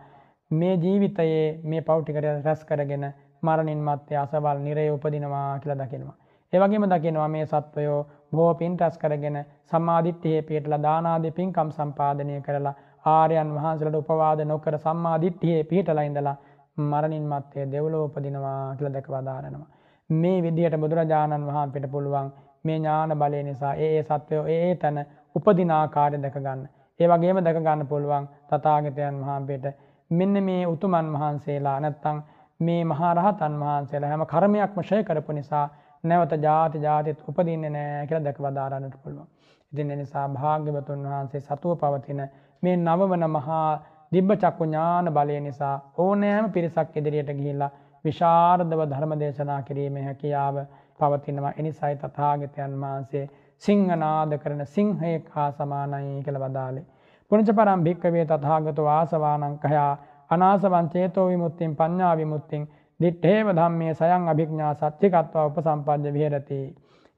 මේ 0.52 0.76
ජීවිතයේ 0.76 1.60
මේ 1.64 1.82
පව් 1.82 2.00
ටික 2.02 2.18
රැස් 2.22 2.64
කරගෙන 2.66 3.06
මරණින් 3.44 3.82
මත්තේ 3.82 4.18
අසවල් 4.18 4.60
නිරේ 4.60 4.90
උපදිනවා 4.92 5.60
කියලා 5.60 5.80
දකිනවා. 5.82 6.16
ඒ 6.54 6.60
වගේම 6.60 6.86
දකිනවා 6.86 7.28
මේ 7.28 7.46
සත්වයෝ 7.46 8.02
බොහෝ 8.32 8.54
පින් 8.56 8.80
රැස් 8.80 8.98
කරගෙන 8.98 9.38
සම්මාදිට්ඨියේ 9.72 10.42
පිටලා 10.42 10.84
දාන 10.84 11.06
ආදී 11.06 11.32
පින්කම් 11.32 11.70
සම්පාදනය 11.72 12.42
කරලා 12.42 12.76
ආර්යයන් 13.06 13.56
වහන්සේලාට 13.56 14.02
උපවාද 14.02 14.40
නොකර 14.46 14.78
සම්මාදිට්ඨියේ 14.80 15.64
පිටලා 15.64 16.04
ඉඳලා 16.04 16.38
මරණින් 16.78 17.26
මත්තේ 17.26 17.72
දෙව්ලොව 17.72 18.02
උපදිනවා 18.02 18.76
කියලා 18.76 18.94
දැක 18.94 19.10
වදාරනවා. 19.10 19.68
මේ 20.10 20.42
විදිහට 20.42 20.78
බුදුරජාණන් 20.78 21.48
වහන්සේට 21.48 21.92
පුළුවන් 21.92 22.32
මේ 22.64 22.78
ඥාන 22.78 23.12
බලය 23.16 23.44
නිසා 23.44 23.74
ඒ 23.76 23.90
ඒ 23.92 24.04
සත්වයෝ 24.04 24.46
ඒ 24.46 24.60
ඒ 24.62 24.76
තැන 24.78 25.06
උපදින 25.36 25.72
ආකාරය 25.72 26.18
දැක 26.18 26.38
ගන්න. 26.38 26.62
ඒ 27.00 27.08
වගේම 27.08 27.40
දැක 27.42 27.60
ගන්න 27.60 27.88
පුළුවන් 27.88 28.30
තථාගතයන් 28.50 29.20
වහන්සේට 29.22 29.66
මෙන්න 30.12 30.44
මේ 30.44 30.64
උතුමන් 30.66 31.12
වහන්සේලා 31.14 31.80
නැත්තම් 31.80 32.22
මේ 32.60 32.82
මහා 32.86 33.14
රහතන් 33.14 33.60
වහන්සේලා 33.60 34.10
හැම 34.10 34.26
කර්මයක්ම 34.26 34.80
ෂය 34.82 35.04
කරපු 35.04 35.32
නිසා 35.34 35.66
නැවත 36.04 36.34
ජාති 36.40 36.78
ජාතිත් 36.80 37.20
උපදින්නේ 37.28 37.70
නැහැ 37.70 38.08
කියලා 38.08 38.24
දැක 38.24 38.40
වදාරන්නට 38.40 38.96
පුළුවන්. 39.04 39.28
ඉතින් 39.72 39.92
ඒ 39.92 39.96
නිසා 39.96 40.28
භාග්‍යවතුන් 40.30 41.04
වහන්සේ 41.06 41.42
සතුව 41.42 41.78
පවතින 41.78 42.22
මේ 42.64 42.76
නවවන 42.78 43.30
මහා 43.30 43.70
දිබ්බ 44.12 44.32
චක්කු 44.36 44.64
ඥාන 44.66 45.12
බලය 45.12 45.40
නිසා 45.42 45.76
ඕනෑම 45.98 46.52
පිරිසක් 46.52 46.96
ඉදිරියට 46.96 47.32
ගිහිල්ලා 47.34 47.72
විශාරදව 48.08 48.82
ධර්ම 48.86 49.14
දේශනා 49.20 49.62
කිරීමේ 49.64 50.04
හැකියාව 50.04 50.56
පවතිනවා. 51.00 51.54
එනිසයි 51.58 51.96
තථාගතයන් 51.98 52.74
වහන්සේ 52.78 53.26
සිංහනාද 53.62 54.38
කරන 54.40 54.66
සිංහයෙක් 54.68 55.30
හා 55.30 55.50
සමානයි 55.54 56.24
කියලා 56.24 56.44
වදාළේ. 56.46 56.86
පුණජ 57.32 57.52
පරම් 57.54 57.84
භික්කවේ 57.84 58.26
තථාගතෝ 58.28 58.88
ආසවානං 58.90 59.60
කයා 59.60 59.92
අනාසවං 60.30 60.90
චේතෝ 60.90 61.28
විමුක්තිං 61.28 61.76
පඤ්ඤා 61.76 62.16
විමුක්තිං 62.18 62.68
දිත්තේව 63.00 63.48
ධම්මේ 63.52 63.94
සයං 63.96 64.28
අභිඥා 64.28 64.74
සත්‍චිකත්වා 64.76 65.46
උපසම්පජ්ජ 65.46 66.14
විහෙරති. 66.14 66.60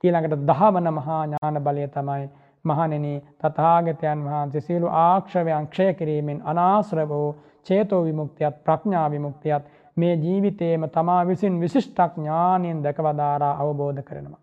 ඊළඟට 0.04 0.46
දහවන 0.48 0.94
මහා 0.94 1.24
ඥාන 1.24 1.64
බලය 1.64 1.88
තමයි 1.90 2.26
මහණෙනි 2.66 3.14
තථාගතයන් 3.40 4.24
වහන්සේ 4.26 4.62
සියලු 4.62 4.88
ආක්ෂවයන් 5.00 5.68
ක්ෂය 5.68 5.94
කිරීමෙන් 5.94 6.42
අනාශ්‍රව 6.44 7.10
වූ 7.12 7.30
චේතෝ 7.64 8.02
විමුක්තියත් 8.04 8.64
ප්‍රඥා 8.64 9.08
විමුක්තියත් 9.12 9.64
මේ 10.00 10.16
ජීවිතේම 10.18 10.86
තමා 10.90 11.22
විසින් 11.26 11.60
විශිෂ්ට 11.62 12.00
ඥානයෙන් 12.08 12.84
දැකවදාරා 12.84 13.54
අවබෝධ 13.60 14.04
කරනවා. 14.04 14.42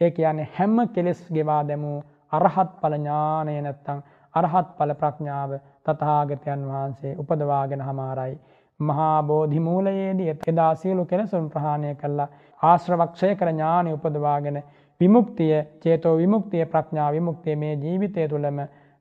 ඒ 0.00 0.10
කියන්නේ 0.10 0.48
හැම 0.54 0.76
කෙලෙස් 0.88 1.20
ගෙවා 1.30 1.62
දැමූ 1.64 1.98
අරහත් 2.32 2.72
ඵල 2.80 2.96
ඥානය 2.96 3.54
නැත්තම් 3.60 4.02
අරහත් 4.34 4.68
ඵල 4.76 4.94
ප්‍රඥාව 4.94 5.50
තථාගතයන් 5.84 6.62
වහන්සේ 6.68 7.16
උපදවාගෙන 7.16 7.82
හමාරයි. 7.82 8.38
මහා 8.80 9.22
බෝධි 9.22 9.60
මූලයේදී 9.60 10.30
එදා 10.46 10.74
සියලු 10.76 11.04
කෙලෙසුන් 11.04 11.50
ප්‍රහාණය 11.50 11.94
කළා 11.96 12.28
ආශ්‍රවක්ෂය 12.60 13.34
කර 13.36 13.48
ඥානෙ 13.48 13.92
උපදවාගෙන 13.92 14.62
විමුක්තිය 15.00 15.54
චේතෝ 15.80 16.16
විමුක්තිය 16.16 16.64
ප්‍රඥා 16.66 17.12
විමුක්තිය 17.12 17.56
මේ 17.56 17.74
ජීවිතය 17.76 18.28
තුළම 18.28 18.58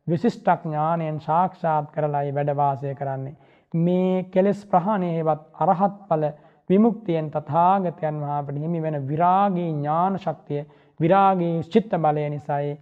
විශිෂ්ටඥානයෙන් 0.08 1.20
සාක්ෂාත් 1.22 1.91
කරලායි 1.91 2.36
වැඩවාසය 2.36 2.95
කරන්නේ. 2.95 3.36
මේ 3.74 4.24
කෙලෙස් 4.26 4.65
ප්‍රහණයවත් 4.65 5.41
අරහත් 5.59 5.99
ඵල 6.07 6.26
විමුක්තියෙන් 6.69 7.30
තථාගතයන් 7.30 8.21
වහන්සේට 8.21 8.57
හිමි 8.57 8.82
වෙන 8.82 8.97
විරාගී 9.07 9.69
ඥාන 9.69 10.17
ශක්තිය 10.17 10.65
විරාගී 10.99 11.55
චිත්ත 11.65 11.93
බලය 11.97 12.30
නිසායි 12.30 12.78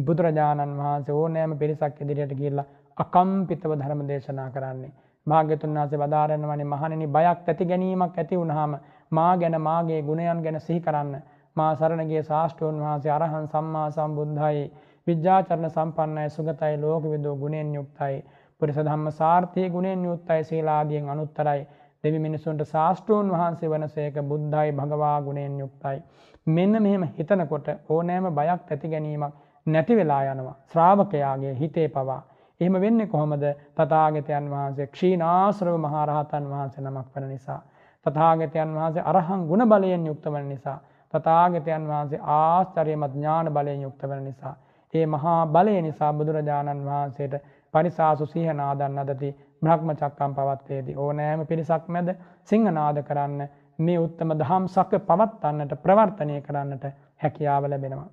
බුදුරජාණන් 0.00 0.78
වහන්සේ 0.78 1.14
ඕනෑම 1.14 1.58
පිරිසක් 1.58 2.00
ඉදිරියට 2.00 2.34
ගිහිල්ලා 2.34 2.70
අකම්පිතව 2.96 3.72
ධර්ම 3.74 4.02
දේශනා 4.06 4.50
කරන්නේ. 4.50 4.92
භාග්‍යතුන් 5.26 5.74
වහන්සේ 5.74 5.98
වදාරනවනේ 5.98 6.64
මහණෙනි 6.66 7.06
බයක් 7.08 7.48
ඇති 7.48 7.64
ගැනීමක් 7.64 8.18
ඇති 8.18 8.36
වුනහම 8.36 8.72
මා 9.12 9.32
ගැන 9.36 9.60
මාගේ 9.60 10.02
ගුණයන් 10.02 10.42
ගැන 10.42 10.60
සිහි 10.60 10.80
කරන්න. 10.80 11.14
මා 11.56 11.72
සරණ 11.74 12.08
ගිය 12.08 12.22
ශාස්ත්‍රෝන් 12.22 12.80
වහන්සේ 12.80 13.12
අරහන් 13.12 13.48
සම්මා 13.48 13.88
සම්බුද්ධයි 13.90 14.62
විද්‍යාචරණ 15.06 15.70
සම්පන්නයි 15.70 16.30
සුගතයි 16.30 16.76
ලෝකවිදූ 16.78 17.36
ගුණෙන් 17.36 17.74
යුක්තයි 17.74 18.16
පුරිස 18.62 18.78
ධම්ම 18.78 19.06
සාර්ථී 19.12 19.68
ගුණෙන් 19.70 20.04
යුත්තයි 20.04 20.42
සීලාදියෙන් 20.44 21.08
අනුත්තරයි 21.08 21.62
දෙවි 22.04 22.18
මිනිසුන්ට 22.18 22.62
ශාස්ත්‍රූන් 22.66 23.30
වහන්සේ 23.30 23.70
වනසේක 23.70 24.16
බුද්ධයි 24.24 24.72
භගවා 24.72 25.16
ගුණයෙන් 25.22 25.58
යුක්තයි. 25.58 25.98
මෙන්න 26.46 26.74
මෙහෙම 26.78 27.04
හිතනකොට 27.12 27.68
ඕනෑම 27.88 28.26
බයක් 28.32 28.70
ඇති 28.70 28.88
ගැනීමක් 28.88 29.34
නැති 29.66 29.96
වෙලා 29.96 30.22
යනවා. 30.26 30.54
ශ්‍රාවකයාගේ 30.66 31.54
හිතේ 31.54 31.88
පවා. 31.90 32.22
එහෙම 32.60 32.80
වෙන්නේ 32.80 33.06
කොහොමද 33.08 33.44
තථාගතයන් 33.76 34.50
වහන්සේ 34.50 34.86
ක්ෂීනාශ්‍රව 34.88 35.76
මහරහතන් 35.78 36.44
වහන්සේ 36.46 36.84
නමක් 36.84 37.06
වන 37.14 37.28
නිසා. 37.28 37.60
තථාගතයන් 38.06 38.74
වහන්සේ 38.74 39.02
අරහං 39.04 39.46
ගුණ 39.46 39.68
බලයෙන් 39.68 40.06
යුක්ත 40.06 40.26
වන 40.26 40.48
නිසා. 40.48 40.78
තථාගතයන් 41.14 41.88
වහන්සේ 41.88 42.20
ආශ්චර්යමත් 42.34 43.14
ඥාන 43.14 43.52
බලයෙන් 43.52 43.82
යුක්ත 43.82 44.02
වන 44.04 44.24
නිසා. 44.24 44.54
ඒ 44.94 45.06
මහා 45.08 45.40
බලය 45.48 45.82
නිසා 45.82 46.12
බුදුරජාණන් 46.12 46.84
වහන්සේට 46.84 47.34
පරිසාසු 47.74 48.26
සිහනාදන් 48.26 48.98
අදති 48.98 49.30
බ්‍රහ්ම 49.62 49.90
චක්කම් 49.94 50.32
පවත්වේදී 50.34 50.96
ඕනෑම 50.98 51.46
පිරිසක් 51.46 51.84
මැද 51.88 52.08
සිංහනාද 52.44 52.98
කරන්න 53.02 53.42
මේ 53.78 53.98
උත්තම 53.98 54.34
දහම් 54.34 54.66
සක 54.68 55.00
පවත්වන්නට 55.02 55.72
ප්‍රවර්තනය 55.82 56.40
කරන්නට 56.40 56.84
හැකියාව 57.18 57.64
ලැබෙනවා. 57.66 58.10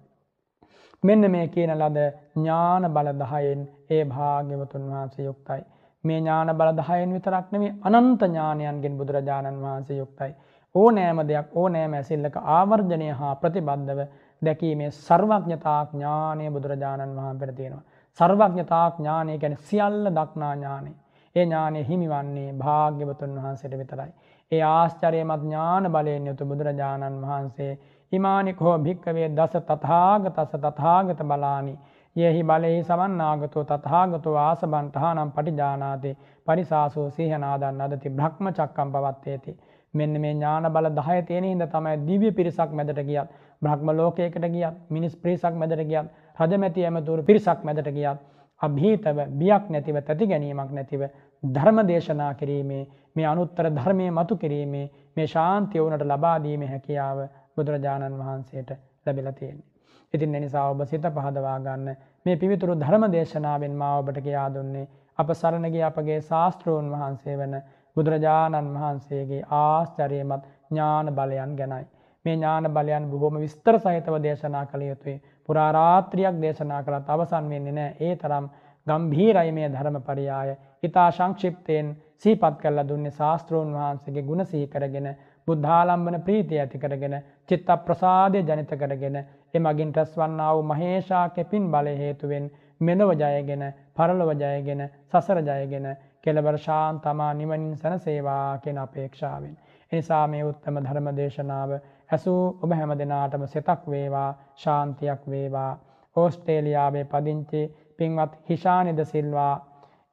මෙන්න 1.03 1.23
මේ 1.27 1.47
කියන 1.47 1.73
ලද 1.73 1.99
ඥාන 2.35 2.87
බල 2.89 3.09
දහයෙන් 3.15 3.61
ඒ 3.89 4.03
භාග්‍යවතුන් 4.05 4.87
වහන්සේ 4.87 5.25
යුක්තයි. 5.25 5.61
මේ 6.03 6.19
ඥාන 6.19 6.51
බල 6.53 6.71
දහයෙන් 6.73 7.13
විතරක් 7.13 7.51
නෙමේ 7.51 7.75
අනන්ත 7.83 8.21
ඥානයන්ගෙන් 8.23 8.97
බුදුරජාණන් 8.97 9.61
වහන්සේ 9.61 9.97
යුක්තයි. 9.97 10.31
ඕනෑම 10.75 11.19
දෙයක් 11.25 11.55
ඕනෑම 11.55 11.93
ඇසිල්ලක 11.93 12.35
ආවර්ජනය 12.49 13.07
හා 13.13 13.35
ප්‍රතිබද්ධව 13.35 14.01
දැකීමේ 14.41 14.91
සර්වඥතා 14.97 15.79
ඥානය 15.85 16.51
බුදුරජාණන් 16.51 17.17
වහන්සේ 17.17 17.53
තියෙනවා. 17.53 17.88
සර්වඥතා 18.17 18.87
ඥානය 18.91 19.37
ගැන 19.37 19.55
සියල්ල 19.61 20.09
දක්නා 20.11 20.53
ඥානේ. 20.55 20.95
ඒ 21.35 21.45
ඥානය 21.45 21.83
හිමිවන්නේ 21.83 22.49
භාග්‍යවතුන් 22.55 23.37
වහන්සේට 23.37 23.77
විතරයි. 23.77 24.11
ඒ 24.51 24.61
ආශ්චර්යමත් 24.63 25.43
ඥාන 25.43 25.91
බලයෙන් 25.91 26.27
යුතු 26.27 26.45
බුදුරජාණන් 26.45 27.21
වහන්සේ 27.23 27.71
ඉමානිකෝ 28.11 28.75
භික්කවේ 28.79 29.29
දස 29.31 29.55
තථාගතස 29.63 30.53
තථාගත 30.57 31.21
බලානි 31.23 31.73
යෙහි 32.15 32.41
බලෙහි 32.43 32.79
සමන්නාගතෝ 32.83 33.63
තථාගතෝ 33.63 34.35
ආසබන්තහනම් 34.39 35.31
පටිජානාති 35.31 36.17
පරිසාසෝ 36.47 37.07
සීහනාදන් 37.11 37.81
අදති 37.81 38.09
බ්‍රහ්ම 38.11 38.49
චක්කම් 38.51 38.95
පවත්තේති 38.95 39.53
මෙන්න 39.93 40.21
මේ 40.21 40.33
ඥාන 40.33 40.69
බල 40.69 40.89
10 40.95 41.21
තියෙන 41.23 41.45
හින්දා 41.45 41.69
තමයි 41.69 41.95
දිව්‍ය 42.03 42.31
පිරිසක් 42.31 42.73
මැදට 42.73 43.03
ගියත් 43.03 43.37
බ්‍රහ්ම 43.61 43.91
ලෝකයකට 43.91 44.45
ගියත් 44.47 44.81
මිනිස් 44.89 45.15
පිරිසක් 45.17 45.53
මැදට 45.55 45.85
ගියත් 45.85 46.11
රජමැති 46.39 46.85
ඇමතුරු 46.85 47.23
පිරිසක් 47.23 47.63
මැදට 47.63 47.89
ගියත් 47.91 48.19
අභීතව 48.61 49.19
බියක් 49.33 49.69
නැතිව 49.69 49.97
තැති 50.01 50.27
ගැනීමක් 50.27 50.71
නැතිව 50.71 51.01
ධර්ම 51.43 51.79
දේශනා 51.87 52.33
කිරීමේ 52.35 52.83
මේ 53.15 53.25
අනුත්තර 53.25 53.69
ධර්මය 53.71 54.11
මතු 54.11 54.37
කිරීමේ 54.37 54.85
මේ 55.15 55.27
ශාන්තිය 55.27 55.81
වුණට 55.81 56.05
ලබාදීම 56.05 56.63
හැකියාව 56.65 57.19
බුදුරජාණන් 57.55 58.19
වහන්සේට 58.19 58.71
ලැබිලා 59.05 59.33
තියෙන්නේ. 59.33 59.67
ඉතින් 60.13 60.35
එනිසා 60.35 60.69
ඔබ 60.69 60.81
සිත 60.85 61.05
පහදවා 61.09 61.57
ගන්න 61.59 61.97
මේ 62.25 62.35
පිවිතුරු 62.35 62.75
ධර්ම 62.75 63.05
දේශනාවෙන් 63.09 63.73
මා 63.73 63.93
ඔබට 63.97 64.21
කියා 64.21 64.47
දුන්නේ 64.49 64.87
අප 65.19 65.29
සරණගේ 65.33 65.83
අපගේ 65.83 66.19
ශාස්ත්‍රූන් 66.23 66.91
වහන්සේ 66.91 67.37
වන 67.37 67.55
බුදුරජාණන් 67.95 68.73
වහන්සේගේ 68.75 69.41
ආශ්චර්යමත් 69.53 70.43
ඥාන 70.69 71.07
බලයන් 71.13 71.55
ගැනයි. 71.55 71.85
මේ 72.25 72.35
ඥාන 72.35 72.69
බලයන් 72.69 73.09
බොහොම 73.11 73.35
විස්තර 73.37 73.79
සහිතව 73.79 74.15
දේශනා 74.21 74.65
කළ 74.65 74.83
යුතුයි. 74.83 75.21
පුරාරාත්‍රියක් 75.49 76.41
දේශනා 76.41 76.81
කළත් 76.83 77.09
අවසන් 77.09 77.49
වෙන්නේ 77.49 77.73
නැහැ. 77.73 77.95
ඒ 78.01 78.15
තරම් 78.17 78.45
ගම්භීරයි 78.87 79.51
මේ 79.51 79.69
ධර්මපරියාය. 79.69 80.53
ඊතා 80.83 81.09
සංක්ෂිප්තයෙන් 81.11 81.89
සිහිපත් 82.17 82.55
කරලා 82.57 82.87
දුන්නේ 82.87 83.11
ශාස්ත්‍රෝන් 83.13 83.73
වහන්සේගේ 83.73 84.23
ගුණ 84.23 84.45
සිහි 84.45 84.67
කරගෙන 84.67 85.09
බුද්ධාලම්බන 85.47 86.17
ප්‍රීතිය 86.21 86.59
ඇති 86.59 86.79
කරගෙන 86.79 87.15
චිත්ත 87.49 87.69
ප්‍රසාදය 87.85 88.41
ජනිත 88.43 88.73
කරගෙන 88.75 89.17
එමගින් 89.53 89.93
රැස්වන්නා 89.93 90.49
වූ 90.51 90.65
මහේෂා 90.65 91.25
කෙපින් 91.31 91.71
බලය 91.71 91.95
හේතුවෙන් 91.97 92.51
මෙලොව 92.81 93.11
ජයගෙන 93.15 93.63
පරලොව 93.95 94.31
ජයගෙන 94.35 94.83
සසර 94.87 95.41
ජයගෙන 95.43 95.87
කෙලවර 96.21 96.57
ශාන්තමා 96.59 97.31
නිවනින් 97.33 97.77
සැනසේවා 97.77 98.57
කියන 98.57 98.77
අපේක්ෂාවෙන්. 98.77 99.55
එනිසා 99.91 100.25
මේ 100.27 100.43
උත්තම 100.43 100.75
ධර්ම 100.79 101.09
දේශනාව 101.15 101.71
ඇසූ 102.09 102.41
ඔබ 102.61 102.71
හැම 102.71 102.91
දෙනාටම 102.95 103.45
සෙතක් 103.47 103.81
වේවා 103.87 104.29
ශාන්තියක් 104.55 105.21
වේවා. 105.27 105.71
ඕස්ට්‍රේලියාවේ 106.15 107.05
පදිංචි 107.05 107.61
පින්වත් 107.97 108.31
හිෂානිද 108.49 108.99
සිල්වා 109.05 109.55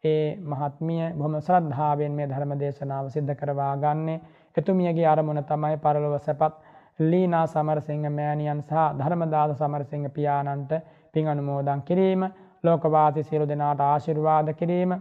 ඒ 0.05 0.27
මහත්මිය 0.45 1.05
බොහොම 1.13 1.37
ශ්‍රද්ධාවෙන් 1.41 2.13
මේ 2.13 2.27
ධර්ම 2.27 2.53
දේශනාව 2.59 3.07
සිද්ධ 3.09 3.35
කරවා 3.35 3.75
ගන්නේ. 3.77 4.21
එතුමියගේ 4.57 5.07
අරමුණ 5.07 5.43
තමයි 5.45 5.77
පරලොව 5.79 6.15
සැපත් 6.21 6.55
ලීනා 7.01 7.47
සමරසිංහ 7.47 8.07
මෑණියන් 8.11 8.61
සහ 8.63 8.85
ධර්මදාස 8.99 9.53
සමරසිංහ 9.55 10.07
පියාණන්ට 10.11 10.73
පින් 11.15 11.29
අනුමෝදන් 11.29 11.83
කිරීම 11.83 12.23
ලෝකවාසී 12.65 13.23
සියලු 13.23 13.49
දෙනාට 13.49 13.81
ආශිර්වාද 13.83 14.49
කිරීම. 14.55 14.93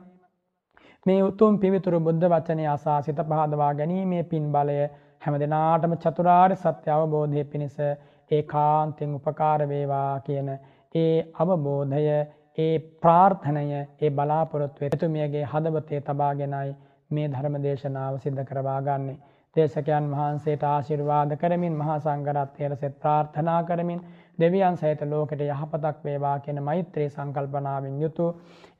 මේ 1.05 1.21
උතුම් 1.23 1.59
පිවිතුරු 1.59 1.99
බුද්ධ 1.99 2.27
වචනය 2.27 2.63
අසා 2.67 2.99
සිත 3.01 3.19
පහදවා 3.23 3.73
ගැනීමේ 3.73 4.23
පින් 4.25 4.45
බලය 4.51 4.77
හැම 5.25 5.37
දෙනාටම 5.39 5.93
චතුරාර්ය 5.99 6.55
සත්‍ය 6.57 6.91
අවබෝධය 6.91 7.43
පිණිස 7.45 7.77
ඒකාන්තෙන් 8.31 9.13
උපකාර 9.15 9.61
වේවා 9.67 10.09
කියන 10.21 10.49
ඒ 10.95 11.13
අවබෝධය 11.39 12.01
ඒ 12.57 12.73
ප්‍රාර්ථනය 12.99 13.63
ඒ 13.75 14.09
බලාපොරොත්තු 14.11 14.85
එතුමියගේ 14.87 15.45
හදවතේ 15.45 16.01
තබාගෙනයි 16.03 16.75
මේ 17.11 17.29
ධර්ම 17.29 17.55
දේශනාව 17.61 18.19
සිද්ධ 18.19 18.43
කරවා 18.43 18.81
ගන්නේ. 18.81 19.17
දේශකයන් 19.55 20.07
වහන්සේට 20.11 20.63
ආශිර්වාද 20.65 21.33
කරමින් 21.37 21.75
මහා 21.75 21.97
සංඝරත්නයට 21.99 22.79
සෙත් 22.79 22.95
ප්‍රාර්ථනා 22.99 23.59
කරමින් 23.63 24.01
දෙවියන් 24.39 24.77
සහිත 24.77 25.01
ලෝකෙට 25.05 25.43
යහපතක් 25.45 25.99
වේවා 26.03 26.37
කියන 26.39 26.59
මෛත්‍රී 26.61 27.09
සංකල්පනාවෙන් 27.09 28.01
යුතු 28.01 28.25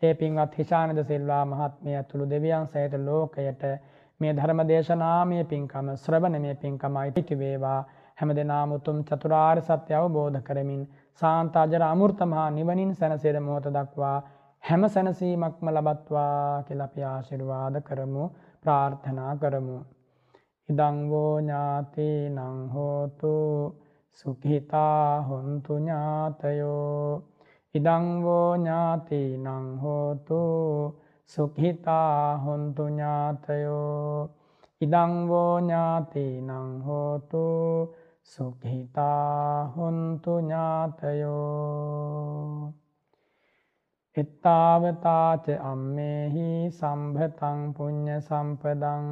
ඒ 0.01 0.13
පින්වත් 0.15 0.57
හිෂානද 0.59 1.03
සිල්වා 1.05 1.43
මහත්මිය 1.47 1.95
ඇතුළු 1.95 2.29
දෙවියන් 2.29 2.67
සහිත 2.67 2.97
ලෝකයට 3.01 3.63
මේ 4.19 4.33
ධර්ම 4.33 4.61
දේශනාමය 4.67 5.39
පින්කම 5.43 5.87
ශ්‍රවණමය 5.95 6.51
පින්කමයි 6.55 7.09
පිටි 7.11 7.35
වේවා. 7.35 7.79
හැම 8.17 8.29
දෙනාම 8.29 8.71
උතුම් 8.71 8.97
චතුරාර්ය 9.03 9.61
සත්‍ය 9.61 9.93
අවබෝධ 9.93 10.39
කරමින් 10.41 10.81
සාන්තාජර 11.21 11.83
අමෘත 11.83 12.19
මහා 12.25 12.47
නිවනින් 12.49 12.91
සැනසෙර 12.95 13.35
මොහොත 13.39 13.67
දක්වා 13.69 14.17
හැම 14.63 14.83
සැනසීමක්ම 14.89 15.67
ලබත්වා 15.69 16.63
කියලා 16.63 16.85
අපි 16.85 17.01
ආශිර්වාද 17.03 17.75
කරමු 17.81 18.23
ප්‍රාර්ථනා 18.63 19.33
කරමු. 19.35 19.77
ඉදං 20.69 20.97
වූ 21.09 21.33
ඥාතිනං 21.39 22.39
හෝතු 22.69 23.33
සුඛිතා 24.13 25.21
හොන්තු 25.21 25.73
ඥාතයෝ 31.27 31.45
ඉදං 31.67 31.67
වූ 31.67 31.77
ඥාතිනං 31.77 32.07
හෝතු 32.07 32.21
සුඛිතා 32.21 32.37
හොන්තු 32.47 32.83
ඥාතයෝ 32.89 34.29
ඉදංවෝ 34.77 35.53
ඥාතිනං 35.59 36.83
හෝතු 36.85 37.43
සුඛිතා 38.23 39.73
හොන්තු 39.75 40.33
ඥාතයෝ 40.39 41.45
එත්තාවතාච 44.17 45.45
අම්මෙහි 45.63 46.47
සම්භතං 46.71 47.59
පුඤ්ඤ 47.73 48.13
සම්පදං 48.19 49.05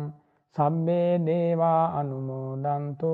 සබ්බේ 0.56 1.12
දේවා 1.26 1.84
අනුමෝදන්තු 2.00 3.14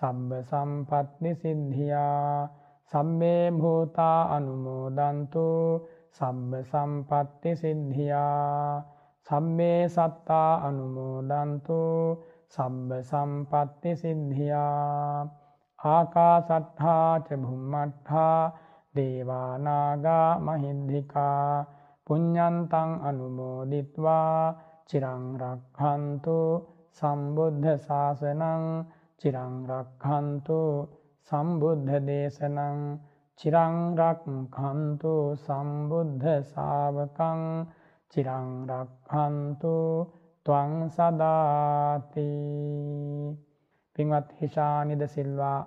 සබ්බ 0.00 0.30
සම්පත්ති 0.44 1.30
සිද්ධියා 1.34 2.48
සබ්බේ 2.92 3.44
භූතා 3.52 4.20
අනුමෝදන්තු 4.36 5.46
සබ්බ 6.16 6.52
සම්පත්ති 6.64 7.50
සිද්ධියා 7.56 8.84
සම්මේ 9.26 9.80
සත්තා 9.88 10.52
අනුමෝදන්තු 10.62 11.80
සබ්බ 12.50 12.90
සම්පත්ති 13.02 13.90
සිද්ධියා. 13.96 15.28
ආකාසට්ඨා 15.78 17.12
ච 17.20 17.36
භුම්මට්ඨා 17.38 18.40
දේවානාගා 18.94 20.30
මහින්දිකා 20.40 21.64
පුඤ්ඤන්තං 22.06 22.90
අනුමෝදිත්වා 23.02 24.38
චිරං 24.88 25.24
රක්ඛන්තු 25.40 26.38
සම්බුද්ධ 26.98 27.68
ශාසනං 27.86 28.64
චිරං 29.20 29.54
රක්ඛන්තු 29.70 30.60
සම්බුද්ධ 31.30 31.92
දේශනං 32.06 32.78
චිරං 33.38 33.74
රක්ඛන්තු 33.98 35.14
සම්බුද්ධ 35.36 36.26
ශාවකං 36.44 37.42
චිරං 38.12 38.46
රක්ඛන්තු 38.70 39.74
ත්වං 40.46 40.72
සදාති 40.88 42.28
පින්වත් 43.96 44.28
හිෂානිද 44.38 45.02
සිල්වා 45.06 45.60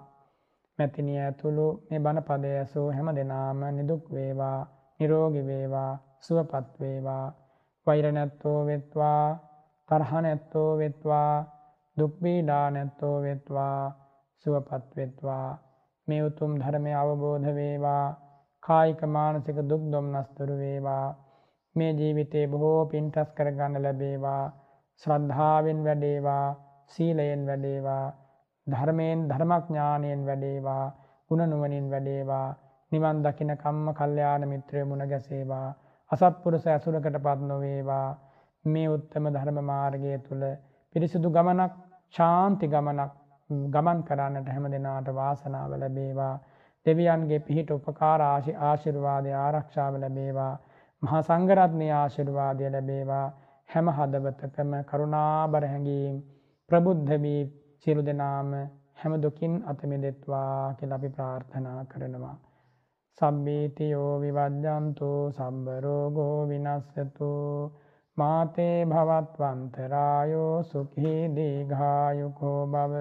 මැතිනිය 0.79 1.19
ඇතුළු 1.19 1.67
මේ 1.87 1.99
බණ 1.99 2.27
පදය 2.27 2.51
ඇසූ 2.55 2.87
හැම 2.89 3.09
දෙනාම 3.15 3.61
නිදුක් 3.71 4.03
වේවා 4.09 4.59
නිරෝගි 4.99 5.41
වේවා 5.45 5.91
සුවපත් 6.19 6.73
වේවා. 6.79 7.25
වෛර 7.87 8.05
නැත්තෝ 8.11 8.59
වෙත්වා 8.65 9.23
තරහ 9.89 10.11
නැත්තෝ 10.21 10.69
වෙත්වා 10.77 11.33
දුක් 11.97 12.13
පීඩා 12.19 12.65
නැත්තෝ 12.71 13.15
වෙත්වා 13.21 13.77
සුවපත් 14.45 14.87
වෙත්වා. 14.95 15.47
මේ 16.11 16.21
උතුම් 16.21 16.51
ධර්මය 16.57 16.93
අවබෝධ 16.95 17.49
වේවා. 17.51 18.05
කායික 18.63 19.01
මානසික 19.07 19.59
දුක් 19.63 19.83
දුම්නස් 19.87 20.29
දුරු 20.37 20.55
වේවා. 20.55 21.05
මේ 21.75 21.91
ජීවිතේ 21.93 22.45
බොහෝ 22.47 22.79
පින් 22.85 23.05
රැස් 23.13 23.29
කරගන්න 23.31 23.75
ලැබේවා. 23.79 24.43
ශ්‍රද්ධාවෙන් 25.03 25.79
වැඩේවා 25.83 26.47
සීලයෙන් 26.91 27.43
වැඩේවා 27.45 28.05
ධර්මයෙන් 28.67 29.19
ධර්මඥානයෙන් 29.29 30.21
වැඩේවා 30.25 30.85
ගුණනුවණින් 31.31 31.87
වැඩේවා 31.91 32.47
නිවන් 32.91 33.23
දකින 33.23 33.51
කම්ම 33.55 33.87
කල්යාණ 33.93 34.43
මිත්‍රය 34.47 34.83
මුණ 34.83 35.03
ගැසේවා 35.05 35.67
අසත්පුරුෂ 36.11 36.65
ඇසුරකටපත් 36.67 37.39
නොවේවා. 37.43 38.07
මේ 38.65 38.87
උත්තම 38.87 39.25
ධර්ම 39.29 39.57
මාර්ගය 39.63 40.13
තුල 40.19 40.43
පිරිසිදු 40.95 41.29
ගමනක් 41.29 41.73
ශාන්ති 42.13 42.67
ගමනක් 42.67 43.11
ගමන් 43.69 44.01
කරන්නට 44.03 44.49
හැම 44.49 44.65
දිනාට 44.69 45.07
වාසනාව 45.13 45.71
ලැබේවා. 45.75 46.35
දෙවියන්ගේ 46.85 47.39
පිහිට 47.41 47.71
උපකාර 47.71 48.21
ආශිර්වාදය 48.27 49.31
ආරක්ෂාව 49.37 49.97
ලැබේවා. 49.97 50.53
මහා 51.01 51.21
සංඝරත්නයේ 51.21 51.93
ආශිර්වාදය 51.93 52.69
ලැබේවා. 52.69 53.25
හැම 53.69 53.87
හදවතකම 53.91 54.71
කරුණාබර 54.85 55.65
හැඟීම් 55.65 56.15
ප්‍රබුද්ධ 56.69 57.11
වී 57.19 57.41
සියලු 57.85 58.01
දෙනාම 58.05 58.53
හැම 58.95 59.13
දුකින් 59.21 59.53
අත 59.65 59.83
මිදෙත්වා 59.85 60.73
කියලා 60.73 60.97
අපි 60.97 61.09
ප්‍රාර්ථනා 61.09 61.79
කරනවා. 61.85 62.37
සබ්බීතියෝ 63.17 64.11
විවජ්ජන්තු 64.19 65.09
සම්බ 65.31 65.67
රෝගෝ 65.79 66.37
විනස්සතු. 66.47 67.31
මාතේ 68.21 68.77
භවත්වන්තරායෝ 68.85 70.55
සුඛී 70.65 71.21
දීඝායුකෝ 71.35 72.61
භව 72.67 72.95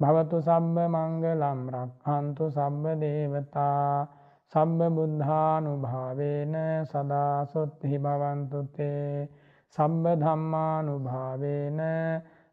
භවතු 0.00 0.38
සම්බ 0.42 0.76
මංගලම් 0.90 1.60
රක්ඛන්තු 1.74 2.44
සම්බ 2.50 2.84
දේවතා 3.00 3.90
සම්බ 4.52 4.80
බුද්ධානුභාවේන 4.92 6.54
සදා 6.86 7.36
සොත්ති 7.46 7.98
භවන්තු 8.00 8.60
තේ 8.72 9.28
සම්බ 9.76 10.04
ධම්මානුභාවේන 10.18 11.80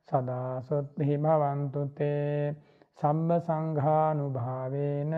සදාසොත්හි 0.09 1.15
භවන්තුතේ 1.17 2.55
සම්බ 2.97 3.29
සංඝානුභාවේන 3.39 5.13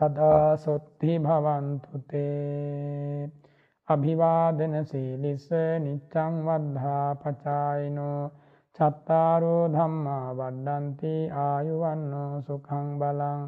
සදාසොත්හි 0.00 1.14
භවන්තුතේ 1.18 2.26
අභිවාදන 3.88 4.74
සීලිස 4.84 5.44
නිච්චං 5.80 6.38
වද්ධා 6.46 7.10
පචායිනෝ 7.16 8.22
චත්තාරෝ 8.78 9.62
ධම්මා 9.74 10.26
වඩ්ඩන්ති 10.32 11.12
ආයුවන්නෝ 11.42 12.32
සුඛං 12.42 12.88
බලං 13.00 13.44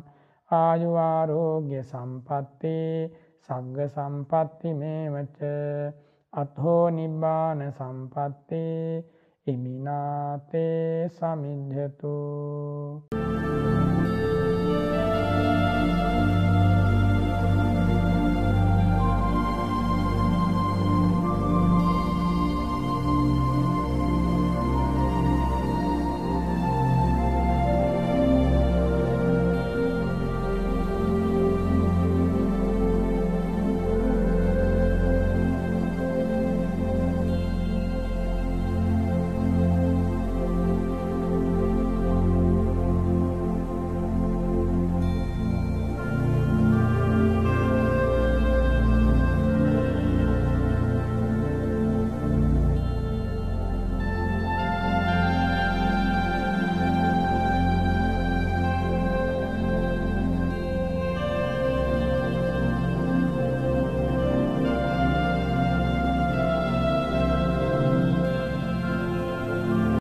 ආයුවාරෝග්‍ය 0.51 1.75
සම්පත්ති 1.83 2.77
සග්ග 3.49 3.89
සම්පත්ති 3.89 4.75
මේවච 4.75 5.39
අත්හෝ 6.33 6.85
නිබ්බාන 6.93 7.65
සම්පත්තේ 7.71 9.05
ඉමිනාතේ 9.47 11.09
සමිද්ධතු 11.11 12.15